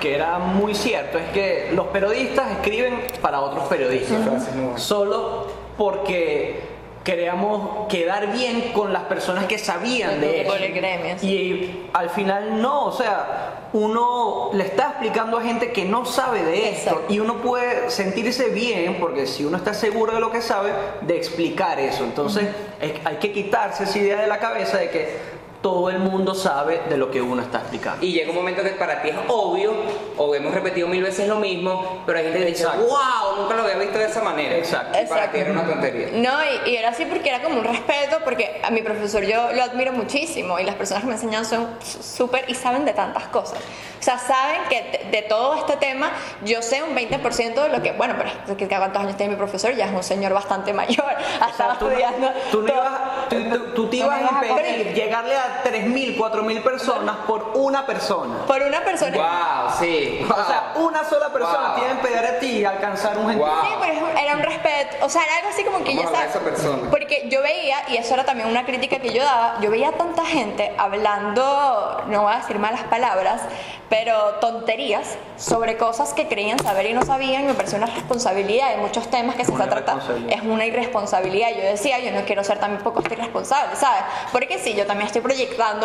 que 0.00 0.14
era 0.14 0.38
muy 0.38 0.74
cierto, 0.74 1.18
es 1.18 1.28
que 1.30 1.70
los 1.74 1.86
periodistas 1.88 2.50
escriben 2.52 3.00
para 3.20 3.40
otros 3.40 3.64
periodistas. 3.68 4.48
Solo 4.76 5.46
porque 5.76 6.60
queríamos 7.04 7.86
quedar 7.88 8.32
bien 8.32 8.72
con 8.74 8.92
las 8.92 9.04
personas 9.04 9.46
que 9.46 9.56
sabían 9.58 10.20
de 10.20 10.42
eso. 10.42 10.52
Gremio, 10.74 11.18
sí. 11.18 11.26
Y 11.26 11.88
al 11.94 12.10
final 12.10 12.60
no, 12.60 12.84
o 12.84 12.92
sea, 12.92 13.68
uno 13.72 14.50
le 14.52 14.64
está 14.64 14.88
explicando 14.90 15.38
a 15.38 15.42
gente 15.42 15.72
que 15.72 15.84
no 15.86 16.04
sabe 16.04 16.42
de 16.42 16.70
esto 16.70 16.90
Exacto. 16.90 17.12
y 17.12 17.20
uno 17.20 17.36
puede 17.36 17.88
sentirse 17.90 18.48
bien 18.50 18.98
porque 19.00 19.26
si 19.26 19.44
uno 19.44 19.56
está 19.56 19.72
seguro 19.72 20.12
de 20.14 20.20
lo 20.20 20.30
que 20.30 20.42
sabe, 20.42 20.72
de 21.02 21.16
explicar 21.16 21.80
eso. 21.80 22.04
Entonces 22.04 22.46
es- 22.80 22.92
hay 23.06 23.16
que 23.16 23.32
quitarse 23.32 23.84
esa 23.84 23.98
idea 23.98 24.20
de 24.20 24.26
la 24.26 24.38
cabeza 24.38 24.76
de 24.78 24.90
que 24.90 25.37
todo 25.62 25.90
el 25.90 25.98
mundo 25.98 26.34
sabe 26.34 26.82
de 26.88 26.96
lo 26.96 27.10
que 27.10 27.20
uno 27.20 27.42
está 27.42 27.58
explicando. 27.58 28.04
Y 28.04 28.12
llega 28.12 28.30
un 28.30 28.36
momento 28.36 28.62
que 28.62 28.70
para 28.70 29.02
ti 29.02 29.08
es 29.08 29.16
obvio, 29.26 29.72
o 30.16 30.34
hemos 30.34 30.54
repetido 30.54 30.86
mil 30.88 31.02
veces 31.02 31.26
lo 31.26 31.36
mismo, 31.36 32.02
pero 32.06 32.18
hay 32.18 32.24
gente 32.26 32.38
que 32.40 32.44
dice, 32.46 32.62
Exacto. 32.62 32.86
wow, 32.86 33.36
nunca 33.42 33.54
lo 33.56 33.62
había 33.64 33.76
visto 33.76 33.98
de 33.98 34.04
esa 34.06 34.22
manera. 34.22 34.56
Exacto. 34.56 34.98
Y 35.02 35.06
para 35.06 35.30
ti 35.32 35.38
era 35.38 35.50
una 35.52 35.64
tontería. 35.66 36.08
No, 36.12 36.38
y, 36.66 36.70
y 36.70 36.76
era 36.76 36.90
así 36.90 37.04
porque 37.06 37.28
era 37.30 37.42
como 37.42 37.58
un 37.58 37.64
respeto, 37.64 38.18
porque 38.24 38.60
a 38.62 38.70
mi 38.70 38.82
profesor 38.82 39.24
yo 39.24 39.52
lo 39.52 39.62
admiro 39.62 39.92
muchísimo 39.92 40.58
y 40.60 40.64
las 40.64 40.76
personas 40.76 41.02
que 41.02 41.08
me 41.08 41.14
enseñan 41.14 41.44
son 41.44 41.66
súper 41.80 42.44
y 42.48 42.54
saben 42.54 42.84
de 42.84 42.92
tantas 42.92 43.24
cosas. 43.28 43.58
O 43.98 44.02
sea, 44.02 44.16
saben 44.16 44.60
que 44.70 45.08
de, 45.10 45.10
de 45.10 45.22
todo 45.22 45.56
este 45.56 45.76
tema 45.76 46.12
yo 46.44 46.62
sé 46.62 46.84
un 46.84 46.94
20% 46.96 47.54
de 47.64 47.68
lo 47.68 47.82
que, 47.82 47.92
bueno, 47.92 48.14
pero 48.16 48.30
es 48.48 48.56
que 48.56 48.68
cuántos 48.68 49.02
años 49.02 49.16
tiene 49.16 49.32
mi 49.32 49.36
profesor, 49.38 49.74
ya 49.74 49.86
es 49.86 49.92
un 49.92 50.04
señor 50.04 50.32
bastante 50.32 50.72
mayor, 50.72 51.04
O 51.04 51.48
estaba 51.50 51.52
sea, 51.74 51.78
tú, 51.80 51.86
no- 51.86 51.90
estudiando. 51.90 52.30
tú 52.52 52.62
no 52.62 52.68
ibas- 52.68 53.28
tú- 53.28 53.50
tú- 53.50 53.74
tú 53.74 53.86
te 53.90 53.96
No 53.98 54.04
ibas 54.06 54.32
a 54.32 54.46
impedir 54.46 54.94
llegarle 54.94 55.34
a 55.36 55.47
3.000, 55.64 56.16
4.000 56.16 56.62
personas 56.62 57.16
por 57.26 57.52
una 57.54 57.84
persona. 57.86 58.46
Por 58.46 58.62
una 58.62 58.80
persona. 58.84 59.16
Wow, 59.16 59.70
sí. 59.78 59.86
Sí. 59.88 60.26
O 60.30 60.46
sea, 60.46 60.72
una 60.76 61.04
sola 61.04 61.28
persona 61.32 61.68
Wow. 61.70 61.76
tiene 61.78 61.94
que 62.00 62.06
pedir 62.06 62.18
a 62.26 62.38
ti 62.38 62.46
y 62.58 62.64
alcanzar 62.64 63.16
un. 63.18 63.36
Wow. 63.38 63.48
Sí, 63.62 63.68
pero 63.80 64.08
era 64.18 64.34
un 64.36 64.42
respeto, 64.42 65.04
o 65.06 65.08
sea, 65.08 65.22
era 65.24 65.36
algo 65.36 65.48
así 65.50 65.64
como 65.64 65.78
que 65.84 65.94
Vamos 65.96 66.04
ya 66.04 66.10
a 66.10 66.12
sabes. 66.12 66.32
de 66.34 66.38
esa 66.38 66.44
persona. 66.44 66.90
Porque 66.90 67.28
yo 67.30 67.42
veía, 67.42 67.76
y 67.88 67.96
eso 67.96 68.14
era 68.14 68.24
también 68.24 68.48
una 68.48 68.64
crítica 68.66 68.98
que 68.98 69.10
yo 69.12 69.22
daba, 69.24 69.58
yo 69.60 69.70
veía 69.70 69.92
tanta 69.92 70.24
gente 70.24 70.72
hablando, 70.78 72.02
no 72.08 72.22
voy 72.22 72.32
a 72.32 72.36
decir 72.38 72.58
malas 72.58 72.82
palabras, 72.84 73.40
pero 73.88 74.34
tonterías 74.40 75.16
sobre 75.38 75.76
cosas 75.78 76.12
que 76.12 76.28
creían 76.28 76.58
saber 76.58 76.86
y 76.86 76.92
no 76.92 77.02
sabían, 77.02 77.44
y 77.44 77.46
me 77.46 77.54
pareció 77.54 77.78
una 77.78 77.86
responsabilidad 77.86 78.70
de 78.70 78.76
muchos 78.78 79.08
temas 79.08 79.34
que 79.36 79.44
se 79.44 79.52
está 79.52 79.68
tratando. 79.68 80.04
Es 80.28 80.42
una 80.42 80.66
irresponsabilidad. 80.66 81.48
Yo 81.56 81.62
decía, 81.62 81.98
yo 82.00 82.10
no 82.12 82.22
quiero 82.26 82.44
ser 82.44 82.58
también 82.58 82.82
poco 82.82 83.00
irresponsable, 83.00 83.76
¿sabes? 83.76 84.02
Porque 84.32 84.58
si 84.58 84.74
yo 84.74 84.86
también 84.86 85.06
estoy 85.06 85.22
proyectando 85.22 85.37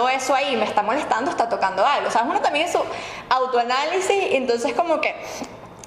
eso 0.10 0.36
ahí, 0.36 0.56
me 0.56 0.66
está 0.66 0.82
molestando, 0.84 1.32
está 1.32 1.50
tocando 1.50 1.86
algo, 1.86 2.10
¿sabes? 2.12 2.30
Uno 2.30 2.42
también 2.42 2.66
es 2.66 2.72
su 2.72 2.80
autoanálisis, 3.30 4.34
entonces 4.34 4.74
como 4.74 5.00
que 5.02 5.16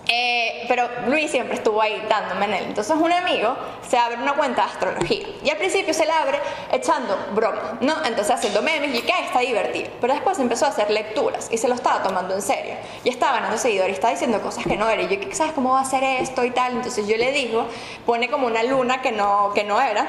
eh, 0.09 0.65
pero 0.69 0.89
Luis 1.09 1.33
siempre 1.33 1.57
estuvo 1.57 1.83
ahí 1.83 2.01
dándome 2.09 2.45
en 2.45 2.55
él. 2.55 2.65
Entonces 2.69 2.97
un 2.97 3.13
amigo 3.13 3.57
se 3.89 3.99
abre 3.99 4.17
una 4.17 4.35
cuenta 4.35 4.65
de 4.65 4.71
astrología 4.71 5.27
y 5.43 5.51
al 5.51 5.57
principio 5.57 5.93
se 5.93 6.07
la 6.07 6.23
abre 6.23 6.39
echando 6.71 7.19
broma, 7.35 7.79
¿no? 7.81 7.95
Entonces 8.05 8.31
haciendo 8.31 8.63
memes 8.63 8.95
y 8.95 9.03
que 9.03 9.13
"Ah, 9.13 9.23
está 9.25 9.41
divertido. 9.41 9.91
Pero 10.01 10.15
después 10.15 10.39
empezó 10.39 10.67
a 10.67 10.69
hacer 10.69 10.91
lecturas 10.91 11.49
y 11.51 11.59
se 11.59 11.67
lo 11.67 11.75
estaba 11.75 12.03
tomando 12.05 12.35
en 12.35 12.43
serio. 12.43 12.75
Y 13.03 13.09
estaba 13.09 13.33
ganando 13.33 13.59
seguidores 13.59 13.95
estaba 13.95 14.13
diciendo 14.13 14.41
cosas 14.41 14.65
que 14.65 14.77
no 14.77 14.89
era. 14.89 15.03
Y 15.03 15.09
yo, 15.09 15.35
¿sabes 15.35 15.53
cómo 15.55 15.73
va 15.73 15.81
a 15.81 15.83
hacer 15.83 16.05
esto 16.05 16.45
y 16.45 16.51
tal? 16.51 16.75
Entonces 16.75 17.07
yo 17.09 17.17
le 17.17 17.33
digo, 17.33 17.67
pone 18.05 18.31
como 18.31 18.47
una 18.47 18.63
luna 18.63 19.03
que 19.03 19.11
no, 19.11 19.53
que 19.55 19.65
no 19.65 19.81
era 19.81 20.07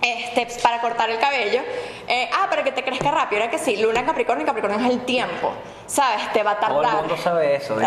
este, 0.00 0.46
para 0.62 0.80
cortar 0.80 1.10
el 1.10 1.18
cabello. 1.18 1.62
Eh, 2.06 2.28
ah, 2.32 2.46
para 2.48 2.64
que 2.64 2.72
te 2.72 2.82
crezca 2.82 3.10
rápido. 3.10 3.42
Era 3.42 3.50
que 3.50 3.58
sí, 3.58 3.76
Luna 3.76 4.00
en 4.00 4.06
Capricornio, 4.06 4.46
Capricornio 4.46 4.78
es 4.80 4.90
el 4.90 5.04
tiempo. 5.04 5.52
¿Sabes? 5.86 6.32
Te 6.32 6.42
va 6.42 6.52
a 6.52 6.60
Todo 6.60 6.80
tardar. 6.80 6.94
el 6.94 7.06
mundo 7.06 7.16
sabe 7.16 7.56
eso. 7.56 7.80
¿eh? 7.80 7.86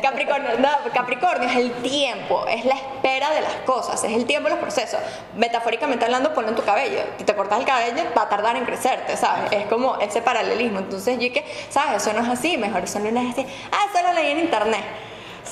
Capricornio, 0.02 0.58
no, 0.58 0.68
Capricornio 0.92 1.48
es 1.48 1.56
el 1.56 1.72
tiempo, 1.82 2.46
es 2.46 2.64
la 2.64 2.74
espera 2.74 3.30
de 3.30 3.40
las 3.40 3.54
cosas, 3.64 4.02
es 4.04 4.12
el 4.12 4.26
tiempo 4.26 4.48
de 4.48 4.54
los 4.54 4.62
procesos. 4.62 5.00
Metafóricamente 5.36 6.04
hablando, 6.04 6.32
ponlo 6.34 6.50
en 6.50 6.56
tu 6.56 6.64
cabello. 6.64 7.00
Si 7.18 7.24
te 7.24 7.34
cortas 7.34 7.58
el 7.60 7.64
cabello, 7.64 8.02
va 8.16 8.22
a 8.22 8.28
tardar 8.28 8.56
en 8.56 8.64
crecerte, 8.64 9.16
¿sabes? 9.16 9.50
Es 9.52 9.66
como 9.66 9.96
ese 9.98 10.20
paralelismo. 10.22 10.80
Entonces, 10.80 11.18
yo 11.18 11.32
que, 11.32 11.44
¿sabes? 11.70 12.02
Eso 12.02 12.12
no 12.12 12.22
es 12.22 12.28
así, 12.28 12.56
mejor 12.58 12.82
no 12.82 13.20
es 13.20 13.32
así. 13.32 13.46
Ah, 13.70 13.86
eso 13.92 14.06
lo 14.06 14.12
leí 14.12 14.32
en 14.32 14.40
internet. 14.40 14.84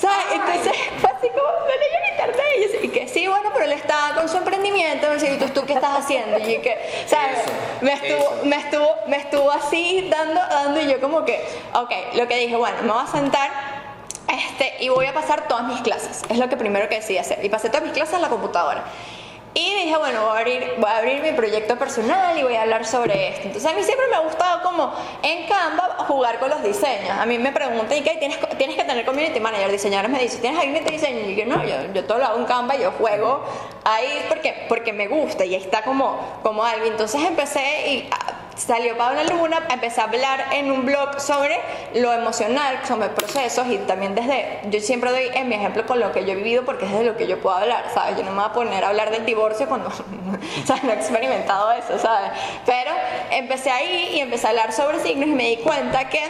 ¿Sabes? 0.01 0.25
Entonces 0.33 0.73
fue 0.99 1.11
así 1.11 1.27
como, 1.29 1.43
lo 1.43 1.67
leí 1.67 1.95
en 1.95 2.13
internet. 2.13 2.45
Y, 2.57 2.61
yo, 2.61 2.85
y 2.85 2.89
que 2.89 3.07
sí, 3.07 3.27
bueno, 3.27 3.51
pero 3.53 3.65
él 3.65 3.73
estaba 3.73 4.15
con 4.15 4.27
su 4.27 4.37
emprendimiento. 4.37 5.07
Me 5.07 5.13
decía, 5.13 5.33
¿y 5.33 5.37
tú, 5.37 5.47
tú 5.49 5.63
qué 5.67 5.73
estás 5.73 5.99
haciendo? 5.99 6.39
Y 6.39 6.57
que, 6.57 7.05
¿sabes? 7.05 7.37
Eso, 7.37 7.51
me, 7.81 7.93
estuvo, 7.93 8.35
eso. 8.35 8.45
me, 8.45 8.55
estuvo, 8.55 8.95
me 9.07 9.17
estuvo 9.17 9.51
así 9.51 10.09
dando, 10.09 10.41
dando. 10.41 10.81
Y 10.81 10.87
yo, 10.89 10.99
como 10.99 11.23
que, 11.23 11.45
ok, 11.75 12.15
lo 12.15 12.27
que 12.27 12.35
dije, 12.37 12.55
bueno, 12.55 12.77
me 12.81 12.91
voy 12.91 13.03
a 13.03 13.07
sentar. 13.07 13.51
Este, 14.27 14.83
y 14.83 14.89
voy 14.89 15.05
a 15.05 15.13
pasar 15.13 15.47
todas 15.47 15.67
mis 15.67 15.81
clases. 15.81 16.23
Es 16.29 16.39
lo 16.39 16.49
que 16.49 16.57
primero 16.57 16.89
que 16.89 16.95
decidí 16.95 17.19
hacer. 17.19 17.43
Y 17.45 17.49
pasé 17.49 17.69
todas 17.69 17.83
mis 17.83 17.93
clases 17.93 18.15
en 18.15 18.23
la 18.23 18.29
computadora. 18.29 18.83
Y 19.53 19.75
dije, 19.75 19.97
bueno, 19.97 20.21
voy 20.27 20.37
a, 20.37 20.39
abrir, 20.39 20.73
voy 20.77 20.89
a 20.89 20.97
abrir 20.97 21.21
mi 21.21 21.33
proyecto 21.33 21.77
personal 21.77 22.37
y 22.37 22.43
voy 22.43 22.55
a 22.55 22.61
hablar 22.61 22.85
sobre 22.85 23.29
esto. 23.29 23.47
Entonces 23.47 23.69
a 23.69 23.75
mí 23.75 23.83
siempre 23.83 24.07
me 24.07 24.15
ha 24.15 24.19
gustado 24.19 24.61
como 24.63 24.93
en 25.21 25.45
Canva 25.47 26.05
jugar 26.07 26.39
con 26.39 26.49
los 26.49 26.63
diseños. 26.63 27.11
A 27.11 27.25
mí 27.25 27.37
me 27.37 27.51
preguntan, 27.51 27.97
¿y 27.97 28.01
qué? 28.01 28.15
¿Tienes, 28.15 28.39
tienes 28.57 28.77
que 28.77 28.83
tener 28.85 29.05
community 29.05 29.41
manager? 29.41 29.69
Diseñadores 29.69 30.09
me 30.09 30.19
dicen, 30.19 30.39
¿tienes 30.39 30.57
alguien 30.57 30.81
que 30.81 30.89
te 30.89 30.93
diseñe? 30.93 31.31
Y 31.31 31.35
yo, 31.35 31.45
no, 31.45 31.61
yo, 31.65 31.75
yo 31.93 32.05
todo 32.05 32.19
lo 32.19 32.25
hago 32.25 32.39
en 32.39 32.45
Canva, 32.45 32.77
yo 32.77 32.91
juego 32.91 33.43
ahí 33.83 34.25
porque, 34.29 34.65
porque 34.69 34.93
me 34.93 35.09
gusta 35.09 35.43
y 35.43 35.55
está 35.55 35.81
como, 35.83 36.39
como 36.43 36.63
algo. 36.63 36.85
Entonces 36.85 37.21
empecé 37.21 37.89
y 37.89 38.09
ah, 38.09 38.40
salió 38.55 38.97
para 38.97 39.13
una 39.13 39.23
luna, 39.35 39.67
empecé 39.69 40.01
a 40.01 40.05
hablar 40.05 40.45
en 40.53 40.71
un 40.71 40.85
blog 40.85 41.19
sobre 41.19 41.59
lo 41.95 42.13
emocional, 42.13 42.79
sobre 42.87 43.09
procesos 43.09 43.67
y 43.67 43.77
también 43.79 44.15
desde, 44.15 44.59
yo 44.69 44.79
siempre 44.79 45.11
doy 45.11 45.29
en 45.33 45.49
mi 45.49 45.55
ejemplo 45.55 45.85
con 45.85 45.99
lo 45.99 46.11
que 46.11 46.25
yo 46.25 46.33
he 46.33 46.35
vivido 46.35 46.63
porque 46.63 46.85
es 46.85 46.91
de 46.91 47.03
lo 47.03 47.17
que 47.17 47.27
yo 47.27 47.39
puedo 47.39 47.55
hablar, 47.55 47.85
¿sabes? 47.93 48.17
Yo 48.17 48.23
no 48.23 48.31
me 48.31 48.37
voy 48.37 48.45
a 48.49 48.53
poner 48.53 48.83
a 48.83 48.89
hablar 48.89 49.11
del 49.11 49.25
divorcio 49.25 49.67
cuando. 49.67 49.89
No 50.83 50.91
he 50.91 50.95
experimentado 50.95 51.71
eso, 51.73 51.99
¿sabes? 51.99 52.31
Pero 52.65 52.91
empecé 53.29 53.69
ahí 53.69 54.11
y 54.15 54.19
empecé 54.19 54.47
a 54.47 54.49
hablar 54.51 54.71
sobre 54.71 54.99
signos 54.99 55.27
y 55.27 55.33
me 55.33 55.49
di 55.49 55.57
cuenta 55.57 56.09
que 56.09 56.21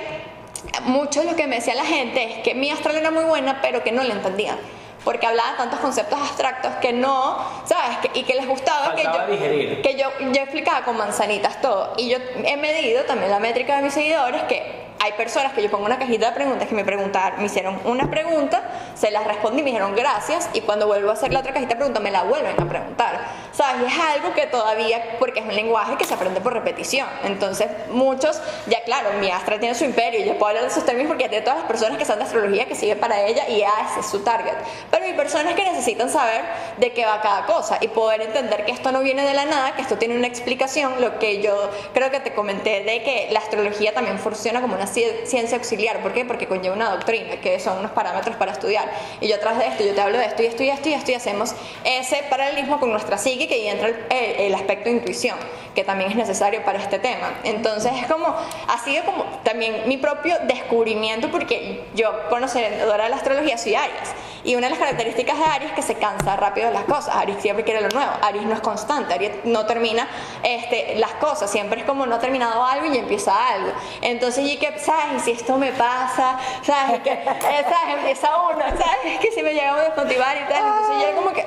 mucho 0.84 1.21
de 1.21 1.27
lo 1.31 1.36
que 1.36 1.47
me 1.47 1.57
decía 1.57 1.75
la 1.75 1.86
gente 1.86 2.23
es 2.23 2.38
que 2.39 2.53
mi 2.53 2.71
astral 2.71 2.97
era 2.97 3.12
muy 3.12 3.23
buena, 3.23 3.62
pero 3.62 3.84
que 3.84 3.91
no 3.91 4.03
la 4.03 4.13
entendían. 4.13 4.57
Porque 5.03 5.25
hablaba 5.25 5.51
de 5.51 5.57
tantos 5.57 5.79
conceptos 5.79 6.19
abstractos 6.19 6.73
que 6.75 6.93
no, 6.93 7.37
¿sabes? 7.65 7.97
Que- 8.03 8.19
y 8.19 8.23
que 8.23 8.35
les 8.35 8.47
gustaba 8.47 8.93
que 8.95 9.03
Faltaba 9.03 9.25
yo, 9.27 9.31
digerir. 9.33 9.81
que 9.81 9.95
yo, 9.95 10.09
yo 10.19 10.41
explicaba 10.41 10.83
con 10.85 10.95
manzanitas 10.97 11.59
todo. 11.61 11.93
Y 11.97 12.09
yo 12.09 12.17
he 12.45 12.55
medido 12.57 13.03
también 13.05 13.31
la 13.31 13.39
métrica 13.39 13.77
de 13.77 13.81
mis 13.81 13.93
seguidores 13.93 14.43
que 14.43 14.81
hay 15.03 15.13
personas 15.13 15.53
que 15.53 15.63
yo 15.63 15.71
pongo 15.71 15.85
una 15.85 15.97
cajita 15.97 16.27
de 16.27 16.33
preguntas 16.35 16.67
que 16.67 16.75
me 16.75 16.85
preguntaron, 16.85 17.39
me 17.39 17.45
hicieron 17.47 17.79
una 17.85 18.07
pregunta, 18.11 18.61
se 18.95 19.12
las 19.12 19.25
respondí, 19.25 19.62
me 19.63 19.69
dijeron 19.69 19.95
gracias 19.95 20.49
y 20.54 20.62
cuando 20.62 20.88
vuelvo 20.88 21.10
a 21.10 21.13
hacer 21.13 21.32
la 21.34 21.39
otra 21.39 21.54
cajita 21.54 21.71
de 21.71 21.75
preguntas 21.77 22.01
me 22.04 22.12
la 22.12 22.23
vuelven 22.23 22.60
a 22.60 22.67
preguntar. 22.67 23.19
¿Sabes? 23.51 23.82
Y 23.84 23.86
es 23.86 23.99
algo 23.99 24.34
que 24.34 24.47
todavía, 24.47 25.17
porque 25.19 25.39
es 25.41 25.45
un 25.45 25.56
lenguaje 25.56 25.95
que 25.97 26.06
se 26.06 26.13
aprende 26.13 26.39
por 26.41 26.54
repetición. 26.54 27.08
Entonces, 27.23 27.67
muchos, 27.89 28.41
ya 28.67 28.82
claro, 28.84 29.10
mi 29.19 29.30
astra 29.30 29.60
tiene 29.60 29.75
su 29.75 29.84
imperio 29.84 30.21
y 30.21 30.25
yo 30.25 30.38
puedo 30.38 30.49
hablar 30.49 30.63
de 30.63 30.69
esos 30.71 30.86
términos 30.86 31.10
porque 31.10 31.27
de 31.27 31.41
todas 31.41 31.60
las 31.60 31.67
personas 31.67 31.97
que 31.97 32.06
son 32.06 32.17
de 32.19 32.25
astrología 32.25 32.65
que 32.65 32.75
siguen 32.75 32.99
para 32.99 33.21
ella 33.21 33.47
y 33.49 33.62
ese 33.62 33.99
es 33.99 34.06
su 34.06 34.19
target. 34.23 34.54
Pero 34.89 35.06
hay 35.06 35.13
personas 35.13 35.54
que 35.54 35.63
necesitan 35.63 36.10
saber 36.10 36.41
de 36.77 36.93
qué 36.93 37.06
va 37.06 37.21
cada 37.21 37.45
cosa 37.45 37.77
y 37.82 37.88
poder 37.89 38.21
entender 38.21 38.65
que 38.65 38.71
esto 38.71 38.91
no 38.91 39.01
viene 39.01 39.25
de 39.25 39.34
la 39.34 39.45
nada, 39.45 39.75
que 39.75 39.82
esto 39.82 39.97
tiene 39.97 40.15
una 40.17 40.27
explicación, 40.27 41.01
lo 41.01 41.19
que 41.19 41.41
yo 41.41 41.69
creo 41.93 42.10
que 42.12 42.19
te 42.19 42.34
comenté 42.34 42.84
de 42.84 43.04
que 43.04 43.27
la 43.32 43.39
astrología 43.39 43.93
también 43.93 44.17
funciona 44.19 44.62
como 44.62 44.75
una 44.75 44.86
ci- 44.86 45.25
ciencia 45.25 45.58
auxiliar. 45.58 45.99
¿Por 46.01 46.13
qué? 46.13 46.25
Porque 46.25 46.47
conlleva 46.47 46.75
una 46.75 46.89
doctrina, 46.91 47.38
que 47.41 47.60
son 47.60 47.80
unos 47.80 47.91
parámetros 47.91 48.36
para 48.38 48.51
estudiar. 48.54 48.90
Y 49.21 49.27
yo 49.27 49.36
atrás 49.36 49.58
de 49.60 49.67
esto, 49.67 49.84
yo 49.84 49.93
te 49.93 50.01
hablo 50.01 50.17
de 50.17 50.25
esto 50.25 50.43
y 50.43 50.45
esto 50.47 50.63
y 50.63 50.69
esto 50.69 50.89
y 50.89 50.93
esto 50.93 51.12
y 51.12 51.13
hacemos 51.15 51.54
ese 51.84 52.23
paralelismo 52.30 52.80
con 52.80 52.91
nuestra 52.91 53.17
psique 53.17 53.47
que 53.47 53.56
ahí 53.56 53.67
entra 53.67 53.88
el, 53.89 53.95
el- 54.10 54.36
el 54.47 54.56
aspecto 54.56 54.86
de 54.89 54.95
intuición, 54.95 55.38
que 55.75 55.84
también 55.84 56.12
es 56.12 56.15
necesario 56.15 56.63
para 56.63 56.79
este 56.79 56.99
tema. 56.99 57.31
Entonces 57.43 57.91
es 57.95 58.07
como, 58.07 58.27
ha 58.27 58.77
sido 58.84 59.03
como 59.05 59.23
también 59.43 59.84
mi 59.88 59.97
propio 59.97 60.36
descubrimiento 60.43 61.29
porque 61.29 61.86
yo 61.95 62.12
conocedora 62.29 63.05
de 63.05 63.10
la 63.10 63.15
astrología 63.15 63.57
soy 63.57 63.75
Aries. 63.75 64.10
Y 64.43 64.55
una 64.55 64.67
de 64.67 64.71
las 64.71 64.79
características 64.79 65.38
de 65.38 65.43
Aries 65.43 65.69
es 65.69 65.75
que 65.75 65.81
se 65.84 65.95
cansa 65.95 66.36
rápido 66.36 66.67
de 66.67 66.73
las 66.73 66.86
cosas. 66.86 67.15
Aries 67.15 67.41
siempre 67.41 67.63
quiere 67.63 67.81
lo 67.81 67.89
nuevo. 67.89 68.12
Aries 68.21 68.43
no 68.43 68.53
es 68.53 68.60
constante. 68.62 69.13
Aries 69.13 69.31
no 69.43 69.65
termina 69.65 70.07
este, 70.43 70.95
las 70.95 71.12
cosas. 71.13 71.51
Siempre 71.51 71.81
es 71.81 71.86
como 71.86 72.05
no 72.05 72.15
ha 72.15 72.19
terminado 72.19 72.63
algo 72.63 72.91
y 72.91 72.97
empieza 72.97 73.49
algo. 73.49 73.71
Entonces, 74.01 74.45
y 74.45 74.57
que, 74.57 74.79
¿sabes? 74.79 75.17
Y 75.17 75.19
si 75.19 75.31
esto 75.31 75.57
me 75.57 75.71
pasa, 75.73 76.39
¿sabes? 76.63 77.01
Que, 77.01 77.12
eh, 77.12 77.23
¿sabes? 77.23 77.97
Empieza 77.99 78.29
uno, 78.41 78.62
¿sabes? 78.62 79.19
Que 79.19 79.31
si 79.31 79.43
me 79.43 79.53
llegamos 79.53 79.81
a 79.81 79.84
desmotivar 79.84 80.36
y 80.38 80.51
tal. 80.51 80.63
Entonces, 80.63 81.07
yo 81.07 81.15
como 81.15 81.34
que 81.34 81.45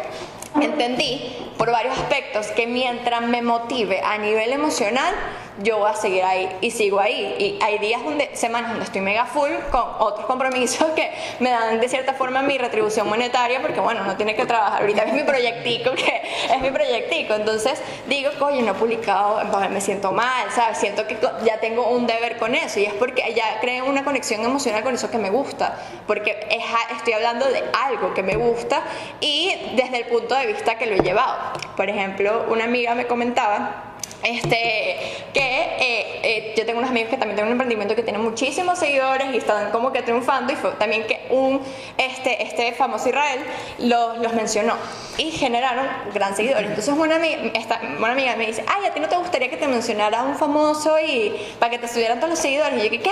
entendí 0.60 1.32
por 1.56 1.70
varios 1.70 1.96
aspectos 1.98 2.46
que 2.48 2.66
mientras 2.66 3.22
me 3.22 3.42
motive 3.42 4.00
a 4.02 4.18
nivel 4.18 4.52
emocional, 4.52 5.14
yo 5.62 5.78
voy 5.78 5.90
a 5.90 5.94
seguir 5.94 6.24
ahí 6.24 6.48
y 6.60 6.70
sigo 6.70 7.00
ahí. 7.00 7.36
Y 7.38 7.62
hay 7.62 7.78
días 7.78 8.02
donde, 8.02 8.34
semanas 8.34 8.70
donde 8.70 8.84
estoy 8.84 9.00
mega 9.00 9.26
full 9.26 9.50
con 9.70 9.84
otros 9.98 10.26
compromisos 10.26 10.88
que 10.90 11.12
me 11.40 11.50
dan 11.50 11.80
de 11.80 11.88
cierta 11.88 12.14
forma 12.14 12.42
mi 12.42 12.58
retribución 12.58 13.08
monetaria 13.08 13.60
porque 13.60 13.80
bueno, 13.80 14.04
no 14.04 14.16
tiene 14.16 14.34
que 14.34 14.46
trabajar. 14.46 14.82
Ahorita 14.82 15.02
es 15.02 15.12
mi 15.12 15.22
proyectico, 15.22 15.92
que 15.92 16.22
es 16.52 16.60
mi 16.60 16.70
proyectico. 16.70 17.34
Entonces 17.34 17.80
digo, 18.08 18.30
coño, 18.38 18.62
no 18.62 18.72
he 18.72 18.74
publicado, 18.74 19.40
me 19.70 19.80
siento 19.80 20.12
mal, 20.12 20.50
¿sabes? 20.50 20.78
Siento 20.78 21.06
que 21.06 21.18
ya 21.44 21.58
tengo 21.60 21.88
un 21.88 22.06
deber 22.06 22.36
con 22.38 22.54
eso 22.54 22.80
y 22.80 22.84
es 22.84 22.94
porque 22.94 23.32
ya 23.34 23.60
creé 23.60 23.82
una 23.82 24.04
conexión 24.04 24.44
emocional 24.44 24.82
con 24.82 24.94
eso 24.94 25.10
que 25.10 25.18
me 25.18 25.30
gusta. 25.30 25.76
Porque 26.06 26.46
es 26.50 26.64
estoy 26.96 27.12
hablando 27.12 27.46
de 27.46 27.62
algo 27.86 28.14
que 28.14 28.22
me 28.22 28.36
gusta 28.36 28.82
y 29.20 29.54
desde 29.76 29.98
el 29.98 30.06
punto 30.06 30.34
de 30.34 30.46
vista 30.46 30.76
que 30.76 30.86
lo 30.86 30.94
he 30.94 31.00
llevado. 31.00 31.36
Por 31.76 31.88
ejemplo, 31.88 32.46
una 32.48 32.64
amiga 32.64 32.94
me 32.94 33.06
comentaba 33.06 33.93
este, 34.24 34.96
que 35.32 35.60
eh, 35.78 36.20
eh, 36.22 36.54
yo 36.56 36.64
tengo 36.64 36.78
unos 36.78 36.90
amigos 36.90 37.10
que 37.10 37.18
también 37.18 37.36
tienen 37.36 37.48
un 37.48 37.52
emprendimiento 37.52 37.94
que 37.94 38.02
tiene 38.02 38.18
muchísimos 38.18 38.78
seguidores 38.78 39.34
y 39.34 39.36
están 39.36 39.70
como 39.70 39.92
que 39.92 40.02
triunfando 40.02 40.52
y 40.52 40.56
fue 40.56 40.70
también 40.72 41.06
que 41.06 41.26
un, 41.30 41.60
este, 41.98 42.42
este 42.42 42.72
famoso 42.72 43.08
Israel 43.08 43.40
los, 43.78 44.18
los 44.18 44.32
mencionó 44.32 44.74
y 45.18 45.30
generaron 45.30 45.86
gran 46.14 46.34
seguidores. 46.34 46.68
Entonces 46.68 46.94
una 46.94 47.16
amiga, 47.16 48.36
me 48.36 48.46
dice, 48.46 48.64
ay, 48.66 48.86
¿a 48.86 48.94
ti 48.94 49.00
no 49.00 49.08
te 49.08 49.16
gustaría 49.16 49.50
que 49.50 49.58
te 49.58 49.68
mencionara 49.68 50.22
un 50.22 50.36
famoso 50.36 50.98
y 50.98 51.34
para 51.58 51.70
que 51.70 51.78
te 51.78 51.88
subieran 51.88 52.18
todos 52.18 52.30
los 52.30 52.38
seguidores? 52.38 52.82
Y 52.82 52.88
yo, 52.88 53.02
¿qué? 53.02 53.10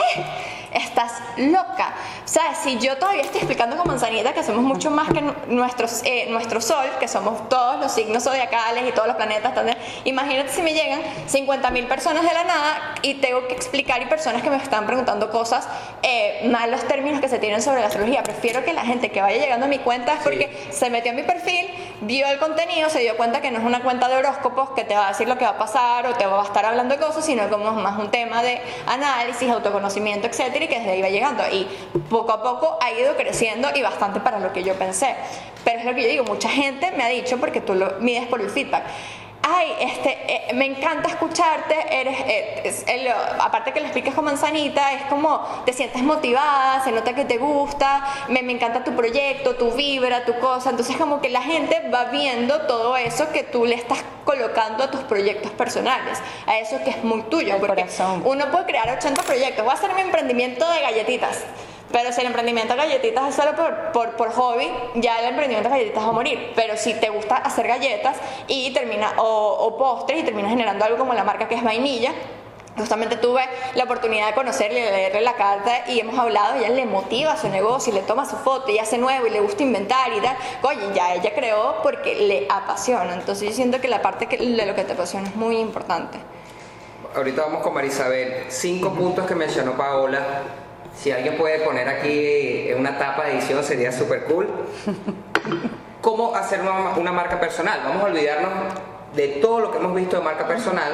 Estás 0.74 1.12
loca. 1.36 1.94
O 2.24 2.28
sea, 2.28 2.54
si 2.54 2.78
yo 2.78 2.96
todavía 2.96 3.22
estoy 3.22 3.38
explicando 3.38 3.76
con 3.76 3.86
manzanita 3.86 4.32
que 4.32 4.42
somos 4.42 4.62
mucho 4.62 4.90
más 4.90 5.08
que 5.12 5.20
nu- 5.20 5.34
nuestros, 5.48 6.02
eh, 6.04 6.26
nuestro 6.30 6.60
sol, 6.60 6.86
que 6.98 7.08
somos 7.08 7.48
todos 7.48 7.78
los 7.80 7.92
signos 7.92 8.22
zodiacales 8.24 8.88
y 8.88 8.92
todos 8.92 9.06
los 9.08 9.16
planetas, 9.16 9.54
también, 9.54 9.76
imagínate 10.04 10.50
si 10.50 10.62
me 10.62 10.72
llegan 10.72 11.00
50 11.26 11.70
mil 11.70 11.86
personas 11.86 12.22
de 12.22 12.32
la 12.32 12.44
nada 12.44 12.94
y 13.02 13.14
tengo 13.14 13.46
que 13.48 13.54
explicar 13.54 14.00
y 14.02 14.06
personas 14.06 14.42
que 14.42 14.50
me 14.50 14.56
están 14.56 14.86
preguntando 14.86 15.30
cosas, 15.30 15.66
eh, 16.02 16.48
malos 16.50 16.82
términos 16.88 17.20
que 17.20 17.28
se 17.28 17.38
tienen 17.38 17.60
sobre 17.62 17.80
la 17.80 17.86
astrología. 17.88 18.22
Prefiero 18.22 18.64
que 18.64 18.72
la 18.72 18.84
gente 18.84 19.10
que 19.10 19.20
vaya 19.20 19.38
llegando 19.38 19.66
a 19.66 19.68
mi 19.68 19.78
cuenta 19.78 20.14
es 20.14 20.20
porque 20.22 20.68
se 20.70 20.88
metió 20.90 21.10
en 21.10 21.16
mi 21.16 21.22
perfil, 21.22 21.68
vio 22.02 22.26
el 22.26 22.38
contenido, 22.38 22.90
se 22.90 23.00
dio 23.00 23.16
cuenta 23.16 23.40
que 23.40 23.50
no 23.50 23.58
es 23.58 23.64
una 23.64 23.82
cuenta 23.82 24.08
de 24.08 24.16
horóscopos 24.16 24.70
que 24.70 24.84
te 24.84 24.94
va 24.94 25.06
a 25.06 25.08
decir 25.10 25.28
lo 25.28 25.38
que 25.38 25.44
va 25.44 25.52
a 25.52 25.58
pasar 25.58 26.06
o 26.06 26.14
te 26.14 26.26
va 26.26 26.40
a 26.40 26.44
estar 26.44 26.64
hablando 26.64 26.96
de 26.96 27.00
cosas, 27.00 27.24
sino 27.24 27.48
como 27.48 27.72
más 27.72 27.98
un 27.98 28.10
tema 28.10 28.42
de 28.42 28.60
análisis, 28.86 29.48
autoconocimiento, 29.48 30.26
etcétera, 30.26 30.64
y 30.64 30.68
que 30.68 30.78
desde 30.78 30.90
ahí 30.90 31.02
va 31.02 31.08
llegando. 31.08 31.42
Y 31.52 31.66
poco 32.10 32.32
a 32.32 32.42
poco 32.42 32.78
ha 32.80 32.90
ido 32.92 33.16
creciendo 33.16 33.68
y 33.74 33.82
bastante 33.82 34.20
para 34.20 34.40
lo 34.40 34.52
que 34.52 34.64
yo 34.64 34.74
pensé. 34.74 35.14
Pero 35.64 35.78
es 35.78 35.84
lo 35.84 35.94
que 35.94 36.02
yo 36.02 36.08
digo, 36.08 36.24
mucha 36.24 36.48
gente 36.48 36.90
me 36.90 37.04
ha 37.04 37.08
dicho, 37.08 37.38
porque 37.38 37.60
tú 37.60 37.74
lo 37.74 37.92
mides 38.00 38.26
por 38.26 38.40
el 38.40 38.50
feedback, 38.50 38.82
ay, 39.42 39.72
este, 39.80 40.10
eh, 40.28 40.52
me 40.54 40.66
encanta 40.66 41.08
escucharte, 41.08 41.74
eres, 42.00 42.16
eh, 42.20 42.60
es- 42.64 42.84
el- 42.86 43.08
aparte 43.40 43.72
que 43.72 43.80
lo 43.80 43.86
expliques 43.86 44.14
con 44.14 44.24
manzanita, 44.24 44.92
es 44.92 45.02
como 45.06 45.40
te 45.66 45.72
sientes 45.72 46.02
motivada, 46.02 46.82
se 46.84 46.92
nota 46.92 47.14
que 47.14 47.24
te 47.24 47.38
gusta, 47.38 48.04
me, 48.28 48.42
me 48.42 48.52
encanta 48.52 48.84
tu 48.84 48.94
proyecto, 48.94 49.56
tu 49.56 49.72
vibra, 49.72 50.24
tu 50.24 50.38
cosa, 50.38 50.70
entonces 50.70 50.96
como 50.96 51.20
que 51.20 51.28
la 51.28 51.42
gente 51.42 51.88
va 51.92 52.04
viendo 52.04 52.62
todo 52.66 52.96
eso 52.96 53.30
que 53.32 53.42
tú 53.42 53.64
le 53.64 53.74
estás 53.74 53.98
colocando 54.24 54.84
a 54.84 54.90
tus 54.90 55.00
proyectos 55.00 55.50
personales, 55.52 56.20
a 56.46 56.58
eso 56.58 56.76
que 56.84 56.90
es 56.90 57.02
muy 57.02 57.22
tuyo, 57.22 57.58
porque 57.58 57.82
corazón. 57.82 58.22
uno 58.24 58.50
puede 58.52 58.66
crear 58.66 58.88
80 58.90 59.22
proyectos, 59.22 59.64
voy 59.64 59.72
a 59.72 59.76
hacer 59.76 59.92
mi 59.94 60.02
emprendimiento 60.02 60.70
de 60.70 60.80
galletitas. 60.80 61.40
Pero 61.92 62.12
si 62.12 62.20
el 62.20 62.28
emprendimiento 62.28 62.74
de 62.74 62.80
galletitas 62.80 63.28
es 63.28 63.34
solo 63.34 63.54
por, 63.54 63.92
por, 63.92 64.16
por 64.16 64.32
hobby, 64.32 64.70
ya 64.94 65.18
el 65.20 65.26
emprendimiento 65.26 65.68
de 65.68 65.76
galletitas 65.76 66.04
va 66.04 66.08
a 66.08 66.12
morir. 66.12 66.52
Pero 66.56 66.76
si 66.76 66.94
te 66.94 67.10
gusta 67.10 67.36
hacer 67.36 67.68
galletas 67.68 68.16
y 68.48 68.72
termina, 68.72 69.12
o, 69.18 69.56
o 69.60 69.76
postres 69.76 70.20
y 70.20 70.22
terminas 70.22 70.50
generando 70.50 70.84
algo 70.84 70.98
como 70.98 71.14
la 71.14 71.24
marca 71.24 71.48
que 71.48 71.54
es 71.54 71.62
vainilla, 71.62 72.12
Justamente 72.76 73.16
tuve 73.16 73.42
la 73.74 73.84
oportunidad 73.84 74.28
de 74.28 74.34
conocerle, 74.34 74.80
de 74.80 74.90
leerle 74.90 75.20
la 75.20 75.34
carta 75.34 75.90
y 75.90 76.00
hemos 76.00 76.18
hablado, 76.18 76.56
ella 76.56 76.70
le 76.70 76.86
motiva 76.86 77.36
su 77.36 77.48
negocio 77.50 77.92
y 77.92 77.96
le 77.96 78.02
toma 78.02 78.24
su 78.24 78.36
foto 78.36 78.70
y 78.70 78.78
hace 78.78 78.96
nuevo 78.96 79.26
y 79.26 79.30
le 79.30 79.40
gusta 79.40 79.62
inventar 79.62 80.10
y 80.12 80.20
tal. 80.20 80.36
Oye, 80.62 80.80
ya 80.94 81.14
ella 81.14 81.34
creó 81.34 81.82
porque 81.82 82.14
le 82.14 82.46
apasiona. 82.48 83.12
Entonces 83.12 83.50
yo 83.50 83.54
siento 83.54 83.80
que 83.80 83.88
la 83.88 84.00
parte 84.00 84.26
que, 84.26 84.38
de 84.38 84.66
lo 84.66 84.74
que 84.74 84.84
te 84.84 84.94
apasiona 84.94 85.28
es 85.28 85.36
muy 85.36 85.58
importante. 85.58 86.18
Ahorita 87.14 87.42
vamos 87.42 87.62
con 87.62 87.74
Marisabel. 87.74 88.46
Cinco 88.48 88.90
puntos 88.94 89.26
que 89.26 89.34
mencionó 89.34 89.76
Paola. 89.76 90.22
Si 90.96 91.10
alguien 91.10 91.36
puede 91.36 91.60
poner 91.60 91.88
aquí 91.88 92.68
una 92.76 92.98
tapa 92.98 93.24
de 93.24 93.32
edición 93.38 93.62
sería 93.64 93.92
súper 93.92 94.24
cool. 94.24 94.48
¿Cómo 96.00 96.34
hacer 96.34 96.60
una, 96.60 96.96
una 96.96 97.12
marca 97.12 97.38
personal? 97.40 97.80
Vamos 97.84 98.02
a 98.02 98.06
olvidarnos 98.06 98.50
de 99.14 99.28
todo 99.28 99.60
lo 99.60 99.70
que 99.70 99.78
hemos 99.78 99.94
visto 99.94 100.16
de 100.18 100.22
marca 100.22 100.46
personal. 100.46 100.92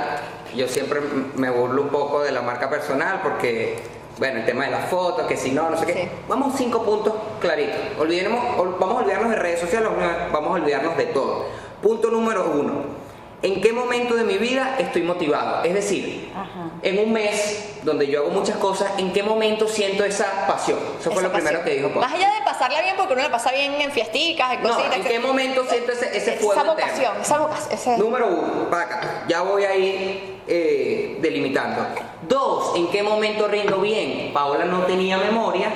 Yo 0.55 0.69
siempre 0.69 1.01
me 1.37 1.51
burlo 1.51 1.83
un 1.83 1.89
poco 1.89 2.23
de 2.23 2.31
la 2.33 2.43
marca 2.43 2.69
personal 2.71 3.21
porque, 3.23 3.79
bueno, 4.19 4.41
el 4.41 4.47
tema 4.47 4.65
de 4.67 4.71
las 4.71 4.87
fotos, 4.89 5.27
que 5.27 5.37
si 5.37 5.51
no, 5.53 5.71
no 5.71 5.77
sé 5.79 5.87
qué. 5.87 5.93
Sí. 5.95 6.09
Vamos 6.29 6.55
cinco 6.57 6.83
puntos 6.85 7.15
claritos. 7.41 7.77
Olvidemos, 7.99 8.59
ol- 8.59 8.77
vamos 8.79 8.97
a 8.97 9.05
olvidarnos 9.05 9.31
de 9.31 9.37
redes 9.37 9.61
sociales, 9.61 9.89
vamos 10.33 10.51
a 10.51 10.55
olvidarnos 10.55 10.97
de 10.97 11.07
todo. 11.07 11.47
Punto 11.83 12.11
número 12.11 12.51
uno. 12.55 12.98
¿En 13.41 13.61
qué 13.61 13.73
momento 13.73 14.17
de 14.17 14.25
mi 14.25 14.37
vida 14.37 14.75
estoy 14.81 15.03
motivado? 15.03 15.63
Es 15.63 15.73
decir, 15.73 16.29
Ajá. 16.35 16.71
en 16.83 16.99
un 16.99 17.13
mes 17.13 17.77
donde 17.85 18.09
yo 18.09 18.21
hago 18.23 18.31
muchas 18.31 18.57
cosas, 18.57 18.91
¿en 18.99 19.13
qué 19.13 19.23
momento 19.23 19.69
siento 19.69 20.03
esa 20.05 20.47
pasión? 20.49 20.79
Eso 21.01 21.13
fue 21.13 21.23
lo 21.23 21.31
primero 21.33 21.63
que 21.63 21.71
dijo. 21.77 21.89
Más 21.91 22.13
allá 22.13 22.27
de 22.35 22.43
pasarla 22.45 22.83
bien, 22.83 22.97
porque 22.97 23.13
uno 23.13 23.23
la 23.23 23.31
pasa 23.31 23.53
bien 23.53 23.81
en 23.81 23.93
fiesticas, 23.93 24.55
en 24.55 24.63
No, 24.65 24.71
cositas. 24.75 24.97
¿en 24.97 25.05
qué 25.05 25.21
momento 25.21 25.65
siento 25.71 25.93
ese, 25.93 26.17
ese 26.17 26.33
fuego 26.33 26.55
Esa 26.61 26.65
vocación, 26.65 27.13
esa 27.23 27.39
vocación. 27.39 27.73
ese- 27.73 27.97
Número 27.99 28.27
uno, 28.27 28.69
pácata. 28.71 29.25
Ya 29.29 29.43
voy 29.43 29.65
a 29.65 29.77
ir 29.77 30.39
eh, 30.49 31.19
delimitando. 31.21 31.87
Dos, 32.29 32.77
¿en 32.77 32.89
qué 32.91 33.05
momento 33.05 33.47
rindo 33.47 33.79
bien? 33.81 34.33
Paola 34.35 34.65
no 34.65 34.81
tenía 34.83 35.17
memoria, 35.17 35.71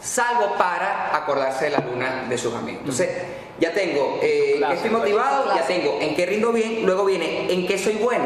salvo 0.00 0.54
para 0.58 1.14
acordarse 1.16 1.66
de 1.66 1.70
la 1.70 1.78
luna 1.78 2.24
de 2.28 2.36
sus 2.36 2.52
amigos. 2.52 2.80
Entonces, 2.80 3.10
ya 3.58 3.72
tengo, 3.72 4.18
eh, 4.22 4.54
Clásico. 4.58 4.74
estoy 4.74 4.90
motivado, 4.90 5.54
ya 5.54 5.66
tengo 5.66 5.98
en 6.00 6.14
qué 6.14 6.26
rindo 6.26 6.52
bien, 6.52 6.84
luego 6.84 7.04
viene 7.04 7.52
en 7.52 7.66
qué 7.66 7.78
soy 7.78 7.94
bueno. 7.94 8.24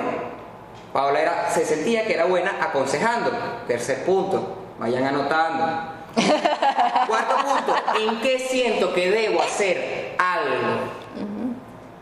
Paola 0.92 1.20
era, 1.20 1.50
se 1.50 1.64
sentía 1.64 2.04
que 2.04 2.14
era 2.14 2.24
buena 2.24 2.56
aconsejando. 2.60 3.30
Tercer 3.68 4.04
punto, 4.04 4.56
vayan 4.78 5.04
anotando. 5.04 6.00
Cuarto 7.06 7.36
punto, 7.36 7.74
¿en 8.00 8.20
qué 8.20 8.38
siento 8.40 8.92
que 8.92 9.10
debo 9.10 9.40
hacer 9.40 10.16
algo? 10.18 11.00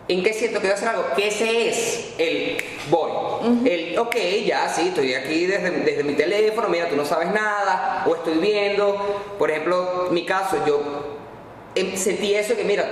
¿En 0.09 0.23
qué 0.23 0.33
siento 0.33 0.61
que 0.61 0.69
debo 0.69 0.77
hacer 0.79 0.89
algo? 0.89 1.05
Que 1.15 1.29
ese 1.29 1.69
es 1.69 2.15
el 2.17 2.65
voy. 2.89 3.11
El, 3.67 3.99
ok, 3.99 4.17
ya 4.47 4.69
sí, 4.71 4.89
estoy 4.89 5.15
aquí 5.15 5.45
desde, 5.45 5.71
desde 5.71 6.03
mi 6.03 6.15
teléfono, 6.15 6.69
mira, 6.69 6.89
tú 6.89 6.97
no 6.97 7.05
sabes 7.05 7.31
nada, 7.31 8.05
o 8.07 8.15
estoy 8.15 8.39
viendo. 8.39 8.97
Por 9.39 9.51
ejemplo, 9.51 10.09
mi 10.11 10.25
caso, 10.25 10.57
yo 10.67 11.18
sentí 11.97 12.35
eso 12.35 12.57
que, 12.57 12.65
mira, 12.65 12.85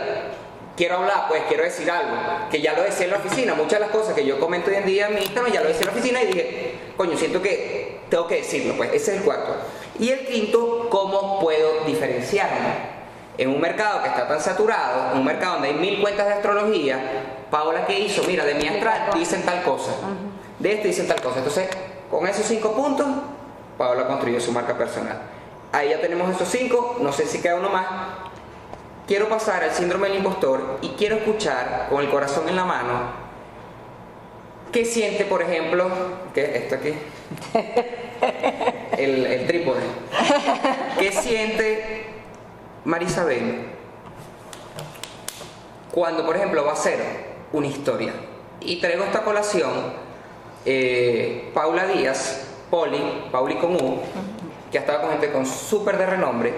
quiero 0.77 0.97
hablar, 0.97 1.27
pues 1.29 1.43
quiero 1.49 1.65
decir 1.65 1.91
algo, 1.91 2.17
que 2.51 2.61
ya 2.61 2.75
lo 2.75 2.83
decía 2.83 3.07
en 3.07 3.13
la 3.13 3.19
oficina. 3.19 3.55
Muchas 3.55 3.81
de 3.81 3.87
las 3.87 3.91
cosas 3.91 4.15
que 4.15 4.25
yo 4.25 4.39
comento 4.39 4.71
hoy 4.71 4.77
en 4.77 4.87
día 4.87 5.09
en 5.09 5.15
mi 5.15 5.21
Instagram 5.23 5.53
ya 5.53 5.61
lo 5.63 5.69
decía 5.69 5.83
en 5.83 5.87
la 5.87 5.93
oficina 5.93 6.23
y 6.23 6.27
dije, 6.27 6.75
coño, 6.97 7.17
siento 7.17 7.43
que 7.43 8.01
tengo 8.09 8.27
que 8.27 8.37
decirlo, 8.37 8.75
pues 8.77 8.93
ese 8.93 9.13
es 9.13 9.19
el 9.19 9.25
cuarto. 9.25 9.57
Y 9.99 10.11
el 10.11 10.27
quinto, 10.27 10.89
¿cómo 10.91 11.41
puedo 11.41 11.85
diferenciarme? 11.87 12.97
En 13.39 13.51
un 13.51 13.61
mercado 13.61 14.03
que 14.03 14.09
está 14.09 14.29
tan 14.29 14.41
saturado, 14.41 15.13
en 15.13 15.19
un 15.19 15.25
mercado 15.25 15.55
donde 15.55 15.69
hay 15.69 15.75
mil 15.75 16.01
cuentas 16.01 16.27
de 16.27 16.35
astrología, 16.35 16.99
Paola, 17.51 17.87
¿qué 17.87 17.99
hizo? 17.99 18.23
Mira, 18.25 18.45
de 18.45 18.55
mi 18.55 18.67
astral 18.67 19.11
dicen 19.15 19.43
tal 19.43 19.63
cosa, 19.63 19.93
de 20.59 20.73
este 20.73 20.89
dicen 20.89 21.07
tal 21.07 21.21
cosa. 21.21 21.39
Entonces, 21.39 21.69
con 22.11 22.27
esos 22.27 22.47
cinco 22.47 22.73
puntos, 22.73 23.07
Paola 23.77 24.07
construyó 24.07 24.41
su 24.41 24.53
marca 24.53 24.77
personal. 24.77 25.21
Ahí 25.73 25.91
ya 25.91 26.01
tenemos 26.01 26.35
esos 26.35 26.49
cinco, 26.49 26.97
no 27.01 27.13
sé 27.13 27.27
si 27.27 27.43
queda 27.43 27.57
uno 27.57 27.69
más. 27.69 27.87
Quiero 29.07 29.29
pasar 29.29 29.63
al 29.63 29.71
síndrome 29.71 30.09
del 30.09 30.19
impostor 30.19 30.79
y 30.83 30.89
quiero 30.91 31.17
escuchar 31.17 31.87
con 31.89 32.03
el 32.03 32.11
corazón 32.11 32.49
en 32.49 32.57
la 32.57 32.65
mano 32.65 33.27
qué 34.73 34.85
siente, 34.85 35.25
por 35.25 35.43
ejemplo, 35.43 35.89
¿qué? 36.35 36.57
Esto 36.57 36.75
aquí, 36.75 36.93
el, 38.99 39.27
el 39.27 39.47
trípode. 39.47 39.81
¿Qué 40.99 41.13
siente 41.13 42.07
Marisabel 42.85 43.69
cuando, 45.93 46.27
por 46.27 46.37
ejemplo, 46.37 46.65
va 46.65 46.73
a 46.73 46.75
hacer 46.75 46.99
una 47.53 47.69
historia? 47.69 48.13
Y 48.61 48.81
traigo 48.81 49.05
esta 49.05 49.23
colación, 49.23 49.71
eh, 50.65 51.51
Paula 51.55 51.87
Díaz, 51.87 52.49
Poli, 52.71 53.29
Pauli 53.31 53.55
con 53.57 53.77
U, 53.77 54.01
que 54.73 54.79
ha 54.79 54.81
estado 54.81 55.03
con 55.03 55.11
gente 55.11 55.31
con 55.31 55.47
súper 55.47 55.97
de 55.97 56.07
renombre, 56.07 56.55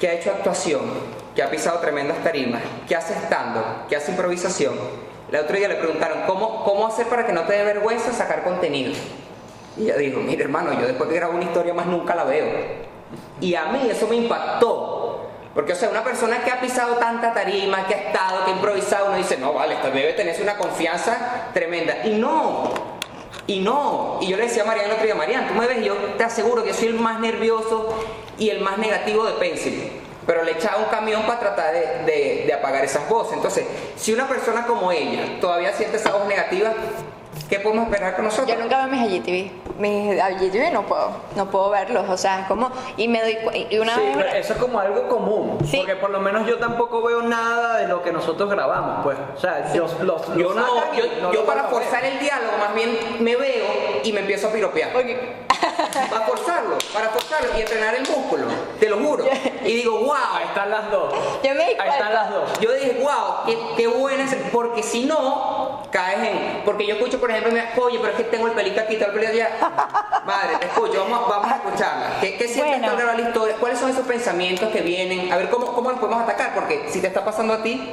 que 0.00 0.08
ha 0.08 0.14
hecho 0.14 0.30
actuación, 0.30 0.82
que 1.36 1.42
ha 1.42 1.50
pisado 1.50 1.78
tremendas 1.80 2.16
tarimas, 2.24 2.62
que 2.88 2.96
hace 2.96 3.12
stand 3.12 3.86
que 3.88 3.94
hace 3.94 4.10
improvisación. 4.10 4.74
El 5.30 5.36
otro 5.36 5.54
día 5.54 5.68
le 5.68 5.74
preguntaron, 5.74 6.22
¿cómo, 6.26 6.64
¿cómo 6.64 6.86
hacer 6.86 7.06
para 7.08 7.26
que 7.26 7.32
no 7.32 7.42
te 7.42 7.52
dé 7.52 7.62
vergüenza 7.62 8.10
sacar 8.12 8.42
contenido? 8.42 8.94
Y 9.76 9.82
ella 9.82 9.96
dijo, 9.96 10.20
mire 10.20 10.44
hermano, 10.44 10.72
yo 10.72 10.86
después 10.86 11.10
que 11.10 11.16
grabo 11.16 11.34
una 11.34 11.44
historia 11.44 11.74
más 11.74 11.86
nunca 11.86 12.14
la 12.14 12.24
veo. 12.24 12.46
Y 13.40 13.54
a 13.54 13.66
mí 13.66 13.86
eso 13.90 14.08
me 14.08 14.16
impactó. 14.16 15.28
Porque, 15.54 15.72
o 15.72 15.76
sea, 15.76 15.90
una 15.90 16.02
persona 16.02 16.42
que 16.42 16.50
ha 16.50 16.60
pisado 16.60 16.94
tanta 16.96 17.34
tarima, 17.34 17.86
que 17.86 17.94
ha 17.94 17.98
estado, 17.98 18.44
que 18.44 18.52
ha 18.52 18.54
improvisado, 18.54 19.08
uno 19.08 19.16
dice, 19.16 19.36
no, 19.36 19.52
vale, 19.52 19.76
debe 19.82 20.14
tener 20.14 20.40
una 20.40 20.56
confianza 20.56 21.48
tremenda. 21.52 22.06
Y 22.06 22.14
no, 22.14 22.72
y 23.46 23.60
no. 23.60 24.18
Y 24.22 24.28
yo 24.28 24.36
le 24.36 24.44
decía 24.44 24.62
a 24.62 24.66
Mariana 24.66 24.88
el 24.88 24.94
otro 24.94 25.06
día, 25.06 25.14
Mariana, 25.14 25.48
tú 25.48 25.54
me 25.54 25.66
ves, 25.66 25.84
yo 25.84 25.94
te 26.16 26.24
aseguro 26.24 26.64
que 26.64 26.72
soy 26.72 26.88
el 26.88 26.94
más 26.94 27.20
nervioso 27.20 27.94
y 28.38 28.48
el 28.50 28.60
más 28.60 28.78
negativo 28.78 29.24
de 29.24 29.32
Pencil. 29.32 30.05
Pero 30.26 30.42
le 30.42 30.52
echaba 30.52 30.78
un 30.78 30.86
camión 30.86 31.22
para 31.24 31.38
tratar 31.38 31.72
de, 31.72 31.80
de- 32.04 32.44
de 32.46 32.52
apagar 32.52 32.84
esas 32.84 33.08
voces. 33.08 33.34
Entonces, 33.34 33.64
si 33.96 34.12
una 34.12 34.26
persona 34.28 34.66
como 34.66 34.90
ella 34.92 35.38
todavía 35.40 35.72
siente 35.72 35.96
esa 35.98 36.10
voz 36.12 36.26
negativa, 36.26 36.72
¿qué 37.48 37.60
podemos 37.60 37.86
esperar 37.86 38.16
con 38.16 38.24
nosotros? 38.26 38.48
Yo 38.48 38.60
nunca 38.62 38.78
veo 38.84 38.88
mis 38.88 39.10
IGTV. 39.10 39.78
Mis 39.78 40.14
IGTV 40.16 40.72
no 40.72 40.82
puedo, 40.86 41.10
no 41.36 41.50
puedo 41.50 41.70
verlos. 41.70 42.08
O 42.08 42.16
sea, 42.16 42.40
es 42.40 42.46
como. 42.46 42.70
Y 42.96 43.08
me 43.08 43.20
doy 43.22 43.38
Y 43.70 43.78
una 43.78 43.94
Sí, 43.94 44.00
vez. 44.00 44.16
pero 44.16 44.28
eso 44.30 44.52
es 44.54 44.58
como 44.58 44.78
algo 44.80 45.08
común. 45.08 45.58
Sí. 45.64 45.78
Porque 45.78 45.96
por 45.96 46.10
lo 46.10 46.20
menos 46.20 46.46
yo 46.46 46.58
tampoco 46.58 47.02
veo 47.02 47.22
nada 47.22 47.78
de 47.78 47.88
lo 47.88 48.02
que 48.02 48.12
nosotros 48.12 48.48
grabamos, 48.50 49.04
pues. 49.04 49.18
O 49.36 49.38
sea, 49.40 49.72
yo, 49.72 49.86
los, 50.02 50.26
Yo 50.36 50.52
los 50.52 50.56
no, 50.56 50.94
yo, 50.94 51.04
no 51.22 51.32
yo 51.32 51.44
para 51.44 51.64
forzar 51.64 52.04
el 52.04 52.18
diálogo 52.18 52.52
más 52.58 52.74
bien 52.74 52.98
me 53.20 53.36
veo 53.36 53.66
y 54.02 54.12
me 54.12 54.20
empiezo 54.20 54.48
a 54.48 54.52
piropear. 54.52 54.92
Porque- 54.92 55.46
Para 56.10 56.26
forzarlo, 56.26 56.76
para 56.92 57.08
forzarlo 57.08 57.48
y 57.56 57.60
entrenar 57.62 57.94
el 57.94 58.02
músculo, 58.02 58.44
te 58.78 58.88
lo 58.88 58.98
juro. 58.98 59.24
Y 59.64 59.74
digo, 59.74 59.98
wow, 60.00 60.12
Ahí 60.34 60.44
están 60.46 60.70
las 60.70 60.90
dos. 60.90 61.12
Yo 61.42 61.54
me 61.54 61.64
Ahí 61.64 61.88
están 61.90 62.14
las 62.14 62.30
dos. 62.30 62.58
yo 62.60 62.72
dije, 62.72 63.00
wow, 63.02 63.44
qué, 63.46 63.58
qué 63.76 63.86
buena 63.88 64.24
es, 64.24 64.36
porque 64.52 64.82
si 64.82 65.04
no, 65.06 65.65
caes 65.90 66.18
en, 66.28 66.62
porque 66.64 66.86
yo 66.86 66.94
escucho, 66.94 67.20
por 67.20 67.30
ejemplo, 67.30 67.52
me 67.52 67.62
oye, 67.80 67.98
pero 67.98 68.10
es 68.12 68.16
que 68.16 68.24
tengo 68.24 68.46
el 68.46 68.52
pelito 68.52 68.80
aquí, 68.80 68.96
tengo 68.96 69.12
el 69.12 69.18
pelito 69.20 69.32
allá. 69.32 69.50
Madre, 70.26 70.56
te 70.60 70.66
escucho, 70.66 71.04
vamos, 71.08 71.28
vamos 71.28 71.50
a 71.50 71.56
escucharla. 71.56 72.06
¿Qué, 72.20 72.36
qué 72.36 72.48
sientes 72.48 72.80
Bueno. 72.80 73.12
la 73.12 73.20
historia? 73.20 73.56
¿Cuáles 73.60 73.78
son 73.78 73.90
esos 73.90 74.06
pensamientos 74.06 74.68
que 74.70 74.80
vienen? 74.80 75.32
A 75.32 75.36
ver, 75.36 75.48
¿cómo, 75.50 75.66
cómo 75.72 75.90
los 75.90 75.98
podemos 75.98 76.22
atacar? 76.22 76.54
Porque 76.54 76.86
si 76.88 77.00
te 77.00 77.06
está 77.06 77.24
pasando 77.24 77.54
a 77.54 77.62
ti, 77.62 77.90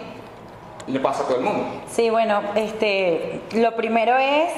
le 0.88 1.00
pasa 1.00 1.24
a 1.24 1.26
todo 1.28 1.38
el 1.38 1.44
mundo. 1.44 1.66
Sí, 1.92 2.10
bueno, 2.10 2.42
este, 2.56 3.42
lo 3.54 3.76
primero 3.76 4.18
es 4.18 4.52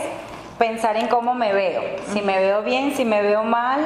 pensar 0.57 0.97
en 0.97 1.07
cómo 1.07 1.33
me 1.33 1.53
veo. 1.53 1.83
Si 2.13 2.21
me 2.21 2.39
veo 2.39 2.61
bien, 2.63 2.95
si 2.95 3.05
me 3.05 3.21
veo 3.21 3.43
mal, 3.43 3.81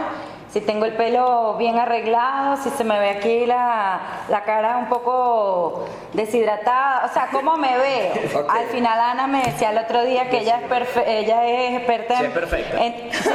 si 0.51 0.61
tengo 0.61 0.85
el 0.85 0.93
pelo 0.93 1.55
bien 1.57 1.77
arreglado, 1.77 2.57
si 2.57 2.69
se 2.71 2.83
me 2.83 2.97
ve 2.99 3.09
aquí 3.11 3.45
la, 3.45 3.99
la 4.29 4.41
cara 4.43 4.77
un 4.77 4.87
poco 4.89 5.85
deshidratada, 6.13 7.05
o 7.05 7.13
sea, 7.13 7.27
¿cómo 7.31 7.57
me 7.57 7.77
veo? 7.77 8.13
Ok. 8.39 8.49
Al 8.49 8.65
final 8.67 8.99
Ana 8.99 9.27
me 9.27 9.41
decía 9.43 9.71
el 9.71 9.77
otro 9.77 10.03
día 10.03 10.29
que 10.29 10.39
ella 10.39 10.59
es, 10.61 10.69
perfe- 10.69 11.03
ella 11.07 11.45
es 11.45 11.77
experta 11.77 12.15
Sí, 12.17 12.23
en- 12.23 12.27
es 12.31 12.33
perfecta. 12.33 12.83
en- 12.85 13.11
sí, 13.13 13.29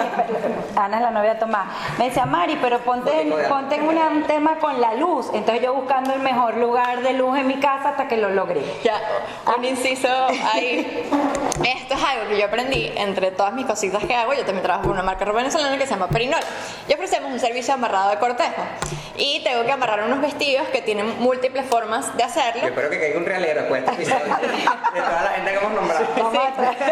Ana 0.76 0.96
es 0.96 1.02
la 1.02 1.10
novia 1.10 1.34
de 1.34 1.40
Tomás. 1.40 1.66
Me 1.98 2.06
decía, 2.06 2.26
Mari, 2.26 2.58
pero 2.60 2.78
ponte, 2.80 3.10
ponte 3.48 3.74
en 3.76 3.88
una- 3.88 4.08
un 4.08 4.22
tema 4.24 4.56
con 4.58 4.80
la 4.80 4.94
luz. 4.94 5.30
Entonces 5.34 5.62
yo 5.62 5.74
buscando 5.74 6.12
el 6.14 6.20
mejor 6.20 6.56
lugar 6.56 7.00
de 7.02 7.12
luz 7.14 7.36
en 7.38 7.46
mi 7.46 7.56
casa 7.60 7.90
hasta 7.90 8.08
que 8.08 8.16
lo 8.16 8.30
logré. 8.30 8.62
Ya, 8.82 8.94
un 9.56 9.64
inciso 9.64 10.08
ahí. 10.52 11.08
Esto 11.64 11.94
es 11.94 12.02
algo 12.04 12.28
que 12.28 12.38
yo 12.38 12.46
aprendí 12.46 12.92
entre 12.96 13.30
todas 13.30 13.52
mis 13.52 13.66
cositas 13.66 14.02
que 14.04 14.14
hago. 14.14 14.32
Yo 14.34 14.44
también 14.44 14.62
trabajo 14.62 14.84
con 14.84 14.92
una 14.92 15.02
marca 15.02 15.24
venezolana 15.24 15.76
que 15.78 15.84
se 15.86 15.90
llama 15.94 16.08
Perinola. 16.08 16.42
Y 16.88 16.94
ofrecemos 17.04 17.32
un 17.32 17.38
servicio 17.40 17.74
de 17.74 17.78
amarrado 17.78 18.10
de 18.10 18.18
cortejo. 18.18 18.62
Y 19.16 19.44
tengo 19.44 19.64
que 19.64 19.70
amarrar 19.70 20.02
unos 20.04 20.20
vestidos 20.22 20.66
que 20.68 20.80
tienen 20.82 21.20
múltiples 21.20 21.66
formas 21.66 22.12
de 22.16 22.22
Yo 22.22 22.26
hacerlo. 22.28 22.66
espero 22.66 22.90
que 22.90 22.98
caiga 22.98 23.18
un 23.18 23.26
realero 23.26 23.60
después 23.60 23.84
de 23.86 23.92
episodio 23.92 24.18
de 24.94 25.00
toda 25.00 25.22
la 25.22 25.30
gente 25.36 25.50
que 25.52 25.56
hemos 25.58 25.72
nombrado. 25.72 26.04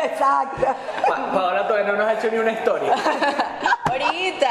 Exacto. 0.04 0.76
Pa- 1.08 1.32
Paola 1.32 1.66
todavía 1.66 1.92
no 1.92 1.98
nos 1.98 2.06
ha 2.06 2.12
hecho 2.12 2.28
ni 2.30 2.38
una 2.38 2.52
historia. 2.52 2.94
Ahorita. 3.90 4.50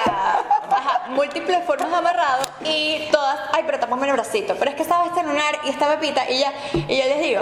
Ajá, 0.70 1.02
múltiples 1.10 1.64
formas 1.66 1.90
de 1.92 1.96
amarrado 1.98 2.44
y 2.66 3.08
todas. 3.12 3.38
Ay, 3.54 3.64
pero 3.66 3.80
tapame 3.80 4.08
el 4.08 4.14
bracito. 4.14 4.56
Pero 4.58 4.72
es 4.72 4.76
que 4.78 4.84
estaba 4.84 5.06
este 5.06 5.24
lunar 5.24 5.60
y 5.64 5.70
esta 5.70 5.88
pepita 5.90 6.30
y 6.30 6.40
ya. 6.40 6.54
Y 6.74 6.98
yo 6.98 7.06
les 7.06 7.20
digo. 7.22 7.42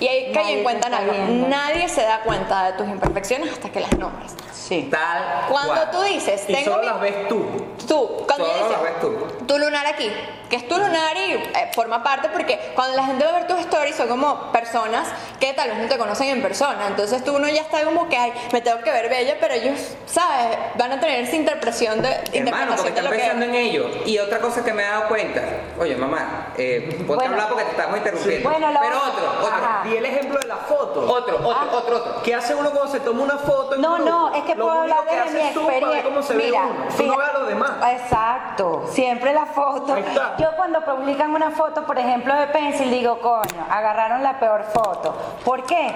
Y 0.00 0.08
ahí 0.08 0.32
caí 0.32 0.52
en 0.54 0.62
cuenta 0.62 0.88
en 0.88 0.94
algo. 0.94 1.12
viendo. 1.12 1.48
Nadie 1.48 1.88
se 1.88 2.02
da 2.02 2.20
cuenta 2.22 2.70
de 2.70 2.78
tus 2.78 2.88
imperfecciones 2.88 3.52
hasta 3.52 3.68
que 3.70 3.80
las 3.80 3.96
nombras. 3.98 4.32
Sí. 4.52 4.88
Tal 4.90 5.46
Cuando 5.50 5.74
cual. 5.74 5.90
tú 5.90 6.02
dices, 6.02 6.44
Y 6.48 6.54
tengo 6.54 6.70
solo 6.72 6.80
mi- 6.82 6.86
las 6.86 7.00
ves 7.00 7.28
tú. 7.28 7.44
Tú, 7.88 8.24
cuando 8.26 8.46
Solo 8.46 8.54
dices, 8.56 8.70
las 8.70 8.82
ves 8.82 9.00
tú. 9.00 9.44
tu 9.46 9.58
lunar 9.58 9.84
aquí, 9.86 10.08
que 10.48 10.54
es 10.56 10.68
tu 10.68 10.76
lunar 10.78 11.16
y 11.16 11.32
eh, 11.32 11.70
forma 11.74 12.04
parte 12.04 12.28
porque 12.28 12.70
cuando 12.76 12.96
la 12.96 13.04
gente 13.04 13.24
va 13.24 13.30
a 13.30 13.32
ver 13.32 13.46
tus 13.48 13.58
stories 13.60 13.96
son 13.96 14.06
como 14.08 14.52
personas 14.52 15.08
que 15.40 15.52
tal 15.54 15.70
vez 15.70 15.78
no 15.78 15.88
te 15.88 15.98
conocen 15.98 16.28
en 16.28 16.40
persona, 16.40 16.86
entonces 16.86 17.24
tú 17.24 17.34
uno 17.34 17.48
ya 17.48 17.62
está 17.62 17.82
como 17.84 18.08
que, 18.08 18.16
ay, 18.16 18.32
me 18.52 18.60
tengo 18.60 18.80
que 18.82 18.92
ver 18.92 19.08
bella, 19.08 19.38
pero 19.40 19.54
ellos, 19.54 19.80
¿sabes? 20.06 20.56
Van 20.76 20.92
a 20.92 21.00
tener 21.00 21.20
esa 21.24 21.34
interpretación 21.34 22.00
de, 22.02 22.08
Hermano, 22.32 22.76
porque 22.76 22.90
interpretación 22.90 22.94
de 22.94 23.00
están 23.00 23.04
lo 23.04 23.10
pensando 23.10 23.46
que... 23.46 23.50
en 23.50 23.54
ello. 23.56 23.90
Y 24.06 24.18
otra 24.20 24.38
cosa 24.38 24.59
que 24.62 24.72
me 24.72 24.82
he 24.82 24.86
dado 24.86 25.08
cuenta, 25.08 25.42
oye 25.78 25.96
mamá, 25.96 26.48
eh, 26.56 26.94
ponte 26.98 27.04
Bueno. 27.14 27.22
a 27.22 27.26
hablar 27.34 27.48
porque 27.48 27.64
te 27.64 27.70
estamos 27.70 27.96
interrumpiendo. 27.98 28.50
Bueno, 28.50 28.70
lo- 28.72 28.80
Pero 28.80 28.96
otro, 28.98 29.30
otro, 29.42 29.54
Ajá. 29.56 29.80
Di 29.84 29.96
el 29.96 30.04
ejemplo 30.06 30.38
de 30.40 30.48
la 30.48 30.56
foto. 30.56 31.00
otro, 31.00 31.36
otro, 31.36 31.48
otro, 31.48 31.78
otro. 31.98 32.22
¿Qué 32.22 32.34
hace 32.34 32.54
uno 32.54 32.70
cuando 32.70 32.90
se 32.92 33.00
toma 33.00 33.22
una 33.22 33.38
foto? 33.38 33.74
en 33.76 33.80
No, 33.80 33.94
un 33.96 34.04
no, 34.04 34.24
grupo? 34.26 34.36
es 34.38 34.44
que 34.44 34.54
Lo 34.54 34.64
puedo 34.66 34.80
hablar 34.80 35.04
que 35.06 35.16
desde 35.16 35.32
mi 35.42 35.48
experiencia. 35.48 36.02
cómo 36.04 36.22
se 36.22 36.34
ve 36.36 36.44
Mira, 36.46 36.62
uno. 36.66 36.74
Tú 36.96 37.02
no 37.06 37.16
ves 37.16 37.28
a 37.28 37.32
los 37.38 37.48
demás. 37.48 37.70
Exacto, 37.92 38.84
siempre 38.90 39.32
la 39.32 39.46
foto. 39.46 39.96
Yo 40.38 40.48
cuando 40.56 40.80
publican 40.84 41.34
una 41.34 41.50
foto, 41.50 41.84
por 41.84 41.98
ejemplo, 41.98 42.34
de 42.34 42.46
Pencil, 42.48 42.90
digo, 42.90 43.18
coño, 43.20 43.66
agarraron 43.70 44.22
la 44.22 44.38
peor 44.38 44.64
foto. 44.64 45.14
¿Por 45.44 45.64
qué? 45.64 45.94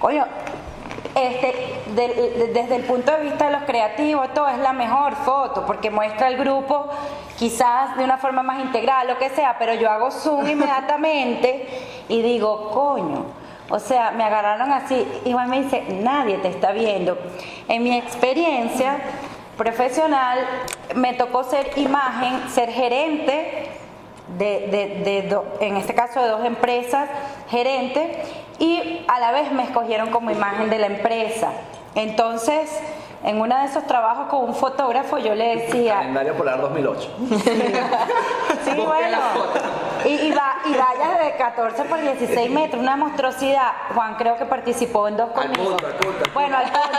Coño, 0.00 0.24
este, 1.16 1.54
de- 1.94 2.50
desde 2.52 2.76
el 2.76 2.82
punto 2.84 3.10
de 3.12 3.22
vista 3.22 3.46
de 3.46 3.52
los 3.52 3.62
creativos, 3.62 4.32
todo 4.34 4.48
es 4.48 4.58
la 4.58 4.72
mejor 4.72 5.14
foto, 5.16 5.64
porque 5.66 5.90
muestra 5.90 6.28
el 6.28 6.36
grupo 6.36 6.86
quizás 7.38 7.96
de 7.96 8.04
una 8.04 8.18
forma 8.18 8.42
más 8.42 8.60
integral, 8.60 9.08
lo 9.08 9.18
que 9.18 9.30
sea, 9.30 9.56
pero 9.58 9.74
yo 9.74 9.90
hago 9.90 10.10
zoom 10.10 10.46
inmediatamente 10.48 11.66
y 12.08 12.22
digo, 12.22 12.70
coño, 12.70 13.24
o 13.68 13.78
sea, 13.80 14.10
me 14.12 14.22
agarraron 14.24 14.70
así, 14.72 15.06
igual 15.24 15.48
me 15.48 15.62
dice, 15.62 15.82
nadie 16.02 16.36
te 16.38 16.48
está 16.48 16.70
viendo. 16.72 17.18
En 17.68 17.82
mi 17.82 17.96
experiencia 17.96 18.98
profesional, 19.56 20.38
me 20.94 21.14
tocó 21.14 21.42
ser 21.44 21.70
imagen, 21.76 22.48
ser 22.50 22.70
gerente 22.70 23.68
de, 24.38 24.68
de- 24.68 25.02
de 25.04 25.22
do- 25.28 25.44
en 25.60 25.76
este 25.76 25.94
caso 25.94 26.20
de 26.20 26.28
dos 26.28 26.44
empresas, 26.44 27.08
gerente, 27.48 28.22
y 28.58 29.04
a 29.08 29.20
la 29.20 29.32
vez 29.32 29.52
me 29.52 29.64
escogieron 29.64 30.10
como 30.10 30.30
imagen 30.30 30.70
de 30.70 30.78
la 30.78 30.86
empresa. 30.86 31.50
Entonces, 31.94 32.70
en 33.26 33.40
uno 33.40 33.58
de 33.58 33.64
esos 33.66 33.84
trabajos 33.86 34.28
con 34.28 34.44
un 34.44 34.54
fotógrafo, 34.54 35.18
yo 35.18 35.34
le 35.34 35.56
decía, 35.56 35.96
Calendario 35.96 36.34
Polar 36.34 36.60
2008. 36.60 37.10
Sí, 38.64 38.72
bueno. 38.80 39.18
Y, 40.04 40.08
y, 40.08 40.30
va- 40.32 40.56
y 40.64 40.72
vallas 40.74 41.20
de 41.24 41.36
14 41.36 41.84
por 41.84 42.00
16 42.00 42.50
metros, 42.50 42.80
una 42.82 42.96
monstruosidad. 42.96 43.72
Juan 43.94 44.14
creo 44.16 44.36
que 44.36 44.44
participó 44.44 45.06
en 45.08 45.16
dos 45.16 45.28
Al 45.36 45.48
conmigo. 45.52 45.70
punto, 45.70 45.86
al 45.86 45.92
punto, 45.94 46.24
al 46.24 46.30
Bueno, 46.32 46.56
al 46.58 46.64
punto. 46.64 46.88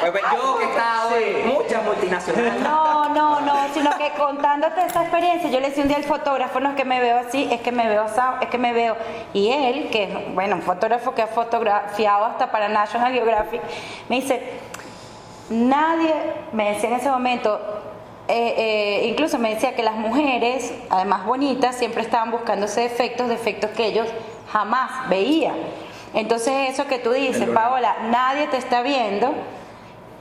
Pues, 0.00 0.10
pues, 0.12 0.24
yo 0.34 0.58
que 0.58 0.64
he 0.64 0.68
estado 0.68 1.16
en 1.16 1.48
muchas 1.54 1.82
multinacionales. 1.84 2.60
No, 2.60 3.08
no, 3.10 3.40
no, 3.40 3.54
sino 3.72 3.90
que 3.96 4.10
contándote 4.18 4.84
esa 4.84 5.00
experiencia, 5.02 5.48
yo 5.48 5.60
le 5.60 5.68
decía 5.68 5.82
un 5.82 5.88
día 5.88 5.96
al 5.96 6.04
fotógrafo, 6.04 6.60
no 6.60 6.70
es 6.70 6.76
que 6.76 6.84
me 6.84 7.00
veo 7.00 7.18
así, 7.20 7.48
es 7.50 7.62
que 7.62 7.72
me 7.72 7.88
veo 7.88 8.02
así, 8.02 8.20
es 8.42 8.48
que 8.50 8.58
me 8.58 8.74
veo. 8.74 8.96
Y 9.32 9.50
él, 9.50 9.88
que 9.90 10.02
es, 10.04 10.34
bueno, 10.34 10.56
un 10.56 10.62
fotógrafo 10.62 11.14
que 11.14 11.22
ha 11.22 11.26
fotografiado 11.28 12.26
hasta 12.26 12.50
para 12.50 12.68
National 12.68 13.12
Geographic, 13.14 13.62
me 14.10 14.16
dice, 14.16 14.60
nadie, 15.50 16.14
me 16.52 16.70
decía 16.70 16.90
en 16.90 16.96
ese 16.96 17.10
momento, 17.10 17.60
eh, 18.28 18.54
eh, 18.56 19.06
incluso 19.08 19.38
me 19.38 19.54
decía 19.54 19.74
que 19.74 19.82
las 19.82 19.96
mujeres, 19.96 20.72
además 20.88 21.26
bonitas, 21.26 21.76
siempre 21.76 22.02
estaban 22.02 22.30
buscándose 22.30 22.80
defectos, 22.82 23.28
defectos 23.28 23.70
que 23.72 23.86
ellos 23.86 24.08
jamás 24.50 25.08
veían. 25.10 25.56
Entonces 26.14 26.70
eso 26.70 26.86
que 26.86 26.98
tú 26.98 27.10
dices, 27.10 27.48
Paola, 27.48 27.96
nadie 28.10 28.46
te 28.46 28.56
está 28.56 28.82
viendo, 28.82 29.34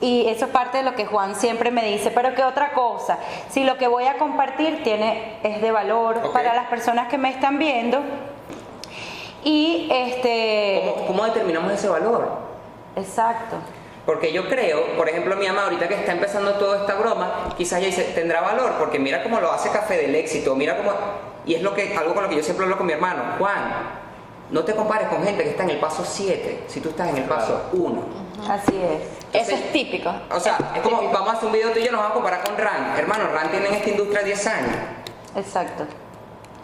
y 0.01 0.27
eso 0.27 0.45
es 0.45 0.51
parte 0.51 0.79
de 0.79 0.83
lo 0.83 0.95
que 0.95 1.05
Juan 1.05 1.35
siempre 1.35 1.71
me 1.71 1.85
dice, 1.85 2.11
pero 2.11 2.33
qué 2.35 2.43
otra 2.43 2.73
cosa, 2.73 3.19
si 3.49 3.63
lo 3.63 3.77
que 3.77 3.87
voy 3.87 4.05
a 4.05 4.17
compartir 4.17 4.83
tiene, 4.83 5.37
es 5.43 5.61
de 5.61 5.71
valor 5.71 6.33
para 6.33 6.53
las 6.55 6.65
personas 6.65 7.07
que 7.07 7.17
me 7.17 7.29
están 7.29 7.57
viendo, 7.57 7.99
y 9.45 9.87
este, 9.91 10.93
¿Cómo, 10.95 11.07
cómo 11.07 11.25
determinamos 11.25 11.71
ese 11.71 11.87
valor? 11.87 12.27
exacto, 12.95 13.57
Porque 14.05 14.33
yo 14.33 14.49
creo, 14.49 14.97
por 14.97 15.07
ejemplo, 15.07 15.35
mi 15.37 15.47
mamá 15.47 15.63
ahorita 15.63 15.87
que 15.87 15.95
está 15.95 16.11
empezando 16.11 16.53
toda 16.55 16.81
esta 16.81 16.95
broma, 16.95 17.53
quizás 17.57 17.79
ella 17.79 17.87
dice, 17.87 18.03
tendrá 18.15 18.41
valor, 18.41 18.73
porque 18.77 18.99
mira 18.99 19.23
cómo 19.23 19.39
lo 19.39 19.51
hace 19.51 19.69
Café 19.69 19.97
del 19.97 20.15
Éxito, 20.15 20.55
mira 20.55 20.77
cómo... 20.77 20.91
Y 21.45 21.55
es 21.55 21.61
lo 21.61 21.73
que, 21.73 21.95
algo 21.95 22.13
con 22.13 22.23
lo 22.23 22.29
que 22.29 22.35
yo 22.35 22.43
siempre 22.43 22.65
hablo 22.65 22.77
con 22.77 22.85
mi 22.85 22.93
hermano, 22.93 23.23
Juan, 23.37 24.01
no 24.49 24.63
te 24.63 24.75
compares 24.75 25.07
con 25.07 25.23
gente 25.23 25.43
que 25.43 25.51
está 25.51 25.63
en 25.63 25.71
el 25.71 25.79
paso 25.79 26.03
7, 26.05 26.65
si 26.67 26.81
tú 26.81 26.89
estás 26.89 27.09
en 27.09 27.17
el 27.17 27.23
paso 27.23 27.69
1. 27.73 28.03
así 28.49 28.73
es. 28.75 29.41
Eso 29.41 29.55
es 29.55 29.71
típico. 29.71 30.13
O 30.31 30.39
sea, 30.39 30.57
es 30.75 30.81
como, 30.81 30.99
típico. 30.99 31.13
vamos 31.13 31.29
a 31.29 31.37
hacer 31.37 31.47
un 31.47 31.53
video 31.53 31.71
tú 31.71 31.79
y 31.79 31.85
yo, 31.85 31.91
nos 31.91 32.01
vamos 32.01 32.11
a 32.11 32.13
comparar 32.13 32.43
con 32.43 32.57
Ran. 32.57 32.97
Hermano, 32.97 33.29
Ran 33.33 33.49
tiene 33.51 33.67
en 33.67 33.73
esta 33.75 33.89
industria 33.89 34.21
10 34.21 34.47
años. 34.47 34.75
Exacto, 35.35 35.85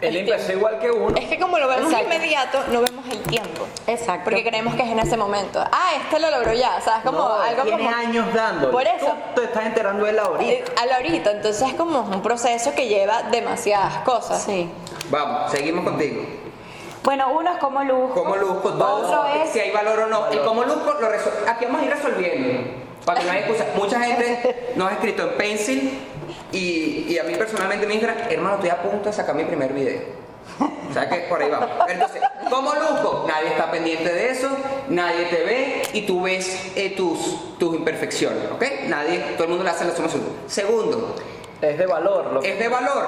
Él 0.00 0.16
empezó 0.16 0.52
igual 0.52 0.78
que 0.78 0.90
uno. 0.90 1.16
Es 1.16 1.28
que 1.28 1.38
como 1.38 1.58
lo 1.58 1.68
vemos 1.68 1.92
Exacto. 1.92 2.14
inmediato, 2.14 2.58
no 2.72 2.80
vemos 2.80 3.04
el 3.10 3.20
tiempo. 3.22 3.66
exacto. 3.86 4.24
Porque 4.24 4.42
creemos 4.42 4.74
que 4.74 4.82
es 4.82 4.88
en 4.88 4.98
ese 4.98 5.16
momento. 5.16 5.62
Ah, 5.72 5.90
este 6.02 6.18
lo 6.18 6.30
logró 6.30 6.52
ya, 6.54 6.80
¿sabes? 6.80 7.02
Como 7.04 7.18
No, 7.18 7.34
algo 7.40 7.62
tiene 7.64 7.84
como... 7.84 7.96
años 7.96 8.26
dando. 8.34 8.70
Por 8.70 8.86
eso. 8.86 9.14
Tú 9.34 9.40
te 9.42 9.46
estás 9.48 9.66
enterando 9.66 10.04
de 10.06 10.12
la 10.12 10.22
ahorita. 10.22 10.50
Eh, 10.52 10.64
A 10.80 10.86
la 10.86 10.96
ahorita, 10.96 11.30
entonces 11.32 11.68
es 11.68 11.74
como 11.74 12.00
un 12.00 12.22
proceso 12.22 12.74
que 12.74 12.88
lleva 12.88 13.24
demasiadas 13.24 13.98
cosas. 14.04 14.42
Sí. 14.42 14.70
Vamos, 15.10 15.50
seguimos 15.50 15.84
contigo. 15.84 16.22
Bueno, 17.02 17.30
uno 17.32 17.50
es 17.52 17.58
como 17.58 17.82
luzco. 17.82 18.22
¿Cómo 18.24 18.36
luzco? 18.36 18.68
Otro 18.68 18.78
Dos, 18.78 19.26
es 19.44 19.50
si 19.50 19.60
hay 19.60 19.70
valor 19.70 19.98
o 20.00 20.06
no. 20.06 20.26
El 20.28 20.40
cómo 20.42 20.64
luzco 20.64 20.92
lo 21.00 21.08
resol- 21.10 21.48
Aquí 21.48 21.64
vamos 21.64 21.82
a 21.82 21.84
ir 21.86 21.90
resolviendo. 21.90 22.70
Para 23.04 23.20
que 23.20 23.26
no 23.26 23.32
haya 23.32 23.40
excusa. 23.40 23.66
Mucha 23.74 24.00
gente 24.00 24.72
nos 24.76 24.90
ha 24.90 24.92
escrito 24.94 25.22
en 25.22 25.36
Pencil 25.38 25.98
y, 26.52 27.06
y 27.08 27.18
a 27.18 27.24
mí 27.24 27.34
personalmente 27.34 27.86
me 27.86 27.94
dijeron, 27.94 28.16
hermano, 28.28 28.56
estoy 28.56 28.70
a 28.70 28.82
punto 28.82 29.08
de 29.08 29.12
sacar 29.12 29.34
mi 29.34 29.44
primer 29.44 29.72
video. 29.72 30.20
O 30.90 30.92
sea 30.92 31.08
que 31.08 31.20
por 31.28 31.40
ahí 31.40 31.50
vamos. 31.50 31.68
Entonces, 31.88 32.22
¿cómo 32.50 32.74
luzco? 32.74 33.24
Nadie 33.28 33.50
está 33.50 33.70
pendiente 33.70 34.12
de 34.12 34.30
eso, 34.30 34.48
nadie 34.88 35.26
te 35.26 35.44
ve 35.44 35.82
y 35.92 36.02
tú 36.02 36.22
ves 36.22 36.72
eh, 36.74 36.90
tus, 36.96 37.58
tus 37.58 37.74
imperfecciones, 37.76 38.50
¿ok? 38.52 38.64
Nadie, 38.88 39.20
todo 39.34 39.44
el 39.44 39.50
mundo 39.50 39.64
le 39.64 39.70
hace 39.70 39.84
la 39.84 39.94
suma 39.94 40.08
azul. 40.08 40.22
Segundo, 40.46 41.14
Es 41.62 41.78
de 41.78 41.86
valor. 41.86 42.32
Lo 42.32 42.42
¿Es 42.42 42.58
de 42.58 42.68
valor? 42.68 43.06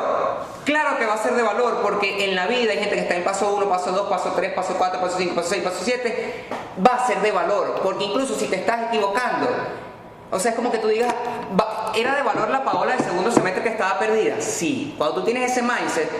Claro 0.65 0.99
que 0.99 1.07
va 1.07 1.15
a 1.15 1.19
ser 1.19 1.33
de 1.33 1.43
valor 1.43 1.81
porque 1.83 2.25
en 2.25 2.37
la 2.37 2.47
vida 2.47 2.73
hay 2.73 2.79
gente 2.79 2.95
que 2.95 3.01
está 3.01 3.17
en 3.17 3.25
paso 3.25 3.53
1, 3.55 3.69
paso 3.69 3.91
2, 3.93 4.09
paso 4.09 4.33
3, 4.37 4.53
paso 4.53 4.75
4, 4.79 5.01
paso 5.01 5.17
5, 5.19 5.35
paso 5.35 5.49
6, 5.49 5.63
paso 5.63 5.79
7. 5.83 6.45
Va 6.87 6.97
a 6.97 7.07
ser 7.07 7.21
de 7.21 7.33
valor 7.33 7.81
porque 7.83 8.05
incluso 8.05 8.35
si 8.35 8.47
te 8.47 8.57
estás 8.57 8.89
equivocando, 8.89 9.49
o 10.33 10.39
sea, 10.41 10.51
es 10.51 10.57
como 10.57 10.73
que 10.73 10.79
tú 10.79 10.89
digas, 10.89 11.15
¿era 11.95 12.17
de 12.17 12.23
valor 12.23 12.51
la 12.51 12.65
Paola 12.65 12.97
del 12.97 13.05
segundo 13.05 13.31
semestre 13.31 13.63
que 13.63 13.69
estaba 13.69 13.99
perdida? 13.99 14.41
Sí. 14.41 14.95
Cuando 14.99 15.17
tú 15.21 15.25
tienes 15.25 15.53
ese 15.53 15.63
mindset, 15.63 16.11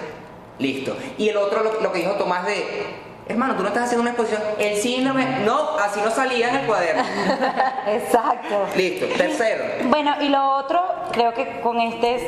listo. 0.59 0.97
Y 1.19 1.29
el 1.31 1.37
otro, 1.37 1.63
lo, 1.65 1.81
lo 1.81 1.91
que 1.93 1.99
dijo 2.01 2.13
Tomás 2.13 2.47
de, 2.47 2.87
hermano, 3.27 3.57
tú 3.57 3.63
no 3.63 3.69
estás 3.69 3.85
haciendo 3.85 4.03
una 4.03 4.11
exposición, 4.11 4.43
el 4.59 4.77
síndrome, 4.77 5.25
no, 5.45 5.77
así 5.79 6.01
no 6.05 6.11
salía 6.11 6.51
en 6.51 6.57
el 6.57 6.67
cuaderno. 6.67 7.03
Exacto. 7.87 8.67
Listo. 8.77 9.07
Tercero. 9.17 9.65
Bueno, 9.89 10.15
y 10.21 10.29
lo 10.29 10.57
otro, 10.57 10.83
creo 11.13 11.33
que 11.35 11.61
con 11.61 11.81
este 11.81 12.15
es- 12.17 12.23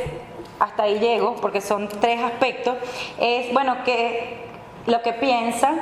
hasta 0.61 0.85
ahí 0.85 0.99
llego, 1.01 1.35
porque 1.37 1.61
son 1.61 1.89
tres 2.01 2.22
aspectos, 2.22 2.76
es, 3.18 3.53
bueno, 3.53 3.76
que 3.85 4.45
lo 4.87 5.03
que 5.03 5.12
piensan 5.12 5.80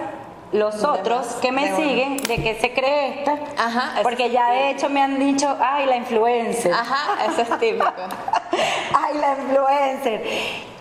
los 0.53 0.85
otros 0.85 1.27
que 1.41 1.51
me 1.51 1.75
siguen 1.77 2.19
de 2.19 2.37
que 2.43 2.55
se 2.61 2.73
cree 2.73 3.21
esta, 3.21 3.39
Ajá, 3.57 3.95
porque 4.03 4.31
ya 4.31 4.51
de 4.51 4.71
hecho 4.71 4.89
me 4.89 5.01
han 5.01 5.19
dicho, 5.19 5.57
ay, 5.61 5.87
la 5.87 5.97
influencer. 5.97 6.73
Ajá, 6.73 7.25
eso 7.25 7.43
es 7.43 7.59
típico. 7.59 7.87
Ay, 8.95 9.19
la 9.19 9.37
influencer. 9.43 10.72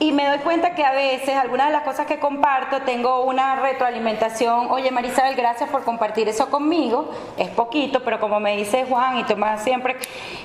Y 0.00 0.12
me 0.12 0.28
doy 0.28 0.38
cuenta 0.38 0.76
que 0.76 0.84
a 0.84 0.92
veces 0.92 1.34
algunas 1.34 1.66
de 1.66 1.72
las 1.72 1.82
cosas 1.82 2.06
que 2.06 2.20
comparto 2.20 2.82
tengo 2.82 3.24
una 3.24 3.56
retroalimentación. 3.56 4.70
Oye, 4.70 4.92
Marisabel, 4.92 5.34
gracias 5.34 5.68
por 5.70 5.82
compartir 5.82 6.28
eso 6.28 6.50
conmigo. 6.50 7.10
Es 7.36 7.48
poquito, 7.48 8.04
pero 8.04 8.20
como 8.20 8.38
me 8.38 8.56
dice 8.56 8.84
Juan 8.88 9.18
y 9.18 9.24
Tomás 9.24 9.64
siempre, 9.64 9.96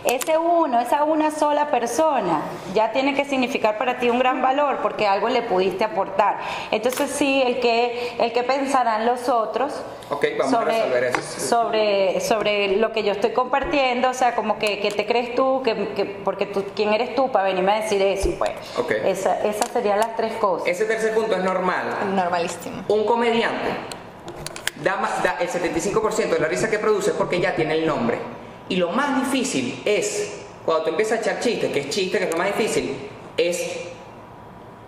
ese 0.06 0.40
uno, 0.40 0.80
esa 0.80 1.04
una 1.04 1.30
sola 1.30 1.68
persona, 1.68 2.42
ya 2.74 2.92
tiene 2.94 3.14
que 3.14 3.26
significar 3.26 3.78
para 3.78 4.00
ti 4.00 4.10
un 4.10 4.18
gran 4.18 4.42
valor 4.42 4.80
porque 4.82 5.06
algo 5.06 5.30
le 5.30 5.44
pudiste 5.44 5.84
aportar. 5.84 6.40
Entonces 6.72 7.12
sí, 7.12 7.44
el 7.46 7.60
que, 7.60 8.16
el 8.20 8.34
que 8.34 8.42
pensarán 8.42 9.06
los 9.06 9.30
otros 9.30 9.84
Ok, 10.10 10.26
vamos 10.38 10.54
a 10.54 10.58
sobre, 10.60 10.74
resolver 10.74 11.04
eso. 11.04 11.40
sobre, 11.40 12.20
sobre 12.22 12.78
lo 12.78 12.92
que 12.92 13.04
yo 13.04 13.12
estoy 13.14 13.32
compartiendo, 13.34 14.10
o 14.10 14.14
sea, 14.16 14.36
como 14.36 14.58
que, 14.58 14.80
que 14.80 14.90
te 14.92 15.06
crees 15.06 15.34
tú, 15.36 15.62
que, 15.64 15.90
que- 15.90 16.06
porque 16.06 16.46
tú, 16.48 16.66
¿quién 16.76 16.92
eres 16.94 17.16
tú 17.16 17.32
para 17.32 17.46
venirme 17.46 17.72
a 17.72 17.76
decir 17.82 18.02
eso? 18.02 18.30
Pues, 18.38 18.52
Ok. 18.78 18.92
esa- 19.06 19.43
esas 19.44 19.70
serían 19.72 20.00
las 20.00 20.16
tres 20.16 20.34
cosas. 20.34 20.68
Ese 20.68 20.86
tercer 20.86 21.14
punto 21.14 21.36
es 21.36 21.44
normal. 21.44 21.84
Normalísimo. 22.16 22.84
Un 22.88 23.06
comediante 23.06 23.70
da, 24.84 24.96
más- 24.98 25.22
da 25.24 25.38
el 25.40 25.50
75% 25.50 26.30
de 26.36 26.40
la 26.40 26.48
risa 26.48 26.70
que 26.70 26.80
produce 26.80 27.12
es 27.12 27.16
porque 27.16 27.40
ya 27.40 27.56
tiene 27.56 27.74
el 27.76 27.86
nombre. 27.86 28.20
Y 28.70 28.78
lo 28.78 28.90
más 28.92 29.20
difícil 29.20 29.82
es, 29.86 30.42
cuando 30.66 30.86
tú 30.86 30.90
empiezas 30.92 31.20
a 31.20 31.22
echar 31.22 31.40
chistes, 31.40 31.72
que 31.72 31.80
es 31.82 31.90
chiste, 31.90 32.18
que 32.18 32.26
es 32.26 32.32
lo 32.32 32.38
más 32.38 32.48
difícil, 32.48 33.10
es 33.38 33.82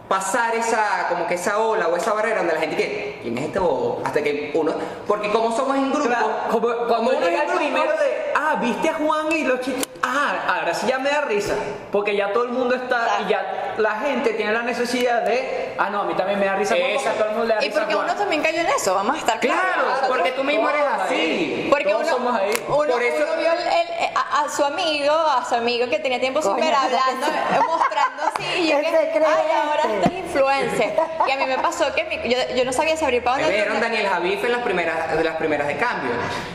pasar 0.08 0.56
esa, 0.56 1.08
como 1.10 1.28
que 1.28 1.34
esa 1.34 1.58
ola 1.60 1.88
o 1.88 1.95
esa 1.97 2.14
barrera 2.14 2.38
donde 2.38 2.53
la 2.53 2.60
gente 2.60 2.76
que, 2.78 3.20
¿quién 3.24 3.38
es 3.38 3.45
este 3.45 3.60
bobo? 3.60 4.01
Hasta 4.06 4.22
que 4.24 4.51
uno, 4.53 4.74
porque 5.08 5.32
como 5.32 5.51
somos 5.56 5.76
en 5.78 5.91
grupo, 5.91 6.08
Claro, 6.08 6.32
como, 6.51 6.68
como 6.88 7.10
uno 7.10 7.20
llega 7.22 7.41
el 7.41 7.47
grupo- 7.47 7.58
primero 7.58 7.91
de, 7.91 8.32
ah, 8.36 8.58
viste 8.62 8.89
a 8.89 8.93
Juan 8.95 9.32
y 9.32 9.43
los 9.43 9.60
chistes. 9.62 9.86
Ah, 10.08 10.56
ahora 10.60 10.74
sí 10.74 10.86
ya 10.88 10.99
me 10.99 11.10
da 11.10 11.22
risa. 11.22 11.53
Porque 11.91 12.16
ya 12.16 12.32
todo 12.34 12.43
el 12.43 12.49
mundo 12.51 12.76
está 12.76 13.20
y 13.26 13.30
ya 13.30 13.74
la 13.78 13.95
gente 14.01 14.32
tiene 14.34 14.51
la 14.53 14.62
necesidad 14.62 15.22
de, 15.24 15.74
ah, 15.78 15.89
no, 15.89 16.01
a 16.01 16.03
mí 16.06 16.14
también 16.14 16.39
me 16.39 16.45
da 16.45 16.56
risa 16.56 16.76
porque 16.76 17.08
a 17.08 17.14
todo 17.14 17.26
el 17.26 17.32
mundo 17.32 17.45
le 17.45 17.56
da 17.56 17.64
Y 17.64 17.68
risa. 17.68 17.80
porque 17.80 17.93
a 17.93 17.97
Juan. 17.97 18.10
uno 18.10 18.18
también 18.20 18.41
cayó 18.43 18.60
en 18.62 18.68
eso, 18.68 18.93
vamos 18.95 19.16
a 19.16 19.20
estar 19.20 19.39
claros. 19.39 19.62
Claro, 19.64 19.88
Nosotros- 19.89 20.10
porque 20.18 20.32
tú 20.32 20.43
mismo 20.43 20.70
eres 20.70 20.82
así. 21.01 21.14
ahí. 21.16 21.68
Porque 21.70 21.86
Todos 21.86 22.01
uno, 22.03 22.12
somos 22.12 22.36
ahí. 22.39 22.51
uno, 22.68 22.76
Por 22.91 23.03
eso- 23.03 23.24
uno 23.26 23.38
vio 23.41 23.51
el- 23.51 23.60
el- 23.60 24.18
a, 24.18 24.41
a 24.45 24.49
su 24.49 24.64
amigo, 24.64 25.14
a 25.14 25.43
su 25.47 25.56
amigo 25.56 25.89
que 25.89 25.99
tenía 25.99 26.20
tiempo 26.20 26.39
pero 26.41 26.53
hablando, 26.78 27.28
eh, 27.28 27.60
mostrando 27.68 28.24
así, 28.34 28.43
y 28.62 28.68
yo 28.70 28.78
¿Qué 28.80 28.84
que, 29.14 29.26
ay, 29.26 29.47
ahora 29.64 29.82
este? 29.84 29.95
este 29.95 30.08
es 30.20 30.26
influencer. 30.26 30.93
Y 31.28 31.32
a 31.32 31.38
mí 31.38 31.45
me 31.45 31.58
pasó 31.60 31.93
que 31.93 32.03
mi- 32.06 32.30
yo, 32.30 32.38
yo 32.56 32.64
no 32.66 32.72
sabía 32.74 32.95
si 32.95 33.03
abrir 33.06 33.24
para 33.24 33.38
Me 33.38 33.43
dónde. 33.43 33.58
vieron 33.58 33.80
Daniel 33.82 34.08
Javif 34.08 34.43
en 34.43 34.51
las 34.51 34.62
primeras, 34.62 35.18
de 35.18 35.24
las 35.24 35.36
primeras 35.38 35.68
de 35.68 35.78
cambio. 35.78 36.12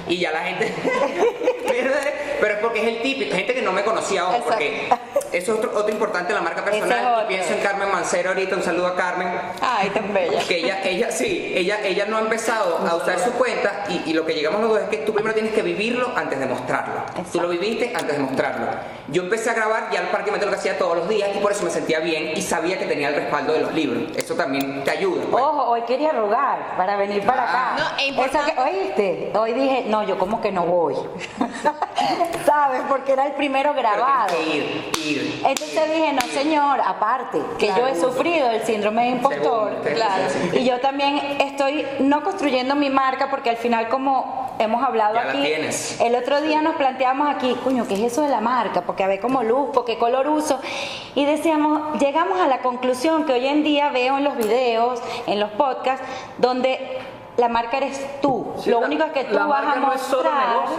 Y 0.09 0.19
ya 0.19 0.31
la 0.31 0.41
gente. 0.41 0.75
Pero 2.41 2.55
es 2.55 2.61
porque 2.61 2.81
es 2.83 2.89
el 2.97 3.03
típico. 3.03 3.35
Gente 3.35 3.55
que 3.55 3.63
no 3.63 3.73
me 3.73 3.85
conocía, 3.85 4.29
ojo, 4.29 4.45
porque 4.45 4.89
eso 5.33 5.53
es 5.53 5.59
otro, 5.59 5.71
otro 5.75 5.91
importante 5.93 6.29
de 6.33 6.39
la 6.39 6.43
marca 6.45 6.65
personal. 6.65 7.25
Y 7.25 7.29
pienso 7.29 7.53
en 7.53 7.61
Carmen 7.61 7.91
Mancero 7.91 8.31
ahorita. 8.31 8.57
Un 8.57 8.63
saludo 8.63 8.87
a 8.89 8.97
Carmen. 8.97 9.29
Ay, 9.61 9.91
tan 9.91 10.13
bella. 10.13 10.41
Que 10.47 10.59
ella, 10.59 10.81
ella 10.85 11.11
sí, 11.11 11.53
ella, 11.55 11.81
ella 11.85 12.07
no 12.07 12.17
ha 12.17 12.21
empezado 12.21 12.79
a 12.79 12.97
usar 12.97 13.19
su 13.19 13.33
cuenta. 13.33 13.85
Y, 13.89 14.11
y 14.11 14.13
lo 14.13 14.25
que 14.27 14.35
llegamos 14.35 14.61
los 14.61 14.71
dos 14.71 14.81
es 14.83 14.89
que 14.89 14.99
tú 14.99 15.13
primero 15.13 15.35
tienes 15.35 15.53
que 15.53 15.63
vivirlo 15.63 16.11
antes 16.17 16.39
de 16.41 16.47
mostrarlo. 16.47 16.95
Tú 17.15 17.21
Exacto. 17.21 17.43
lo 17.43 17.49
viviste 17.49 17.93
antes 17.95 18.17
de 18.17 18.23
mostrarlo. 18.23 18.67
Yo 19.09 19.23
empecé 19.23 19.51
a 19.51 19.55
grabar 19.55 19.91
ya 19.93 20.03
prácticamente 20.11 20.47
lo 20.47 20.53
que 20.53 20.59
hacía 20.59 20.79
todos 20.79 20.97
los 20.97 21.09
días. 21.09 21.31
Y 21.35 21.39
por 21.39 21.53
eso 21.53 21.65
me 21.65 21.71
sentía 21.71 22.01
bien. 22.01 22.33
Y 22.37 22.43
sabía 22.43 22.79
que 22.79 22.87
tenía 22.87 23.09
el 23.09 23.15
respaldo 23.15 23.53
de 23.53 23.61
los 23.61 23.75
libros. 23.75 24.17
Eso 24.17 24.35
también 24.35 24.83
te 24.85 24.91
ayuda. 24.91 25.23
pues. 25.31 25.43
Ojo, 25.45 25.65
hoy 25.71 25.83
quería 25.83 26.13
rogar 26.13 26.77
para 26.77 26.97
venir 26.97 27.25
para 27.25 27.43
acá. 27.49 27.77
No, 27.79 27.99
es 27.99 28.09
importante. 28.09 28.53
Eso 28.53 28.63
que, 28.63 28.71
¿Oíste? 28.71 29.33
Hoy 29.39 29.53
dije, 29.53 29.85
no, 29.89 30.03
yo 30.03 30.19
como 30.19 30.41
que 30.41 30.51
no 30.53 30.65
voy. 30.65 30.95
¿Sabes? 32.45 32.83
Porque 32.89 33.13
era 33.13 33.27
el 33.27 33.33
primero 33.33 33.75
grabado. 33.75 34.35
ir, 34.43 34.91
ir. 35.05 35.43
Entonces 35.45 35.91
dije, 35.91 36.13
no 36.13 36.23
señor, 36.33 36.81
aparte, 36.85 37.41
que 37.59 37.69
yo 37.69 37.87
he 37.87 37.99
sufrido 37.99 38.51
el 38.51 38.63
síndrome 38.63 39.05
de 39.05 39.09
impostor, 39.11 39.81
claro. 39.83 40.25
y 40.53 40.65
yo 40.65 40.81
también 40.81 41.19
estoy 41.41 41.87
no 42.01 42.23
construyendo 42.23 42.75
mi 42.75 42.91
marca 42.91 43.31
porque 43.31 43.51
al 43.51 43.57
final 43.57 43.89
como 43.89 44.55
hemos 44.59 44.83
hablado 44.83 45.15
Ya 45.15 45.31
aquí, 45.31 45.53
el 46.01 46.15
otro 46.15 46.41
día 46.41 46.61
nos 46.63 46.77
planteamos 46.77 47.29
aquí, 47.29 47.57
coño, 47.65 47.87
¿qué 47.89 47.95
es 47.95 48.13
eso 48.13 48.23
de 48.23 48.29
la 48.29 48.41
marca? 48.41 48.83
Porque 48.83 49.05
a 49.05 49.07
ver 49.07 49.21
como 49.21 49.43
luz, 49.43 49.71
qué 49.87 49.99
color 49.99 50.29
uso, 50.29 50.61
y 51.15 51.25
decíamos, 51.25 51.99
llegamos 52.01 52.41
a 52.41 52.47
la 52.47 52.61
conclusión 52.61 53.25
que 53.25 53.33
hoy 53.33 53.47
en 53.47 53.63
día 53.63 53.91
veo 53.91 54.19
en 54.19 54.25
los 54.25 54.37
videos, 54.37 55.01
en 55.27 55.41
los 55.41 55.51
podcasts, 55.53 56.07
donde 56.39 56.99
la 57.41 57.49
marca 57.49 57.79
eres 57.79 58.21
tú. 58.21 58.53
Sí, 58.59 58.71
Lo 58.71 58.81
la- 58.81 58.87
único 58.87 59.13
que 59.13 59.25
tú 59.25 59.35
la 59.35 59.47
vas 59.47 59.65
a 59.77 59.77
no 59.81 59.93
es 59.93 60.01
solo 60.03 60.25
mostrar. 60.31 60.49
negocio. 60.49 60.77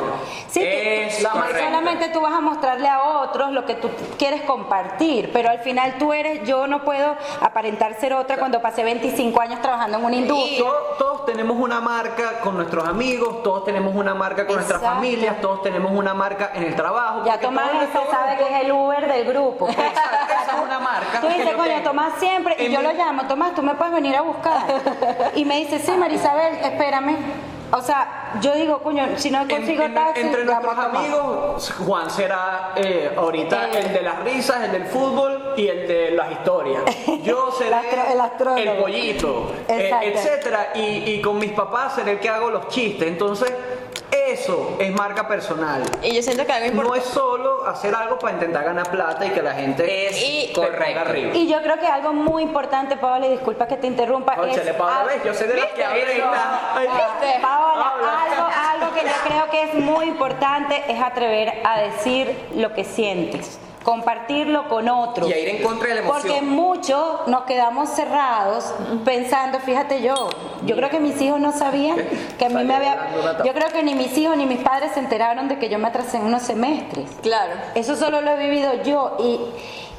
Sí, 0.49 0.59
tú- 0.59 0.65
Es 0.65 1.21
la 1.23 1.31
solamente 1.31 2.09
tú 2.09 2.21
vas 2.21 2.33
a 2.33 2.39
mostrarle 2.41 2.87
a 2.87 3.01
otros 3.21 3.51
lo 3.51 3.65
que 3.65 3.75
tú 3.75 3.89
quieres 4.17 4.41
compartir, 4.43 5.31
pero 5.33 5.49
al 5.49 5.59
final 5.59 5.95
tú 5.97 6.13
eres, 6.13 6.43
yo 6.47 6.67
no 6.67 6.83
puedo 6.83 7.15
aparentar 7.41 7.95
ser 7.99 8.13
otra 8.13 8.37
cuando 8.37 8.61
pasé 8.61 8.83
25 8.83 9.41
años 9.41 9.61
trabajando 9.61 9.97
en 9.97 10.05
una 10.05 10.15
industria. 10.15 10.59
Todos, 10.59 10.97
todos 10.97 11.25
tenemos 11.25 11.57
una 11.57 11.81
marca 11.81 12.39
con 12.41 12.55
nuestros 12.55 12.87
amigos, 12.87 13.43
todos 13.43 13.65
tenemos 13.65 13.95
una 13.95 14.13
marca 14.13 14.45
con 14.45 14.55
nuestras 14.55 14.81
familias, 14.81 15.39
todos 15.41 15.61
tenemos 15.63 15.91
una 15.91 16.13
marca 16.13 16.51
en 16.53 16.63
el 16.63 16.75
trabajo. 16.75 17.23
Ya 17.25 17.39
Tomás 17.39 17.73
nuestro 17.73 18.03
sabe 18.09 18.37
que 18.37 18.43
es 18.55 18.63
el 18.65 18.71
Uber 18.71 19.07
del 19.11 19.25
grupo. 19.25 19.67
Exacto, 19.69 20.33
esa 20.43 20.57
es 20.57 20.63
una 20.63 20.79
marca 20.91 21.19
Tú 21.21 21.27
dices, 21.27 21.53
coño. 21.55 21.71
Tomás 21.83 22.13
siempre, 22.19 22.55
y 22.59 22.69
yo 22.71 22.79
mi- 22.79 22.85
lo 22.85 22.93
llamo, 22.93 23.23
Tomás, 23.27 23.55
tú 23.55 23.63
me 23.63 23.73
puedes 23.75 23.93
venir 23.93 24.15
a 24.15 24.21
buscar. 24.21 24.61
Y 25.35 25.45
me 25.45 25.57
dice, 25.57 25.79
sí, 25.79 25.91
Marisabel, 25.91 26.50
espérame. 26.63 27.15
O 27.73 27.81
sea, 27.81 28.33
yo 28.41 28.53
digo, 28.55 28.79
coño, 28.79 29.07
si 29.15 29.31
no 29.31 29.47
consigo 29.47 29.83
en- 29.83 29.93
taxi, 29.93 30.19
entre 30.21 30.43
nuestros 30.43 30.77
amigos, 30.77 31.73
Juan 31.85 32.09
será 32.09 32.73
eh, 32.75 33.13
ahorita 33.15 33.69
Eh. 33.69 33.79
el 33.79 33.93
de 33.93 34.01
las 34.01 34.19
risas, 34.23 34.63
el 34.65 34.71
del 34.73 34.85
fútbol 34.87 35.53
y 35.55 35.67
el 35.67 35.87
de 35.87 36.11
las 36.11 36.31
historias. 36.33 36.83
Yo 37.23 37.49
seré 37.57 37.69
El 38.11 38.19
astro- 38.19 38.57
el 38.57 38.67
el 38.67 38.77
pollito, 38.77 39.53
eh, 39.69 39.89
etcétera. 40.03 40.71
Y, 40.75 40.81
y 41.13 41.21
con 41.21 41.39
mis 41.39 41.53
papás 41.53 41.95
seré 41.95 42.11
el 42.11 42.19
que 42.19 42.27
hago 42.27 42.49
los 42.51 42.67
chistes. 42.67 43.07
Entonces, 43.07 43.53
eso 44.11 44.75
es 44.79 44.91
marca 44.91 45.27
personal. 45.27 45.83
Y 46.03 46.13
yo 46.15 46.21
siento 46.21 46.45
que 46.45 46.51
algo 46.51 46.67
No 46.67 46.81
importante. 46.83 47.07
es 47.07 47.13
solo 47.13 47.65
hacer 47.67 47.95
algo 47.95 48.19
para 48.19 48.33
intentar 48.33 48.63
ganar 48.65 48.89
plata 48.91 49.25
y 49.25 49.29
que 49.31 49.41
la 49.41 49.53
gente 49.53 50.07
Es 50.07 50.21
Y- 50.21 50.53
correcto. 50.53 50.99
arriba. 50.99 51.35
Y 51.35 51.47
yo 51.47 51.61
creo 51.61 51.79
que 51.79 51.87
algo 51.87 52.13
muy 52.13 52.43
importante, 52.43 52.97
Paola, 52.97 53.27
y 53.27 53.31
disculpa 53.31 53.67
que 53.67 53.77
te 53.77 53.87
interrumpa. 53.87 54.35
Cónchale, 54.35 54.71
es 54.71 54.75
Paola, 54.77 55.03
ves, 55.05 55.23
yo 55.23 55.33
sé 55.33 55.47
de 55.47 55.55
las 55.55 55.65
que 55.67 55.71
¿Viste? 55.71 55.85
habla 55.85 56.13
y 56.13 56.17
está- 56.17 56.59
Ay, 56.75 56.87
¿Viste? 56.87 57.39
Paola, 57.41 57.93
algo, 58.23 58.47
algo 58.83 58.95
que 58.95 59.01
yo 59.03 59.13
creo 59.23 59.49
que 59.49 59.63
es 59.63 59.73
muy 59.75 60.05
importante 60.05 60.83
es 60.87 61.01
atrever 61.01 61.61
a 61.65 61.79
decir 61.81 62.35
lo 62.55 62.73
que 62.73 62.83
sientes, 62.83 63.59
compartirlo 63.83 64.67
con 64.69 64.89
otros. 64.89 65.29
Y 65.29 65.33
a 65.33 65.39
ir 65.39 65.49
en 65.49 65.63
contra 65.63 65.89
de 65.89 65.95
la 65.95 66.01
emoción. 66.01 66.21
Porque 66.21 66.41
muchos 66.41 67.27
nos 67.27 67.43
quedamos 67.43 67.89
cerrados 67.89 68.73
pensando, 69.03 69.59
fíjate 69.59 70.01
yo, 70.01 70.29
yo 70.65 70.75
creo 70.75 70.89
que 70.89 70.99
mis 70.99 71.19
hijos 71.21 71.39
no 71.39 71.51
sabían 71.51 71.97
que 72.37 72.45
a 72.45 72.49
mí 72.49 72.63
me 72.63 72.75
había... 72.75 73.43
Yo 73.43 73.53
creo 73.53 73.69
que 73.69 73.83
ni 73.83 73.95
mis 73.95 74.17
hijos 74.17 74.37
ni 74.37 74.45
mis 74.45 74.59
padres 74.59 74.91
se 74.93 74.99
enteraron 74.99 75.47
de 75.47 75.57
que 75.57 75.69
yo 75.69 75.79
me 75.79 75.87
atrasé 75.87 76.17
en 76.17 76.25
unos 76.25 76.43
semestres. 76.43 77.09
Claro. 77.21 77.53
Eso 77.75 77.95
solo 77.95 78.21
lo 78.21 78.31
he 78.31 78.37
vivido 78.37 78.83
yo 78.83 79.17
y, 79.19 79.39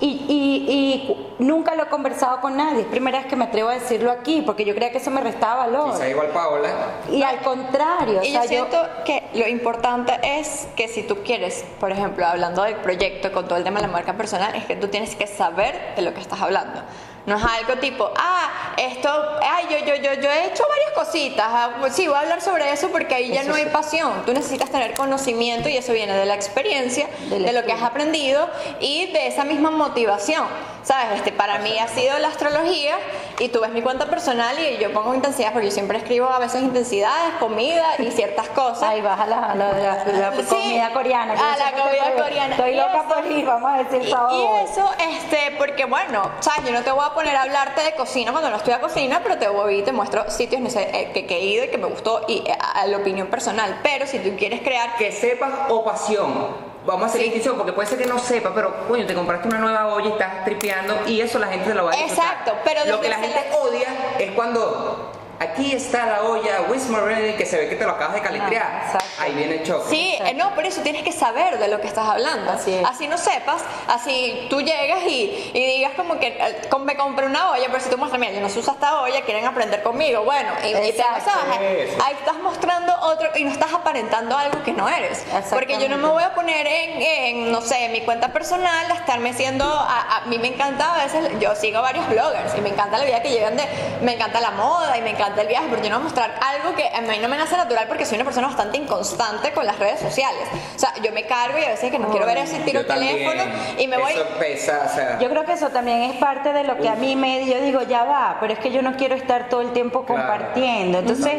y, 0.03 0.25
y- 0.29 0.73
y 0.73 1.27
nunca 1.39 1.75
lo 1.75 1.85
he 1.85 1.87
conversado 1.87 2.41
con 2.41 2.57
nadie. 2.57 2.81
Es 2.83 2.87
primera 2.87 3.19
vez 3.19 3.27
que 3.29 3.37
me 3.37 3.45
atrevo 3.45 3.69
a 3.69 3.75
decirlo 3.75 4.11
aquí 4.11 4.43
porque 4.45 4.65
yo 4.65 4.75
creía 4.75 4.91
que 4.91 4.99
eso 4.99 5.11
me 5.11 5.21
restaba 5.21 5.67
valor. 5.67 5.93
Quizá 5.93 6.09
igual 6.09 6.29
Paola. 6.29 6.69
Y 7.11 7.23
al 7.23 7.39
contrario, 7.41 8.21
o 8.21 8.23
Y 8.25 8.33
sea, 8.33 8.43
yo 8.43 8.49
siento 8.49 8.79
que 9.07 9.23
lo 9.35 9.47
importante 9.49 10.13
es 10.23 10.67
que 10.77 10.89
si 10.89 11.03
tú 11.05 11.19
quieres, 11.25 11.65
por 11.81 11.93
ejemplo, 11.93 12.27
hablando 12.27 12.63
del 12.65 12.77
proyecto 12.77 13.33
con 13.33 13.47
todo 13.47 13.57
el 13.59 13.65
tema 13.65 13.81
de 13.81 13.87
la 13.87 13.93
marca 13.93 14.15
personal, 14.15 14.55
es 14.55 14.65
que 14.67 14.77
tú 14.77 14.89
tienes 14.89 15.15
que 15.15 15.27
saber 15.27 15.95
de 15.97 16.03
lo 16.03 16.13
que 16.13 16.21
estás 16.21 16.41
hablando. 16.43 16.83
No 17.25 17.37
es 17.37 17.45
algo 17.45 17.75
tipo, 17.81 18.11
ah, 18.17 18.73
esto, 18.77 19.09
ay, 19.43 19.67
yo, 19.71 19.79
yo, 19.87 19.95
yo, 19.95 20.15
yo 20.15 20.29
he 20.31 20.47
hecho 20.49 20.65
varias 20.69 20.91
cositas. 20.93 21.47
ah, 21.49 21.71
pues 21.79 21.95
sí, 21.95 22.09
voy 22.09 22.17
a 22.17 22.21
hablar 22.21 22.41
sobre 22.41 22.73
eso 22.73 22.89
porque 22.91 23.15
ahí 23.15 23.33
ya 23.33 23.45
no 23.45 23.55
hay 23.55 23.67
pasión. 23.67 24.25
Tú 24.27 24.33
necesitas 24.33 24.71
tener 24.71 24.95
conocimiento 24.95 25.69
y 25.69 25.77
eso 25.77 25.93
viene 25.93 26.15
de 26.15 26.27
la 26.27 26.35
experiencia, 26.35 27.07
de 27.31 27.53
lo 27.53 27.63
que 27.65 27.73
has 27.73 27.83
aprendido 27.83 28.49
y 28.81 29.13
de 29.13 29.29
esa 29.29 29.45
misma 29.45 29.71
motivación. 29.71 30.47
¿Sabes? 30.83 31.19
Este, 31.19 31.31
para 31.31 31.61
mí 31.61 31.79
ha 31.79 31.87
sido 31.87 32.19
la 32.19 32.27
astrología 32.27 32.97
y 33.39 33.49
tú 33.51 33.61
ves 33.61 33.71
mi 33.71 33.83
cuenta 33.83 34.07
personal 34.07 34.57
y 34.59 34.79
yo 34.79 34.93
pongo 34.93 35.15
intensidad 35.15 35.53
porque 35.53 35.67
yo 35.69 35.73
siempre 35.73 35.97
escribo 35.99 36.27
a 36.29 36.41
veces 36.41 36.61
intensidades, 36.61 37.35
comida 37.39 37.87
y 38.01 38.11
ciertas 38.11 38.49
cosas. 38.49 38.83
Ahí 38.91 39.01
baja 39.01 39.25
la, 39.29 39.55
la- 39.55 39.73
la- 39.73 40.05
la 40.05 40.33
Sí. 40.43 40.43
comida 40.49 40.93
coreana. 40.93 41.35
Ah, 41.39 41.55
yo 41.57 41.65
la 41.65 41.83
comida 41.85 42.13
coreana. 42.25 42.55
Estoy 42.57 42.75
loca 42.75 42.97
eso- 43.07 43.15
por 43.15 43.31
ir, 43.31 43.45
vamos 43.47 43.71
a 43.73 43.77
decir 43.85 44.03
Y, 44.03 44.09
y 44.09 44.47
eso, 44.65 44.91
este, 44.99 45.55
porque 45.57 45.85
bueno, 45.85 46.29
sabes, 46.41 46.65
yo 46.65 46.73
no 46.73 46.83
te 46.83 46.91
voy 46.91 47.05
a 47.07 47.12
poner 47.15 47.37
a 47.37 47.43
hablarte 47.43 47.83
de 47.83 47.95
cocina 47.95 48.31
cuando 48.33 48.51
no 48.51 48.57
estoy 48.57 48.73
a 48.75 48.81
cocina, 48.81 49.21
pero 49.23 49.39
te 49.39 49.49
voy 49.49 49.79
y 49.79 49.83
te 49.83 49.93
muestro 49.93 50.31
sitios 50.31 50.61
ese- 50.63 50.91
eh, 50.93 51.11
que, 51.13 51.27
que 51.27 51.37
he 51.37 51.45
ido 51.45 51.65
y 51.65 51.69
que 51.69 51.79
me 51.79 51.87
gustó 51.87 52.23
y 52.29 52.39
eh, 52.47 52.57
a, 52.59 52.81
a 52.83 52.87
la 52.87 52.99
opinión 52.99 53.29
personal. 53.29 53.81
Pero 53.83 54.07
si 54.07 54.19
tú 54.19 54.35
quieres 54.37 54.61
crear 54.63 54.97
Que 54.97 55.13
sepas 55.13 55.53
o 55.69 55.85
pasión. 55.85 56.73
Vamos 56.85 57.03
a 57.05 57.07
hacer 57.07 57.21
Sí. 57.21 57.25
distinción 57.27 57.57
porque 57.57 57.73
puede 57.73 57.89
ser 57.89 57.97
que 57.99 58.07
no 58.07 58.19
sepa, 58.19 58.51
pero 58.55 58.89
coño, 58.89 59.07
te 59.07 59.15
compraste 59.15 59.47
una 59.47 59.59
nueva 59.59 59.87
olla 59.95 60.09
y 60.09 60.13
estás 60.13 60.45
tripeando 60.45 60.95
y 61.07 61.21
eso 61.21 61.39
la 61.39 61.47
gente 61.47 61.69
te 61.69 61.75
lo 61.75 61.85
va 61.85 61.93
a 61.93 61.97
disfrutar. 61.97 62.25
Exacto, 62.27 62.53
pero 62.65 62.85
lo 62.87 63.01
que 63.01 63.09
la 63.09 63.19
gente 63.19 63.41
odia 63.63 63.87
es 64.19 64.33
cuando 64.33 65.13
aquí 65.43 65.73
está 65.73 66.07
la 66.07 66.23
olla 66.23 66.63
Wismar 66.71 67.03
que 67.37 67.47
se 67.47 67.59
ve 67.59 67.69
que 67.69 67.77
te 67.77 67.85
lo 67.85 67.93
acabas 67.93 68.15
de 68.15 68.23
caletrear. 68.23 68.91
Ah. 68.95 68.99
Ahí 69.19 69.35
viene 69.35 69.57
el 69.57 69.63
choque. 69.65 69.89
Sí, 69.91 70.19
eh, 70.25 70.35
no, 70.35 70.55
por 70.55 70.65
eso 70.65 70.81
tienes 70.83 71.03
que 71.03 71.13
saber 71.13 71.59
de 71.59 71.69
lo 71.69 71.81
que 71.81 71.87
estás 71.87 72.09
hablando. 72.09 72.51
Así 72.51 72.75
es. 72.75 73.09
no 73.09 73.19
sepas, 73.19 73.63
así 73.89 74.47
tú 74.49 74.61
llegas 74.61 75.03
y, 75.07 75.51
y 75.53 75.67
digas 75.77 75.93
como 75.97 76.19
que 76.19 76.29
eh, 76.29 76.69
me 76.81 76.97
compré 76.97 77.27
una 77.27 77.51
olla, 77.51 77.67
pero 77.67 77.81
si 77.81 77.91
tú 77.91 77.99
muestras, 77.99 78.19
mira, 78.19 78.33
yo 78.33 78.41
no 78.41 78.49
sé 78.49 78.59
usar 78.59 78.75
esta 78.75 79.01
olla, 79.01 79.23
quieren 79.23 79.45
aprender 79.45 79.83
conmigo. 79.83 80.25
Bueno, 80.25 80.51
y, 80.65 80.69
y 80.69 80.93
te 80.93 81.03
ahí 81.03 82.15
estás 82.19 82.39
mostrando 82.43 82.95
otro 83.01 83.29
y 83.37 83.45
no 83.45 83.53
estás 83.53 83.73
aparentando 83.73 84.37
algo 84.37 84.63
que 84.63 84.73
no 84.73 84.89
eres. 84.89 85.25
Porque 85.51 85.79
yo 85.79 85.89
no 85.89 85.99
me 85.99 86.09
voy 86.09 86.23
a 86.23 86.35
poner 86.35 86.67
en, 86.67 87.03
en, 87.03 87.53
no 87.53 87.61
sé, 87.61 87.85
en 87.85 87.93
mi 87.93 88.01
cuenta 88.01 88.33
personal, 88.33 88.91
a 88.91 88.95
estarme 88.95 89.31
haciendo, 89.31 89.65
a, 89.65 90.19
a 90.19 90.21
mí 90.27 90.39
me 90.39 90.49
encanta 90.49 90.95
a 90.95 91.05
veces, 91.05 91.31
yo 91.41 91.55
sigo 91.55 91.81
varios 91.83 92.09
bloggers 92.09 92.57
y 92.57 92.61
me 92.61 92.71
encanta 92.71 92.99
la 92.99 93.05
vida 93.05 93.23
que 93.23 93.31
llevan 93.31 93.57
de, 93.57 93.65
me 94.03 94.15
encanta 94.15 94.41
la 94.41 94.53
moda 94.53 94.97
y 94.97 95.03
me 95.03 95.11
encanta 95.11 95.32
el 95.41 95.49
viaje, 95.49 95.67
pero 95.71 95.83
yo 95.83 95.89
no 95.91 95.97
voy 95.97 96.03
a 96.03 96.05
mostrar 96.05 96.35
algo 96.41 96.75
que 96.77 96.89
a 96.89 97.01
mí 97.01 97.19
no 97.21 97.29
me 97.29 97.37
nace 97.39 97.57
natural 97.57 97.87
porque 97.89 98.05
soy 98.05 98.17
una 98.17 98.25
persona 98.25 98.49
bastante 98.49 98.77
inconstante 98.79 99.53
con 99.53 99.65
las 99.67 99.79
redes 99.79 100.01
sociales. 100.01 100.43
O 100.77 100.79
sea, 100.79 100.93
yo 101.03 101.13
me 101.13 101.25
cargo 101.27 101.59
y 101.59 101.65
a 101.65 101.69
veces 101.71 101.91
que 101.91 101.99
no 101.99 102.09
quiero 102.11 102.27
ver 102.27 102.39
eso 102.39 102.57
y 102.57 102.61
tiro 102.61 102.81
el 102.81 102.87
teléfono 102.87 103.43
y 103.79 103.87
me 103.89 103.97
voy... 103.99 104.13
Eso 104.13 104.27
pesa, 104.39 104.83
o 104.91 104.95
sea. 104.95 105.19
Yo 105.19 105.29
creo 105.31 105.45
que 105.45 105.53
eso 105.53 105.71
también 105.71 106.03
es 106.03 106.17
parte 106.17 106.53
de 106.53 106.65
lo 106.65 106.77
que 106.79 106.89
a 106.89 106.95
mí 106.95 107.17
me 107.17 107.45
yo 107.47 107.61
digo, 107.61 107.83
ya 107.83 108.05
va, 108.05 108.37
pero 108.41 108.53
es 108.53 108.59
que 108.59 108.71
yo 108.71 108.83
no 108.83 108.97
quiero 108.97 109.15
estar 109.15 109.49
todo 109.49 109.61
el 109.63 109.73
tiempo 109.73 110.05
Claro. 110.05 110.23
compartiendo. 110.23 110.99
Entonces, 110.99 111.35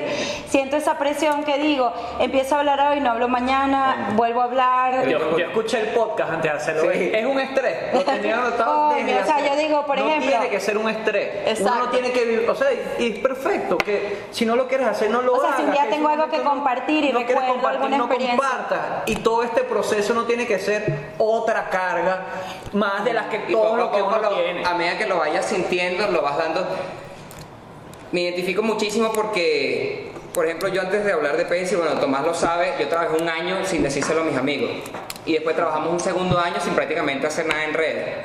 siento 0.48 0.76
esa 0.78 0.98
presión 0.98 1.44
que 1.44 1.58
digo, 1.58 1.92
empiezo 2.20 2.56
a 2.56 2.60
hablar 2.60 2.80
hoy, 2.92 3.00
no 3.00 3.12
hablo 3.12 3.28
mañana, 3.28 4.10
vuelvo 4.16 4.42
a 4.42 4.46
hablar. 4.46 5.08
Yo, 5.08 5.38
yo 5.38 5.46
escuché 5.46 5.80
el 5.82 5.88
podcast 5.90 6.32
antes 6.32 6.52
de 6.52 6.58
hacerlo. 6.58 6.92
Sí. 6.94 7.12
Es 7.14 7.26
un 7.26 7.40
estrés. 7.40 7.94
Lo 7.94 8.02
tenía 8.02 8.36
anotado 8.40 8.90
Coño, 8.90 9.06
desde 9.06 9.22
o 9.22 9.26
sea, 9.26 9.36
hace- 9.38 9.48
yo 9.50 9.56
digo, 9.56 9.86
por 9.86 9.98
no 9.98 10.08
ejemplo- 10.08 10.30
tiene 10.32 10.50
que 10.50 10.60
ser 10.60 10.78
un 10.78 10.90
estrés. 10.90 11.60
Uno 11.62 11.76
no 11.76 11.90
tiene 11.90 12.12
que 12.12 12.26
vivir. 12.26 12.50
O 12.50 12.56
sea, 12.56 12.68
y 13.00 13.12
es 13.12 13.20
perfecto 13.20 13.78
que 13.84 14.24
si 14.32 14.46
no 14.46 14.56
lo 14.56 14.68
quieres 14.68 14.88
hacer, 14.88 15.10
no 15.10 15.22
lo 15.22 15.34
O 15.34 15.40
sea, 15.40 15.50
hagas. 15.50 15.60
si 15.60 15.66
un 15.66 15.72
día 15.72 15.88
tengo 15.90 16.08
algo 16.10 16.30
que 16.30 16.42
compartir 16.42 17.06
y 17.06 17.12
no 17.14 17.20
quieres 17.20 17.36
recuerdo 17.36 17.54
compartir, 17.54 17.82
alguna 17.84 17.98
no 17.98 18.06
experiencia. 18.06 18.48
compartas. 18.50 19.04
Y 19.08 19.16
todo 19.18 19.44
este 19.44 19.62
proceso 19.64 20.14
no 20.14 20.24
tiene 20.26 20.48
que 20.48 20.60
ser 20.60 21.14
otra 21.18 21.70
carga 21.70 22.26
más 22.74 23.04
de 23.06 23.14
las 23.14 23.28
que 23.28 23.44
Y 23.48 23.52
todo 23.52 23.64
poco 23.64 23.78
lo 23.78 23.92
que 23.92 24.02
uno 24.02 24.20
lo- 24.20 24.30
tiene. 24.30 24.66
A 24.66 24.74
medida 24.76 24.98
que 24.98 25.06
lo 25.08 25.18
vayas 25.20 25.46
sintiendo, 25.46 26.08
lo 26.08 26.22
vas 26.22 26.38
dando. 26.38 26.66
Me 28.12 28.22
identifico 28.22 28.62
muchísimo 28.62 29.12
porque, 29.12 30.12
por 30.34 30.46
ejemplo, 30.46 30.70
yo 30.70 30.82
antes 30.82 31.04
de 31.04 31.12
hablar 31.14 31.36
de 31.36 31.46
Pepsi, 31.46 31.76
bueno, 31.76 32.00
Tomás 32.00 32.24
lo 32.24 32.34
sabe, 32.34 32.74
yo 32.80 32.88
trabajé 32.88 33.22
un 33.22 33.28
año 33.28 33.66
sin 33.66 33.82
decírselo 33.82 34.22
a 34.22 34.24
mis 34.26 34.38
amigos. 34.38 34.70
Y 35.26 35.34
después 35.34 35.56
trabajamos 35.56 35.90
un 35.92 36.00
segundo 36.00 36.38
año 36.40 36.58
sin 36.62 36.74
prácticamente 36.76 37.26
hacer 37.26 37.48
nada 37.48 37.64
en 37.64 37.74
redes. 37.74 38.16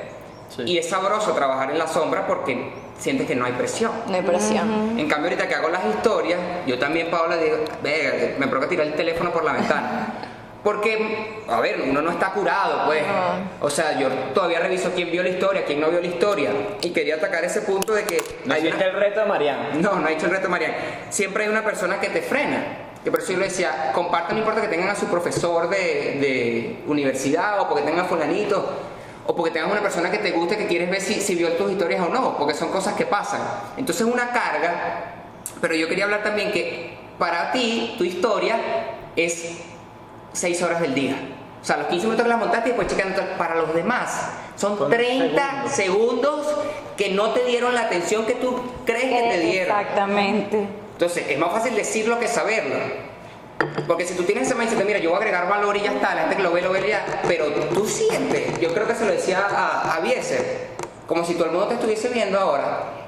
Sí. 0.55 0.63
Y 0.67 0.79
es 0.79 0.89
sabroso 0.89 1.33
trabajar 1.33 1.71
en 1.71 1.79
la 1.79 1.87
sombra 1.87 2.27
porque 2.27 2.71
sientes 2.99 3.27
que 3.27 3.35
no 3.35 3.45
hay 3.45 3.53
presión. 3.53 3.93
No 4.09 4.15
hay 4.15 4.23
presión. 4.23 4.99
En 4.99 5.09
cambio, 5.09 5.31
ahorita 5.31 5.49
que 5.49 5.55
hago 5.55 5.69
las 5.69 5.85
historias, 5.87 6.41
yo 6.67 6.79
también, 6.79 7.11
Paola, 7.11 7.37
digo, 7.37 7.57
venga, 7.83 8.13
me 8.39 8.47
provoca 8.49 8.69
tirar 8.69 8.87
el 8.87 8.95
teléfono 8.95 9.33
por 9.33 9.45
la 9.45 9.53
ventana. 9.53 10.07
Porque, 10.65 11.39
a 11.49 11.61
ver, 11.61 11.81
uno 11.89 12.03
no 12.03 12.11
está 12.11 12.33
curado, 12.33 12.85
pues. 12.87 13.03
O 13.61 13.71
sea, 13.71 13.99
yo 13.99 14.09
todavía 14.35 14.59
reviso 14.59 14.91
quién 14.95 15.11
vio 15.11 15.23
la 15.23 15.29
historia, 15.29 15.65
quién 15.65 15.81
no 15.81 15.89
vio 15.89 16.01
la 16.01 16.07
historia. 16.09 16.51
Y 16.83 16.91
quería 16.91 17.15
atacar 17.15 17.45
ese 17.45 17.63
punto 17.63 17.95
de 17.95 18.03
que. 18.05 18.19
No 18.45 18.55
hay 18.55 18.67
una- 18.67 18.77
el 18.85 18.93
reto 18.93 19.21
de 19.21 19.27
Mariana. 19.27 19.69
No, 19.75 19.95
no 19.95 20.07
ha 20.09 20.11
hecho 20.11 20.27
el 20.27 20.33
reto, 20.33 20.49
Mariana. 20.49 20.75
Siempre 21.11 21.45
hay 21.45 21.49
una 21.51 21.63
persona 21.65 22.01
que 22.01 22.09
te 22.09 22.21
frena. 22.23 22.65
Que 23.05 23.11
por 23.13 23.21
eso 23.21 23.33
yo 23.33 23.39
le 23.39 23.45
decía, 23.45 23.93
compartan, 23.95 24.33
no 24.35 24.41
importa 24.41 24.61
que 24.61 24.67
tengan 24.67 24.89
a 24.91 24.97
su 24.97 25.07
profesor 25.07 25.71
de, 25.71 25.77
de 25.77 26.77
universidad 26.89 27.61
o 27.61 27.69
porque 27.69 27.85
tengan 27.85 28.05
a 28.07 28.09
fulanito. 28.09 28.69
O 29.31 29.37
porque 29.37 29.51
tengas 29.51 29.71
una 29.71 29.83
persona 29.83 30.11
que 30.11 30.17
te 30.19 30.31
guste, 30.31 30.57
que 30.57 30.67
quieres 30.67 30.89
ver 30.91 31.03
si, 31.03 31.21
si 31.21 31.35
vio 31.35 31.53
tus 31.53 31.71
historias 31.71 32.01
o 32.01 32.09
no, 32.09 32.39
porque 32.39 32.55
son 32.55 32.71
cosas 32.71 32.95
que 32.95 33.05
pasan. 33.05 33.43
Entonces 33.77 34.07
es 34.07 34.11
una 34.13 34.31
carga, 34.31 35.05
pero 35.61 35.75
yo 35.75 35.87
quería 35.87 36.05
hablar 36.05 36.23
también 36.23 36.51
que 36.51 36.97
para 37.19 37.53
ti, 37.53 37.95
tu 37.99 38.05
historia 38.05 38.57
es 39.17 39.59
6 40.33 40.63
horas 40.63 40.81
del 40.81 40.95
día. 40.95 41.17
O 41.61 41.65
sea, 41.65 41.77
los 41.77 41.89
15 41.89 42.07
minutos 42.07 42.23
que 42.23 42.29
la 42.31 42.37
montaste 42.39 42.71
y 42.71 42.73
después 42.73 42.89
chequeando 42.89 43.21
para 43.37 43.57
los 43.57 43.75
demás. 43.75 44.31
Son 44.57 44.79
Son 44.79 44.89
30 44.89 45.69
segundos. 45.69 46.47
que 46.97 47.11
no 47.11 47.31
te 47.33 47.45
dieron 47.45 47.75
la 47.75 47.83
atención 47.83 48.25
que 48.25 48.35
tú 48.35 48.59
crees 48.87 49.05
que 49.05 49.29
te 49.29 49.41
dieron. 49.41 49.79
Exactamente. 49.79 50.67
Entonces, 50.93 51.27
es 51.29 51.39
más 51.39 51.53
fácil 51.53 51.75
decirlo 51.75 52.19
que 52.19 52.29
saberlo. 52.29 52.77
Porque 53.87 54.07
si 54.07 54.15
tú 54.15 54.23
tienes 54.25 54.47
ese 54.47 54.55
mindset 54.55 54.79
de, 54.79 54.85
mira, 54.85 54.99
yo 54.99 55.11
voy 55.11 55.17
a 55.17 55.21
agregar 55.21 55.49
valor 55.49 55.77
y 55.77 55.81
ya 55.81 55.93
está, 55.93 56.15
la 56.15 56.23
gente 56.23 56.37
que 56.37 56.43
lo 56.43 56.53
ve, 56.53 56.63
lo 56.63 56.71
ve 56.71 56.83
y 56.87 56.91
ya, 56.91 57.23
pero 57.27 57.47
tú 57.75 57.87
sientes, 57.87 58.61
yo 58.61 58.73
creo 58.73 58.87
que 58.87 58.95
se 58.95 59.05
lo 59.05 59.13
decía 59.13 59.47
a, 59.51 59.95
a 59.95 60.01
Bieser, 60.01 60.69
como 61.07 61.25
si 61.25 61.35
todo 61.35 61.47
el 61.47 61.53
mundo 61.53 61.69
te 61.69 61.75
estuviese 61.75 62.09
viendo 62.09 62.39
ahora. 62.39 62.99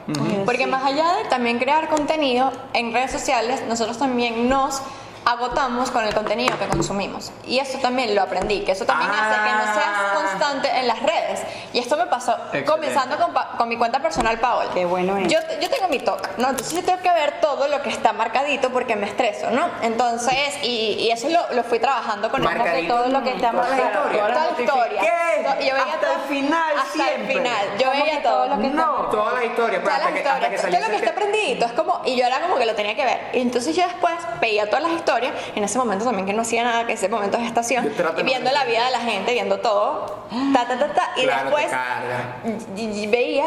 Porque 0.45 0.67
más 0.67 0.85
allá 0.85 1.19
de 1.19 1.29
también 1.29 1.59
crear 1.59 1.89
contenido 1.89 2.51
en 2.73 2.93
redes 2.93 3.13
sociales, 3.13 3.63
nosotros 3.69 3.99
también 3.99 4.49
nos 4.49 4.83
agotamos 5.25 5.91
con 5.91 6.05
el 6.05 6.14
contenido 6.14 6.59
que 6.59 6.66
consumimos. 6.68 7.31
Y 7.47 7.59
eso 7.59 7.79
también 7.79 8.14
lo 8.14 8.23
aprendí, 8.23 8.61
que 8.61 8.73
eso 8.73 8.85
también 8.85 9.11
hace 9.11 9.35
que 9.43 9.53
no 9.53 9.75
seas 9.75 9.87
Ah. 9.93 10.14
constante 10.14 10.68
en 10.79 10.89
las 10.89 11.01
redes. 11.03 11.41
Y 11.73 11.79
esto 11.79 11.97
me 11.97 12.07
pasó 12.07 12.33
Excelente. 12.33 12.64
comenzando 12.71 13.16
con, 13.18 13.33
con 13.59 13.68
mi 13.68 13.77
cuenta 13.77 14.01
personal, 14.01 14.39
Paola. 14.39 14.71
Qué 14.75 14.85
bueno 14.85 15.16
es. 15.18 15.29
Yo, 15.29 15.39
yo 15.61 15.68
tengo 15.71 15.89
mi 15.89 15.99
TOC, 15.99 16.39
¿no? 16.39 16.51
Entonces 16.51 16.75
yo 16.75 16.83
tengo 16.85 17.01
que 17.03 17.11
ver 17.12 17.41
todo 17.41 17.68
lo 17.68 17.83
que 17.83 17.91
está 17.91 18.12
marcadito 18.12 18.71
porque 18.71 18.97
me 18.97 19.07
estreso, 19.07 19.51
¿no? 19.51 19.68
Entonces, 19.83 20.59
y, 20.62 20.95
y 20.99 21.11
eso 21.11 21.29
lo, 21.29 21.55
lo 21.55 21.62
fui 21.64 21.79
trabajando 21.79 22.31
con 22.31 22.41
el 22.43 22.49
Marcadito. 22.57 22.95
todo 22.97 23.09
lo 23.09 23.23
que 23.23 23.31
está 23.35 23.51
Toda 23.51 23.68
la 23.68 23.77
marcado. 23.77 23.89
historia. 24.11 24.18
Toda 24.21 24.29
la 24.29 24.35
Todas 24.35 24.51
las 24.51 24.61
historia. 24.61 25.01
¿Qué? 25.01 25.43
To- 25.45 25.55
yo 25.64 25.75
veía 25.75 25.83
Hasta 25.95 26.01
todo- 26.01 26.12
el 26.14 26.21
final 26.29 26.73
Hasta 26.79 26.93
siempre. 26.93 27.21
el 27.21 27.39
final. 27.39 27.66
Yo 27.79 27.87
¿Cómo 27.91 28.03
veía 28.05 28.16
que 28.16 28.23
todo. 28.23 28.33
todo 28.33 28.47
lo 28.49 28.61
que 28.61 28.66
está 28.66 28.77
No. 28.81 28.93
Toda 29.11 29.33
la 29.33 29.45
historia, 29.45 29.81
Todas 29.81 29.95
hasta 29.97 30.11
las 30.11 30.21
que, 30.23 30.29
hasta 30.29 30.68
que 30.68 30.73
Yo 30.75 30.81
lo 30.81 30.87
que 30.89 30.97
está 30.97 31.14
prendidito 31.14 31.64
es 31.66 31.73
como, 31.73 32.01
y 32.05 32.16
yo 32.16 32.27
era 32.27 32.41
como 32.41 32.57
que 32.57 32.66
lo 32.66 32.75
tenía 32.75 32.95
que 32.97 33.05
ver. 33.05 33.21
Y 33.35 33.41
entonces 33.41 33.75
yo 33.77 33.83
después 33.85 34.14
veía 34.41 34.66
todas 34.68 34.83
las 34.85 34.93
historias, 34.93 35.10
en 35.19 35.65
ese 35.65 35.79
momento 35.79 36.05
también 36.05 36.27
que 36.27 36.33
no 36.33 36.43
hacía 36.43 36.63
nada, 36.63 36.87
que 36.87 36.93
ese 36.93 37.09
momento 37.09 37.37
de 37.37 37.45
gestación, 37.45 37.85
Yo 37.85 37.93
trato 37.93 38.21
y 38.21 38.25
viendo 38.25 38.51
la 38.53 38.65
vida 38.65 38.85
de 38.87 38.91
la 38.93 39.01
gente, 39.01 39.33
viendo 39.33 39.59
todo, 39.59 40.25
ta, 40.53 40.67
ta, 40.69 40.79
ta, 40.79 40.93
ta, 40.95 41.11
y 41.17 41.27
después 41.27 41.67
carga. 41.67 42.37
y- 42.77 43.03
y 43.03 43.07
veía, 43.09 43.45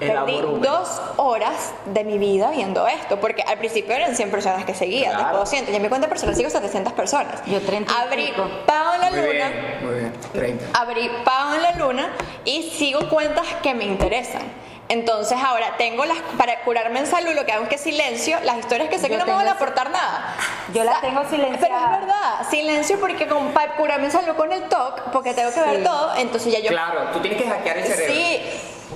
perdí 0.00 0.40
dos 0.60 1.00
horas 1.16 1.72
de 1.86 2.04
mi 2.04 2.18
vida 2.18 2.50
viendo 2.50 2.86
esto, 2.88 3.18
porque 3.20 3.42
al 3.42 3.58
principio 3.58 3.94
eran 3.94 4.16
100 4.16 4.30
personas 4.30 4.64
que 4.64 4.74
seguían, 4.74 5.12
Claro. 5.12 5.24
después 5.38 5.50
200, 5.50 5.72
y 5.72 5.76
en 5.76 5.82
mi 5.82 5.88
cuenta 5.88 6.08
personal 6.08 6.34
sigo 6.34 6.50
700 6.50 6.92
personas. 6.92 7.44
Yo 7.46 7.60
30 7.60 7.92
y 7.92 8.06
Abrí. 8.06 8.32
Pau 8.66 8.94
en 8.94 9.00
la 9.00 9.10
Muy 9.10 9.20
luna 9.20 9.30
bien, 9.32 9.78
muy 9.82 9.94
bien, 9.94 10.12
30. 10.32 10.64
abrí 10.80 11.10
Pau 11.24 11.54
en 11.54 11.62
la 11.62 11.72
Luna 11.72 12.08
y 12.44 12.62
sigo 12.70 13.08
cuentas 13.08 13.46
que 13.62 13.74
me 13.74 13.84
interesan. 13.84 14.42
Entonces 14.88 15.38
ahora 15.42 15.76
tengo 15.78 16.04
las, 16.04 16.18
para 16.36 16.60
curarme 16.60 17.00
en 17.00 17.06
salud, 17.06 17.32
lo 17.32 17.46
que 17.46 17.52
hago 17.52 17.64
es 17.64 17.70
que 17.70 17.78
silencio 17.78 18.38
las 18.44 18.58
historias 18.58 18.88
que 18.90 18.98
sé 18.98 19.08
que 19.08 19.14
Yo 19.14 19.18
no 19.20 19.26
me 19.26 19.32
van 19.32 19.48
a 19.48 19.52
aportar 19.52 19.90
nada. 19.90 20.36
Yo 20.74 20.84
las 20.84 20.98
O 20.98 21.00
sea, 21.00 21.08
tengo 21.08 21.24
silenciadas. 21.28 21.60
Pero 21.60 21.94
es 21.94 22.00
verdad, 22.00 22.50
silencio 22.50 23.00
porque 23.00 23.26
con, 23.26 23.52
para 23.52 23.76
curarme 23.76 24.06
en 24.06 24.12
salud 24.12 24.34
con 24.36 24.52
el 24.52 24.64
TOC, 24.64 25.10
porque 25.12 25.32
tengo 25.32 25.52
que 25.52 25.60
ver 25.60 25.84
todo, 25.84 26.14
entonces 26.16 26.52
ya 26.52 26.60
yo... 26.60 26.68
Claro, 26.68 27.10
tú 27.12 27.20
tienes 27.20 27.40
que 27.40 27.48
hackear 27.48 27.78
el 27.78 27.84
cerebro. 27.84 28.14
Sí. 28.14 28.40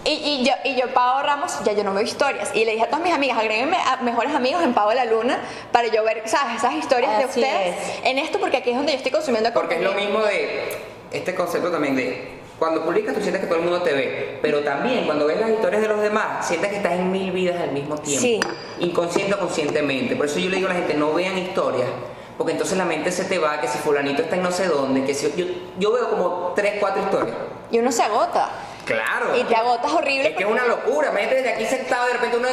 Y, 0.04 0.10
y 0.10 0.44
yo, 0.44 0.52
y 0.64 0.76
yo, 0.76 0.92
Pau 0.92 1.22
Ramos, 1.22 1.58
ya 1.64 1.72
yo 1.72 1.82
no 1.84 1.92
veo 1.92 2.02
historias. 2.02 2.50
Y 2.54 2.64
le 2.64 2.72
dije 2.72 2.84
a 2.84 2.88
todas 2.88 3.02
mis 3.02 3.12
amigas, 3.12 3.38
agréguenme 3.38 3.76
a 3.76 3.96
mejores 3.96 4.34
amigos 4.34 4.62
en 4.62 4.74
de 4.74 4.94
la 4.94 5.04
Luna 5.06 5.40
para 5.72 5.88
yo 5.88 6.04
ver, 6.04 6.22
¿sabes? 6.26 6.56
Esas 6.56 6.74
historias 6.74 7.18
de 7.18 7.24
ustedes 7.24 7.76
es. 7.76 8.06
en 8.06 8.18
esto, 8.18 8.38
porque 8.38 8.58
aquí 8.58 8.70
es 8.70 8.76
donde 8.76 8.92
yo 8.92 8.98
estoy 8.98 9.12
consumiendo 9.12 9.52
Porque 9.52 9.76
es 9.76 9.82
lo 9.82 9.92
mismo 9.92 10.20
de 10.20 10.78
este 11.10 11.34
concepto 11.34 11.70
también 11.70 11.96
de 11.96 12.37
cuando 12.58 12.84
publicas 12.84 13.14
tú 13.14 13.20
sientes 13.20 13.40
que 13.40 13.46
todo 13.46 13.58
el 13.58 13.64
mundo 13.64 13.82
te 13.82 13.92
ve, 13.92 14.38
pero 14.42 14.60
también 14.60 15.04
cuando 15.06 15.26
ves 15.26 15.38
las 15.40 15.50
historias 15.50 15.80
de 15.82 15.88
los 15.88 16.00
demás 16.00 16.46
sientes 16.46 16.70
que 16.70 16.76
estás 16.78 16.92
en 16.92 17.10
mil 17.12 17.30
vidas 17.30 17.60
al 17.60 17.70
mismo 17.72 17.96
tiempo, 17.98 18.20
Sí. 18.20 18.40
inconsciente 18.80 19.34
o 19.34 19.38
conscientemente. 19.38 20.16
Por 20.16 20.26
eso 20.26 20.38
yo 20.40 20.50
le 20.50 20.56
digo 20.56 20.68
a 20.68 20.72
la 20.72 20.78
gente 20.80 20.94
no 20.94 21.12
vean 21.14 21.38
historias, 21.38 21.88
porque 22.36 22.52
entonces 22.52 22.76
la 22.76 22.84
mente 22.84 23.12
se 23.12 23.24
te 23.24 23.38
va, 23.38 23.60
que 23.60 23.68
si 23.68 23.78
fulanito 23.78 24.22
está 24.22 24.36
en 24.36 24.42
no 24.42 24.50
sé 24.50 24.66
dónde, 24.66 25.04
que 25.04 25.14
si 25.14 25.32
yo, 25.36 25.46
yo 25.78 25.92
veo 25.92 26.10
como 26.10 26.52
tres, 26.56 26.74
cuatro 26.80 27.02
historias. 27.02 27.36
Y 27.70 27.78
uno 27.78 27.92
se 27.92 28.02
agota. 28.02 28.48
Claro. 28.88 29.36
Y 29.38 29.44
te 29.44 29.54
agotas 29.54 29.92
horrible. 29.92 30.30
Es 30.30 30.36
que 30.36 30.42
es 30.44 30.48
una 30.50 30.64
locura, 30.64 31.10
métete 31.12 31.36
desde 31.36 31.52
aquí 31.54 31.64
sentado 31.66 32.06
de 32.06 32.12
repente 32.14 32.36
uno 32.38 32.48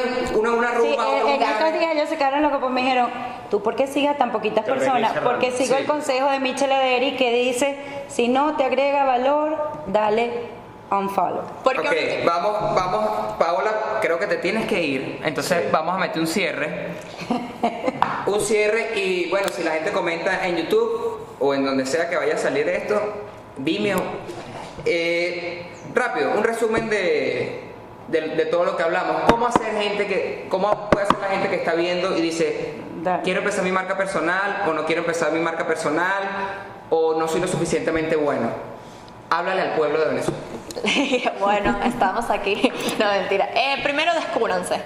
en 0.52 0.58
una 0.58 0.72
Sí, 0.72 0.78
rumba, 0.78 1.08
otro 1.08 1.28
en, 1.30 1.36
en 1.36 1.42
estos 1.50 1.74
días 1.74 1.92
ellos 1.96 2.10
se 2.10 2.18
quedaron 2.18 2.42
locos, 2.44 2.60
pues 2.60 2.72
me 2.72 2.82
dijeron, 2.82 3.10
¿tú 3.50 3.64
por 3.64 3.76
qué 3.76 3.88
sigas 3.88 4.18
tan 4.18 4.32
poquitas 4.32 4.66
personas? 4.66 5.14
Porque 5.24 5.52
sigo 5.52 5.76
Sí. 5.76 5.82
el 5.82 5.88
consejo 5.88 6.30
de 6.30 6.40
Michelle 6.40 6.74
Ederi 6.76 7.16
que 7.16 7.32
dice, 7.34 7.78
si 8.10 8.28
no 8.28 8.56
te 8.58 8.64
agrega 8.66 9.06
valor, 9.06 9.58
dale 9.88 10.32
unfollow. 10.92 11.42
Porque 11.64 11.80
Ok, 11.80 11.86
ahorita- 11.88 12.26
vamos, 12.26 12.76
vamos, 12.76 13.10
Paola, 13.40 13.72
creo 14.02 14.20
que 14.20 14.28
te 14.28 14.38
tienes 14.38 14.68
que 14.68 14.82
ir. 14.84 15.22
Entonces 15.24 15.72
vamos 15.72 15.96
a 15.96 15.98
meter 15.98 16.22
un 16.22 16.28
cierre. 16.28 16.90
un 18.28 18.40
cierre 18.42 18.92
y 19.00 19.30
bueno, 19.30 19.48
si 19.50 19.64
la 19.64 19.72
gente 19.72 19.92
comenta 19.92 20.46
en 20.48 20.58
YouTube 20.58 21.20
o 21.40 21.54
en 21.54 21.66
donde 21.66 21.86
sea 21.86 22.10
que 22.10 22.16
vaya 22.18 22.36
a 22.36 22.38
salir 22.38 22.68
esto, 22.70 23.02
Vimeo. 23.58 23.98
eh, 24.86 25.66
rápido, 25.96 26.32
un 26.32 26.44
resumen 26.44 26.90
de, 26.90 27.62
de, 28.08 28.22
de 28.22 28.46
todo 28.46 28.66
lo 28.66 28.78
que 28.78 28.84
hablamos. 28.84 29.24
¿Cómo 29.30 29.48
hacer 29.48 29.74
gente 29.82 30.06
que, 30.08 30.46
cómo 30.50 30.90
puede 30.90 31.06
hacer 31.06 31.20
la 31.20 31.28
gente 31.28 31.50
que 31.50 31.56
está 31.56 31.74
viendo 31.74 32.16
y 32.18 32.22
dice, 32.22 32.76
Dale. 33.02 33.24
quiero 33.24 33.40
empezar 33.40 33.64
mi 33.64 33.72
marca 33.72 33.98
personal 33.98 34.64
o 34.68 34.74
no 34.74 34.86
quiero 34.86 35.02
empezar 35.02 35.32
mi 35.32 35.40
marca 35.40 35.66
personal 35.66 36.24
o 36.90 37.18
no 37.18 37.28
soy 37.28 37.42
lo 37.42 37.48
suficientemente 37.48 38.16
bueno? 38.16 38.50
Háblale 39.30 39.62
al 39.62 39.76
pueblo 39.76 40.00
de 40.00 40.06
Venezuela. 40.06 40.40
bueno, 41.40 41.80
estamos 41.84 42.30
aquí. 42.30 42.72
No, 43.00 43.12
mentira. 43.12 43.50
Eh, 43.56 43.80
primero 43.84 44.14
descúbranse. 44.14 44.82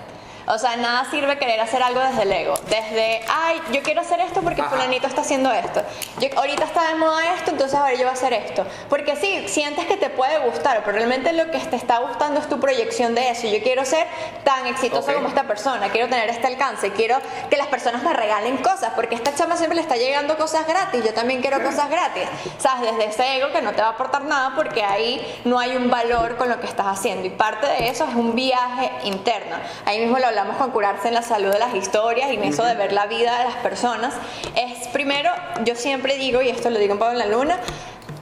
O 0.52 0.58
sea, 0.58 0.76
nada 0.78 1.06
sirve 1.12 1.38
querer 1.38 1.60
hacer 1.60 1.84
algo 1.84 2.00
desde 2.02 2.24
el 2.24 2.32
ego. 2.32 2.56
Desde, 2.70 3.22
ay, 3.30 3.62
yo 3.72 3.84
quiero 3.84 4.02
hacer 4.02 4.20
esto 4.20 4.42
porque 4.42 4.62
Ajá. 4.62 4.72
fulanito 4.72 5.06
está 5.06 5.22
haciendo 5.22 5.54
esto. 5.54 5.84
Yo, 6.20 6.28
ahorita 6.36 6.64
está 6.64 6.88
de 6.88 6.96
moda 6.96 7.36
esto, 7.36 7.52
entonces 7.52 7.78
ahora 7.78 7.94
yo 7.94 8.00
voy 8.00 8.10
a 8.10 8.14
hacer 8.14 8.34
esto. 8.34 8.66
Porque 8.90 9.16
sí, 9.16 9.48
sientes 9.48 9.86
que 9.86 9.96
te 9.96 10.10
puede 10.10 10.40
gustar, 10.40 10.82
pero 10.84 10.98
realmente 10.98 11.34
lo 11.34 11.52
que 11.52 11.60
te 11.60 11.76
está 11.76 12.00
gustando 12.00 12.40
es 12.40 12.50
tu 12.50 12.60
proyección 12.60 13.14
de 13.14 13.30
eso. 13.30 13.46
Yo 13.46 13.62
quiero 13.62 13.86
ser 13.86 14.08
tan 14.44 14.66
exitosa 14.66 15.12
Ok. 15.12 15.18
como 15.18 15.28
esta 15.28 15.44
persona, 15.44 15.90
quiero 15.90 16.10
tener 16.10 16.28
este 16.32 16.48
alcance, 16.48 16.92
quiero 16.94 17.18
que 17.52 17.56
las 17.56 17.68
personas 17.68 18.02
me 18.02 18.12
regalen 18.14 18.58
cosas, 18.58 18.94
porque 18.96 19.14
esta 19.14 19.36
chama 19.36 19.56
siempre 19.56 19.76
le 19.76 19.82
está 19.84 19.98
llegando 19.98 20.36
cosas 20.36 20.66
gratis, 20.66 21.04
yo 21.06 21.14
también 21.14 21.42
quiero 21.42 21.62
cosas 21.62 21.92
gratis. 21.92 22.24
¿Sabes? 22.58 22.92
Desde 22.98 23.06
ese 23.12 23.38
ego 23.38 23.52
que 23.52 23.62
no 23.62 23.74
te 23.74 23.84
va 23.84 23.90
a 23.90 23.92
aportar 23.92 24.24
nada 24.24 24.54
porque 24.56 24.84
ahí 24.84 25.42
no 25.46 25.60
hay 25.60 25.76
un 25.78 25.92
valor 25.92 26.38
con 26.38 26.50
lo 26.50 26.60
que 26.60 26.66
estás 26.66 26.88
haciendo. 26.88 27.28
Y 27.28 27.30
parte 27.30 27.68
de 27.68 27.90
eso 27.90 28.06
es 28.06 28.16
un 28.16 28.34
viaje 28.34 28.90
interno. 29.04 29.56
Ahí 29.86 30.00
mismo 30.00 30.18
lo 30.18 30.26
hablamos 30.26 30.39
con 30.48 30.72
curarse 30.72 31.10
en 31.10 31.14
la 31.14 31.22
salud 31.22 31.52
de 31.52 31.60
las 31.60 31.76
historias 31.76 32.32
y 32.32 32.36
en 32.36 32.44
eso 32.44 32.64
de 32.64 32.76
ver 32.76 32.94
la 32.94 33.08
vida 33.08 33.38
de 33.40 33.46
las 33.46 33.56
personas. 33.58 34.14
Es 34.56 34.88
primero, 34.88 35.32
yo 35.66 35.76
siempre 35.76 36.18
digo, 36.18 36.42
y 36.42 36.50
esto 36.50 36.70
lo 36.70 36.80
digo 36.80 36.94
en 36.94 37.00
Pablo 37.00 37.20
en 37.22 37.30
la 37.30 37.38
Luna, 37.38 37.60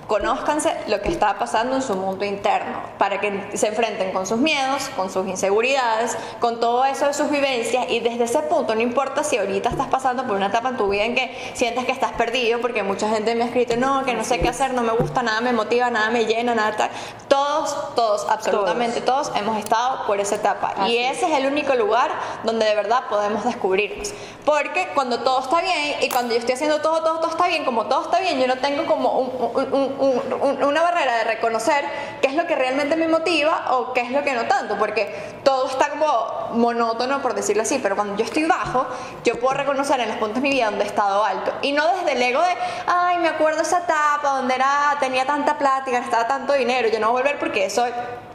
Conózcanse 0.08 0.74
lo 0.88 1.02
que 1.02 1.10
está 1.10 1.38
pasando 1.38 1.76
en 1.76 1.82
su 1.82 1.94
mundo 1.96 2.24
interno 2.24 2.82
para 2.98 3.20
que 3.20 3.50
se 3.58 3.68
enfrenten 3.68 4.14
con 4.14 4.26
sus 4.26 4.38
miedos, 4.38 4.90
con 4.96 5.10
sus 5.10 5.28
inseguridades, 5.28 6.18
con 6.40 6.62
todo 6.62 6.86
eso 6.86 7.08
de 7.08 7.14
sus 7.14 7.30
vivencias 7.30 7.86
y 7.90 8.00
desde 8.00 8.24
ese 8.24 8.40
punto 8.44 8.74
no 8.74 8.80
importa 8.82 9.24
si 9.26 9.38
ahorita 9.38 9.70
estás 9.70 9.88
pasando 9.88 10.26
por 10.26 10.38
una 10.38 10.48
etapa 10.48 10.70
en 10.70 10.78
tu 10.78 10.88
vida 10.88 11.04
en 11.04 11.14
que 11.16 11.52
sientes 11.54 11.84
que 11.86 11.92
estás 11.92 12.14
perdido 12.14 12.62
porque 12.62 12.84
mucha 12.84 13.10
gente 13.10 13.36
me 13.36 13.44
ha 13.44 13.48
escrito 13.48 13.76
no, 13.76 14.06
que 14.06 14.14
no 14.14 14.24
sé 14.24 14.40
qué 14.40 14.48
hacer, 14.48 14.74
no 14.74 14.82
me 14.82 14.94
gusta, 14.94 15.24
nada 15.24 15.42
me 15.42 15.52
motiva, 15.52 15.90
nada 15.90 16.10
me 16.10 16.26
llena, 16.26 16.56
nada 16.56 16.76
tal. 16.78 16.90
Todos, 17.28 17.94
todos, 17.96 18.26
absolutamente 18.30 19.02
todos, 19.02 19.32
hemos 19.36 19.58
estado 19.58 20.08
por 20.08 20.20
esa 20.22 20.36
etapa 20.36 20.74
Así 20.78 20.94
y 20.94 20.98
ese 21.00 21.26
es 21.30 21.38
el 21.38 21.46
único 21.48 21.76
lugar 21.76 22.10
donde 22.44 22.66
de 22.66 22.76
verdad 22.76 23.04
podemos 23.10 23.44
descubrirnos. 23.44 24.14
Porque 24.46 24.88
cuando 24.96 25.20
todo 25.20 25.42
está 25.42 25.60
bien 25.60 25.96
y 26.02 26.08
cuando 26.10 26.34
yo 26.34 26.40
estoy 26.40 26.54
haciendo 26.56 26.80
todo, 26.80 27.04
todo, 27.04 27.20
todo 27.20 27.30
está 27.30 27.48
bien, 27.48 27.66
como 27.66 27.88
todo 27.88 28.04
está 28.04 28.20
bien, 28.20 28.40
yo 28.40 28.48
no 28.48 28.56
tengo 28.60 28.86
como 28.86 29.20
un- 29.20 29.52
un- 29.54 29.74
un- 29.74 29.97
un- 30.00 30.34
un- 30.42 30.64
una 30.64 30.82
barrera 30.82 31.18
de 31.18 31.24
reconocer 31.26 31.86
qué 32.22 32.28
es 32.28 32.34
lo 32.36 32.46
que 32.48 32.56
realmente 32.56 32.96
me 32.96 33.08
motiva 33.08 33.66
o 33.72 33.94
qué 33.94 34.02
es 34.02 34.12
lo 34.12 34.24
que 34.24 34.34
no 34.34 34.46
tanto, 34.46 34.78
porque 34.78 35.14
todo 35.44 35.68
está 35.70 35.90
como 35.90 36.50
monótono, 36.54 37.22
por 37.22 37.34
decirlo 37.34 37.64
así, 37.64 37.80
pero 37.82 37.96
cuando 37.96 38.16
yo 38.16 38.26
estoy 38.26 38.46
bajo, 38.46 38.86
yo 39.24 39.40
puedo 39.40 39.54
reconocer 39.56 40.00
en 40.00 40.10
los 40.10 40.18
puntos 40.18 40.36
de 40.36 40.42
mi 40.42 40.50
vida 40.52 40.66
donde 40.66 40.84
he 40.84 40.88
estado 40.88 41.24
alto. 41.24 41.54
Y 41.62 41.72
no 41.74 41.86
desde 41.88 42.14
el 42.14 42.22
ego 42.22 42.42
de, 42.42 42.56
ay, 42.88 43.18
me 43.20 43.28
acuerdo 43.30 43.62
esa 43.62 43.80
etapa 43.80 44.30
donde 44.38 44.56
era, 44.56 44.96
tenía 45.00 45.26
tanta 45.26 45.58
y 45.86 45.92
gastaba 45.92 46.28
tanto 46.28 46.54
dinero, 46.54 46.88
yo 46.90 47.00
no 47.00 47.12
voy 47.12 47.20
a 47.20 47.24
volver 47.24 47.40
porque 47.40 47.66
eso 47.66 47.86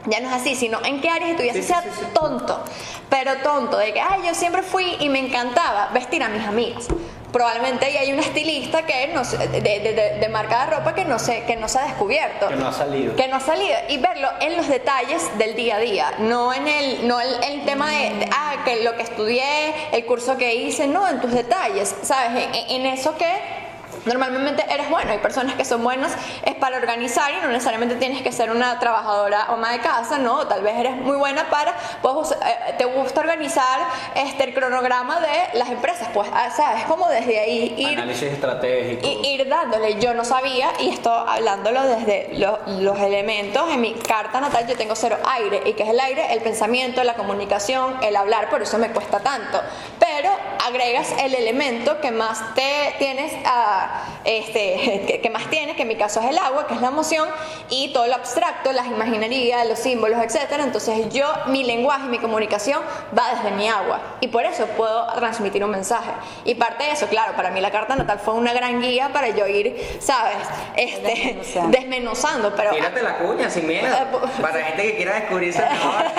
ya 0.05 0.19
no 0.19 0.27
es 0.27 0.33
así, 0.33 0.55
sino 0.55 0.79
en 0.83 1.01
qué 1.01 1.09
áreas 1.09 1.29
de 1.31 1.35
tu 1.35 1.43
vida, 1.43 1.53
Sí, 1.53 1.61
si 1.61 1.67
sí, 1.67 1.73
sea 1.73 1.81
sí, 1.81 1.89
sí. 1.99 2.05
tonto, 2.13 2.59
pero 3.09 3.37
tonto, 3.37 3.77
de 3.77 3.93
que, 3.93 4.01
ay, 4.01 4.21
yo 4.25 4.33
siempre 4.33 4.61
fui 4.63 4.95
y 4.99 5.09
me 5.09 5.19
encantaba 5.19 5.89
vestir 5.93 6.21
a 6.23 6.29
mis 6.29 6.45
amigas. 6.45 6.87
Probablemente 7.33 7.85
ahí 7.87 7.97
hay 7.97 8.13
una 8.13 8.21
estilista 8.21 8.85
que 8.85 9.07
no 9.07 9.23
de, 9.25 9.47
de- 9.59 10.17
de- 10.19 10.29
marca 10.29 10.65
de 10.65 10.77
ropa 10.77 10.95
que 10.95 11.03
no, 11.03 11.19
se, 11.19 11.43
que 11.43 11.55
no 11.57 11.67
se 11.67 11.79
ha 11.79 11.83
descubierto. 11.83 12.47
Que 12.47 12.55
no 12.55 12.67
ha 12.67 12.73
salido. 12.73 13.15
Que 13.15 13.27
no 13.27 13.35
ha 13.35 13.39
salido. 13.41 13.75
Y 13.89 13.97
verlo 13.97 14.29
en 14.39 14.55
los 14.55 14.67
detalles 14.67 15.37
del 15.37 15.55
día 15.55 15.75
a 15.75 15.79
día. 15.79 16.13
No 16.19 16.53
en 16.53 16.67
el, 16.67 17.07
no 17.07 17.19
el, 17.19 17.43
el 17.43 17.65
tema 17.65 17.89
de, 17.89 18.09
de, 18.15 18.29
ah, 18.31 18.57
que 18.63 18.83
lo 18.83 18.95
que 18.95 19.03
estudié, 19.03 19.43
el 19.91 20.05
curso 20.05 20.37
que 20.37 20.55
hice, 20.55 20.87
no, 20.87 21.07
en 21.09 21.19
tus 21.21 21.31
detalles. 21.31 21.93
¿Sabes? 22.03 22.45
En, 22.69 22.81
en 22.81 22.85
eso 22.93 23.15
que 23.17 23.25
Normalmente 24.05 24.65
eres 24.69 24.89
bueno, 24.89 25.11
hay 25.11 25.19
personas 25.19 25.55
que 25.55 25.65
son 25.65 25.83
buenas 25.83 26.13
es 26.45 26.55
para 26.55 26.77
organizar 26.77 27.31
y 27.33 27.41
no 27.41 27.47
necesariamente 27.47 27.95
tienes 27.95 28.21
que 28.21 28.31
ser 28.31 28.51
una 28.51 28.77
trabajadora 28.79 29.47
o 29.49 29.53
ama 29.53 29.71
de 29.71 29.79
casa, 29.79 30.17
no, 30.17 30.45
tal 30.47 30.61
vez 30.61 30.75
eres 30.75 30.95
muy 30.97 31.15
buena 31.17 31.49
para, 31.49 31.73
pues, 32.01 32.31
eh, 32.31 32.75
te 32.77 32.85
gusta 32.85 33.21
organizar 33.21 33.79
este, 34.15 34.43
el 34.43 34.53
cronograma 34.53 35.19
de 35.19 35.57
las 35.57 35.69
empresas, 35.69 36.09
pues, 36.13 36.27
ah, 36.33 36.49
sabes, 36.55 36.83
como 36.85 37.07
desde 37.07 37.39
ahí 37.39 37.75
ir 37.77 37.97
Análisis 37.99 38.31
estratégico. 38.33 39.07
y 39.07 39.27
ir 39.27 39.47
dándole. 39.47 39.99
Yo 39.99 40.13
no 40.13 40.25
sabía, 40.25 40.69
y 40.79 40.89
esto 40.89 41.11
hablándolo 41.11 41.83
desde 41.83 42.29
lo- 42.37 42.59
los 42.79 42.99
elementos, 42.99 43.69
en 43.71 43.79
mi 43.81 43.93
carta 43.93 44.41
natal 44.41 44.67
yo 44.67 44.75
tengo 44.75 44.95
cero 44.95 45.17
aire. 45.33 45.61
¿Y 45.65 45.73
qué 45.73 45.83
es 45.83 45.89
el 45.89 45.99
aire? 45.99 46.33
El 46.33 46.41
pensamiento, 46.41 47.03
la 47.03 47.13
comunicación, 47.15 47.97
el 48.03 48.15
hablar, 48.15 48.49
por 48.49 48.61
eso 48.61 48.77
me 48.77 48.89
cuesta 48.91 49.19
tanto. 49.19 49.61
Pero 50.05 50.29
agregas 50.67 51.13
el 51.19 51.33
elemento 51.33 52.01
que 52.01 52.11
más 52.11 52.53
te 52.55 52.93
tienes, 52.99 53.31
a, 53.45 54.03
este, 54.25 55.03
que, 55.07 55.21
que 55.21 55.29
más 55.29 55.49
tienes, 55.49 55.75
que 55.77 55.83
en 55.83 55.87
mi 55.87 55.95
caso 55.95 56.19
es 56.19 56.25
el 56.27 56.37
agua, 56.37 56.67
que 56.67 56.73
es 56.73 56.81
la 56.81 56.87
emoción, 56.89 57.29
y 57.69 57.93
todo 57.93 58.05
lo 58.07 58.15
abstracto, 58.15 58.71
las 58.73 58.87
imaginerías, 58.87 59.65
los 59.67 59.79
símbolos, 59.79 60.21
etcétera. 60.21 60.63
Entonces 60.63 61.07
yo, 61.13 61.25
mi 61.47 61.63
lenguaje, 61.63 62.03
mi 62.07 62.19
comunicación 62.19 62.81
va 63.17 63.33
desde 63.33 63.51
mi 63.51 63.67
agua. 63.69 63.99
Y 64.19 64.27
por 64.27 64.45
eso 64.45 64.65
puedo 64.77 65.07
transmitir 65.13 65.63
un 65.63 65.71
mensaje. 65.71 66.11
Y 66.43 66.55
parte 66.55 66.83
de 66.83 66.91
eso, 66.91 67.07
claro, 67.07 67.33
para 67.35 67.49
mí 67.51 67.61
la 67.61 67.71
carta 67.71 67.95
natal 67.95 68.19
fue 68.19 68.33
una 68.33 68.51
gran 68.53 68.81
guía 68.81 69.09
para 69.13 69.29
yo 69.29 69.47
ir, 69.47 69.97
¿sabes? 70.01 70.35
Este, 70.75 71.07
Desmenuzando. 71.07 71.77
desmenuzando. 71.77 72.55
Pero 72.55 72.71
Tírate 72.71 73.01
la 73.03 73.17
cuña 73.19 73.49
sin 73.49 73.67
miedo. 73.67 73.87
Eh, 73.87 74.05
po- 74.11 74.19
Para 74.41 74.57
la 74.59 74.65
gente 74.65 74.83
que 74.83 74.95
quiera 74.97 75.15
descubrirse 75.15 75.61
Paola. 75.61 76.13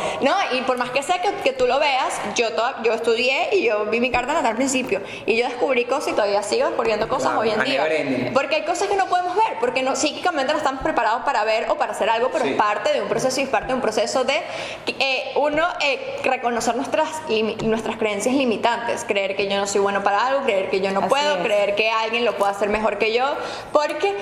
No, 0.20 0.34
y 0.52 0.62
por 0.62 0.78
más 0.78 0.90
que 0.90 1.02
sea 1.02 1.20
que, 1.22 1.32
que 1.44 1.52
tú 1.52 1.66
lo 1.66 1.78
veas, 1.78 2.20
yo, 2.34 2.52
to- 2.52 2.82
yo 2.82 2.87
estudié 2.94 3.48
y 3.52 3.64
yo 3.64 3.86
vi 3.86 4.00
mi 4.00 4.10
carta 4.10 4.32
natal 4.32 4.50
al 4.52 4.56
principio 4.56 5.00
y 5.26 5.36
yo 5.36 5.46
descubrí 5.46 5.84
cosas 5.84 6.08
y 6.08 6.12
todavía 6.12 6.42
sigo 6.42 6.66
descubriendo 6.66 7.08
cosas 7.08 7.28
Claro, 7.32 7.40
hoy 7.40 7.50
en 7.50 7.60
a 7.60 7.64
día. 7.64 8.30
Porque 8.34 8.56
hay 8.56 8.62
cosas 8.64 8.88
que 8.88 8.96
no 8.96 9.06
podemos 9.06 9.34
ver, 9.36 9.58
porque 9.60 9.82
no, 9.82 9.96
psíquicamente 9.96 10.52
no 10.52 10.58
estamos 10.58 10.82
preparados 10.82 11.22
para 11.24 11.44
ver 11.44 11.70
o 11.70 11.76
para 11.76 11.92
hacer 11.92 12.08
algo, 12.10 12.30
pero 12.32 12.44
Sí. 12.44 12.50
es 12.52 12.56
parte 12.56 12.92
de 12.92 13.00
un 13.02 13.08
proceso 13.08 13.40
y 13.40 13.44
es 13.44 13.48
parte 13.48 13.68
de 13.68 13.74
un 13.74 13.80
proceso 13.80 14.24
de 14.24 14.40
eh, 14.86 15.32
uno 15.36 15.66
eh, 15.80 16.18
reconocer 16.24 16.76
nuestras, 16.76 17.08
nuestras 17.64 17.96
creencias 17.96 18.34
limitantes, 18.34 19.04
creer 19.06 19.36
que 19.36 19.48
yo 19.48 19.56
no 19.56 19.66
soy 19.66 19.80
bueno 19.80 20.02
para 20.02 20.26
algo, 20.26 20.42
creer 20.44 20.70
que 20.70 20.80
yo 20.80 20.90
no 20.92 21.00
Así 21.00 21.08
puedo, 21.08 21.36
es. 21.36 21.42
creer 21.42 21.74
que 21.74 21.90
alguien 21.90 22.24
lo 22.24 22.36
puede 22.36 22.52
hacer 22.52 22.68
mejor 22.68 22.98
que 22.98 23.12
yo, 23.12 23.24
porque 23.72 24.14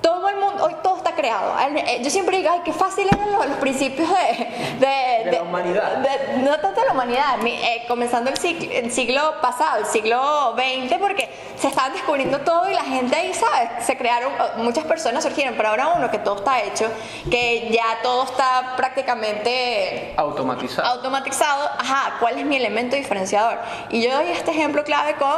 todo 0.00 0.17
el 0.28 0.36
mundo, 0.36 0.64
hoy 0.64 0.74
todo 0.82 0.96
está 0.96 1.12
creado. 1.14 1.54
Eh, 1.76 2.00
Yo 2.02 2.10
siempre 2.10 2.38
digo, 2.38 2.50
ay, 2.52 2.60
qué 2.64 2.72
fácil 2.72 3.06
eran 3.12 3.30
los, 3.32 3.46
los 3.46 3.56
principios 3.58 4.08
de, 4.08 4.44
de, 4.86 5.24
De 5.30 5.32
la 5.36 5.42
humanidad. 5.42 5.98
de- 5.98 6.38
no 6.38 6.58
tanto 6.58 6.80
de 6.80 6.86
la 6.86 6.92
humanidad, 6.92 7.36
eh, 7.46 7.84
comenzando 7.86 8.30
el 8.30 8.36
siglo, 8.38 8.72
el 8.72 8.90
siglo 8.90 9.34
pasado, 9.42 9.78
el 9.80 9.86
siglo 9.86 10.54
XX, 10.56 10.98
porque 10.98 11.28
se 11.56 11.68
estaban 11.68 11.92
descubriendo 11.92 12.40
todo 12.40 12.68
y 12.70 12.74
la 12.74 12.84
gente 12.84 13.14
ahí, 13.16 13.34
¿sabes? 13.34 13.84
Se 13.84 13.96
crearon, 13.98 14.32
eh, 14.32 14.36
muchas 14.56 14.84
personas 14.84 15.22
surgieron, 15.24 15.54
pero 15.56 15.68
ahora 15.68 15.88
uno 15.96 16.10
que 16.10 16.18
todo 16.18 16.36
está 16.36 16.62
hecho, 16.62 16.88
que 17.30 17.68
ya 17.70 17.98
todo 18.02 18.24
está 18.24 18.74
prácticamente 18.76 20.14
Automatizado. 20.16 20.88
automatizado, 20.88 21.68
ajá, 21.78 22.16
¿cuál 22.20 22.38
es 22.38 22.44
mi 22.46 22.56
elemento 22.56 22.96
diferenciador? 22.96 23.58
Y 23.90 24.02
yo 24.02 24.14
doy 24.14 24.28
este 24.28 24.50
ejemplo 24.52 24.84
clave 24.84 25.14
con, 25.14 25.28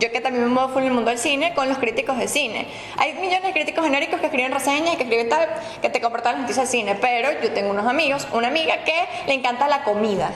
yo 0.00 0.10
que 0.10 0.20
también 0.20 0.44
me 0.44 0.50
muevo 0.50 0.78
en 0.78 0.86
el 0.86 0.92
mundo 0.92 1.10
del 1.10 1.18
cine, 1.18 1.54
con 1.54 1.68
los 1.68 1.78
críticos 1.78 2.16
de 2.18 2.28
cine. 2.28 2.66
Hay 2.98 3.14
millones 3.14 3.42
de 3.42 3.52
críticos 3.52 3.84
genéricos 3.84 4.20
que 4.20 4.25
escriben 4.26 4.52
reseñas 4.52 4.94
y 4.94 4.96
que 4.96 5.02
escriben 5.04 5.28
tal, 5.28 5.48
que 5.82 5.88
te 5.90 6.00
compartan 6.00 6.32
las 6.34 6.40
noticias 6.42 6.70
del 6.70 6.80
cine, 6.80 6.94
pero 7.00 7.28
yo 7.42 7.52
tengo 7.52 7.70
unos 7.70 7.86
amigos, 7.86 8.26
una 8.32 8.48
amiga 8.48 8.84
que 8.84 8.94
le 9.26 9.34
encanta 9.34 9.68
la 9.68 9.82
comida. 9.84 10.30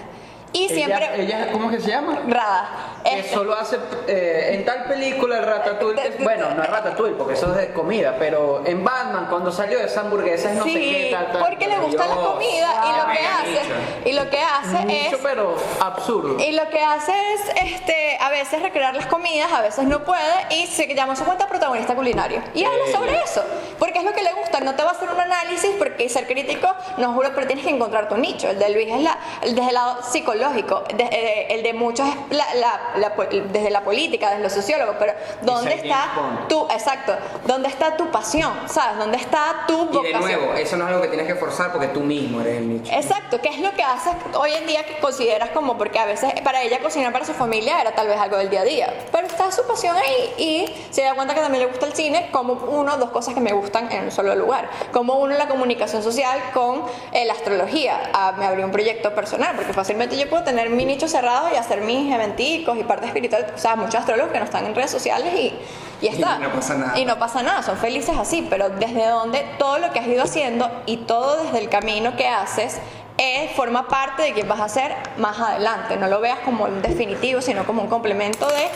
Y 0.53 0.69
siempre... 0.69 1.09
Ella, 1.23 1.53
¿cómo 1.53 1.71
que 1.71 1.79
se 1.79 1.91
llama? 1.91 2.23
Rada. 2.27 2.69
Que 3.05 3.21
Este, 3.21 3.35
solo 3.35 3.55
hace 3.55 3.79
eh, 4.09 4.51
en 4.55 4.65
tal 4.65 4.83
película 4.87 5.39
el 5.39 5.45
Ratatouille. 5.45 6.03
que- 6.17 6.25
bueno, 6.25 6.51
no 6.57 6.65
es 6.65 6.69
Ratatouille 6.69 7.15
porque 7.15 7.35
eso 7.35 7.53
es 7.53 7.57
de 7.57 7.73
comida, 7.73 8.17
pero 8.19 8.61
en 8.67 8.83
Batman 8.85 9.29
cuando 9.31 9.53
salió 9.53 9.79
esa 9.79 10.01
hamburguesa 10.01 10.51
es 10.51 10.57
no 10.57 10.65
sé 10.65 10.71
sí, 10.71 10.75
qué 10.81 11.11
tal, 11.13 11.31
tal. 11.31 11.45
porque 11.45 11.69
le 11.69 11.79
gusta 11.79 12.05
la 12.05 12.17
comida 12.17 12.83
y 12.85 12.99
lo 12.99 13.13
que 13.13 13.27
hace, 13.55 14.11
y 14.11 14.13
lo 14.13 14.29
que 14.29 14.41
hace 14.41 14.85
Nicho, 14.87 15.17
es 15.17 15.23
pero 15.23 15.55
absurdo. 15.81 16.37
Y 16.43 16.51
lo 16.51 16.69
que 16.69 16.81
hace 16.83 17.13
es, 17.35 17.73
este, 17.73 18.19
a 18.21 18.31
veces 18.31 18.61
recrear 18.61 18.93
las 18.97 19.07
comidas, 19.07 19.53
a 19.53 19.61
veces 19.61 19.85
no 19.85 20.03
puede, 20.03 20.35
y 20.51 20.67
se 20.67 20.93
llama 20.97 21.15
su 21.15 21.25
cuenta 21.25 21.47
protagonista 21.47 21.95
culinario. 21.95 22.43
Y 22.55 22.65
habla 22.65 22.87
sobre 22.93 23.23
eso, 23.23 23.45
porque 23.91 23.99
es 23.99 24.05
lo 24.05 24.13
que 24.13 24.23
le 24.23 24.33
gusta. 24.35 24.61
No 24.61 24.75
te 24.77 24.83
va 24.85 24.91
a 24.91 24.93
hacer 24.93 25.09
un 25.11 25.19
análisis, 25.21 25.71
porque 25.79 26.09
ser 26.09 26.27
crítico, 26.27 26.69
no 26.99 27.13
juro, 27.13 27.31
pero 27.35 27.47
tienes 27.47 27.65
que 27.65 27.73
encontrar 27.73 28.09
tu 28.09 28.17
nicho. 28.17 28.49
El 28.49 28.59
de 28.59 28.71
Luis 28.71 28.89
es 28.89 29.01
la, 29.03 29.19
el 29.43 29.55
desde 29.55 29.69
el 29.69 29.75
lado 29.75 30.03
psicológico, 30.03 30.85
de- 30.95 31.05
eh, 31.05 31.47
el 31.51 31.63
de 31.63 31.73
muchos 31.73 32.07
es 32.09 32.37
la- 32.37 32.55
la- 32.55 32.81
la 32.97 33.11
desde 33.53 33.71
la 33.71 33.81
política, 33.83 34.31
desde 34.31 34.43
los 34.45 34.53
sociólogos, 34.53 34.97
pero 34.99 35.13
¿dónde 35.43 35.75
está 35.75 36.11
tu, 36.49 36.67
exacto, 36.71 37.15
dónde 37.47 37.69
está 37.69 37.97
tu 37.97 38.11
pasión? 38.11 38.53
¿Sabes? 38.67 38.99
¿Dónde 38.99 39.17
está 39.17 39.65
tu 39.67 39.75
Y 39.75 39.87
de 39.87 40.13
vocación? 40.13 40.21
nuevo, 40.21 40.55
eso 40.55 40.77
no 40.77 40.85
es 40.85 40.91
algo 40.91 41.03
que 41.03 41.09
tienes 41.09 41.27
que 41.27 41.35
forzar 41.35 41.73
porque 41.73 41.89
tú 41.89 42.01
mismo 42.01 42.41
eres 42.43 42.59
el 42.59 42.69
nicho. 42.69 42.93
Exacto, 42.95 43.41
¿qué 43.43 43.49
es 43.49 43.59
lo 43.59 43.73
que 43.73 43.83
haces 43.83 44.13
hoy 44.39 44.53
en 44.53 44.67
día 44.67 44.85
que 44.85 44.99
consideras 44.99 45.51
como, 45.51 45.77
porque 45.77 45.99
a 45.99 46.05
veces 46.07 46.33
para 46.43 46.63
ella 46.63 46.79
cocinar 46.81 47.13
para 47.13 47.25
su 47.25 47.33
familia 47.35 47.81
era 47.81 47.93
tal 47.93 48.07
vez 48.09 48.19
algo 48.21 48.37
del 48.37 48.51
día 48.51 48.61
a 48.61 48.65
día, 48.65 48.95
pero 49.11 49.27
está 49.27 49.51
su 49.51 49.67
pasión 49.67 49.97
ahí 49.97 50.35
y 50.39 50.75
se 50.93 51.03
da 51.03 51.15
cuenta 51.15 51.35
que 51.35 51.41
también 51.41 51.65
le 51.65 51.69
gusta 51.71 51.87
el 51.87 51.95
cine 51.95 52.29
como 52.31 52.53
uno 52.55 52.95
o 52.95 52.97
dos 52.99 53.11
cosas 53.11 53.35
que 53.35 53.41
me 53.41 53.53
gustan 53.53 53.80
en 53.91 54.05
un 54.05 54.11
solo 54.11 54.35
lugar, 54.35 54.69
como 54.93 55.15
uno 55.15 55.37
la 55.37 55.49
comunicación 55.49 56.03
social 56.03 56.39
con 56.53 56.83
eh, 57.13 57.25
la 57.25 57.33
astrología, 57.33 58.11
Ah, 58.13 58.35
me 58.37 58.47
abrió 58.47 58.65
un 58.65 58.73
proyecto 58.73 59.15
personal, 59.15 59.55
porque 59.57 59.73
fácilmente 59.73 60.19
yo 60.19 60.29
puedo 60.29 60.43
tener 60.43 60.71
mi 60.71 60.85
nicho 60.85 61.09
cerrado 61.09 61.49
y 61.53 61.57
hacer 61.57 61.81
mis 61.81 62.13
eventicos 62.13 62.77
y 62.77 62.85
parte 62.85 63.07
espiritual, 63.07 63.47
o 63.55 63.59
sea, 63.59 63.77
muchos 63.77 63.97
astrólogos 63.97 64.33
que 64.33 64.39
no 64.39 64.45
están 64.45 64.67
en 64.67 64.75
redes 64.75 64.91
sociales 64.91 65.33
y, 65.35 65.55
y 66.01 66.09
está. 66.09 66.39
no 66.39 66.51
pasa 66.51 66.75
nada. 66.75 66.99
Y 66.99 67.05
no 67.05 67.19
pasa 67.19 67.43
nada, 67.43 67.63
son 67.63 67.77
felices 67.77 68.17
así, 68.19 68.47
pero 68.49 68.69
desde 68.69 69.07
donde 69.07 69.45
todo 69.59 69.79
lo 69.79 69.93
que 69.93 70.01
has 70.01 70.07
ido 70.07 70.23
haciendo 70.23 70.71
y 70.87 70.99
todo 70.99 71.43
desde 71.43 71.59
el 71.59 71.69
camino 71.69 72.17
que 72.17 72.29
haces 72.29 72.79
eh, 73.19 73.51
forma 73.55 73.87
parte 73.87 74.23
de 74.23 74.33
quien 74.33 74.49
vas 74.49 74.61
a 74.61 74.69
ser 74.69 74.95
más 75.19 75.39
adelante. 75.39 75.97
No 75.97 76.09
lo 76.09 76.21
veas 76.21 76.39
como 76.41 76.65
un 76.65 76.83
definitivo, 76.83 77.41
sino 77.41 77.65
como 77.65 77.83
un 77.83 77.89
complemento 77.89 78.49
de 78.49 78.69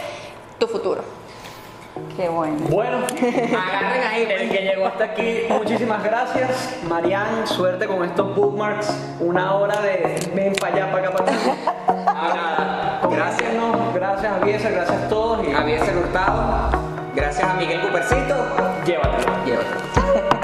tu 0.58 0.68
futuro. 0.68 1.02
Qué 2.16 2.28
bueno. 2.28 2.56
Bueno, 2.70 2.98
Agarren 2.98 4.02
ahí, 4.02 4.22
el 4.22 4.26
pues. 4.26 4.50
que 4.50 4.64
llegó 4.64 4.86
hasta 4.86 5.04
aquí, 5.04 5.38
muchísimas 5.48 6.02
gracias. 6.02 6.76
Marian, 6.88 7.46
suerte 7.46 7.86
con 7.86 8.04
estos 8.04 8.34
bookmarks. 8.34 8.92
Una 9.20 9.54
hora 9.54 9.80
de 9.80 10.18
ven 10.34 10.52
para 10.60 10.74
allá, 10.74 10.92
para 10.92 11.08
acá, 11.08 11.16
para 11.16 11.32
acá. 11.32 12.04
Nada, 12.04 13.00
Gracias. 13.10 13.50
Compártenos, 13.54 13.94
gracias 13.94 14.32
a 14.32 14.44
Biesa, 14.44 14.70
gracias 14.70 15.02
a 15.02 15.08
todos 15.08 15.46
y 15.46 15.52
A 15.52 15.60
Hurtado. 15.98 16.70
Gracias 17.14 17.48
a 17.48 17.54
Miguel 17.54 17.80
Cupercito. 17.80 18.34
llévatelo. 18.84 19.32
Llévatelo. 19.44 20.34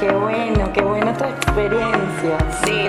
Qué 0.00 0.10
bueno, 0.10 0.72
qué 0.72 0.82
buena 0.82 1.12
tu 1.14 1.24
experiencia. 1.24 2.38
Sí, 2.64 2.86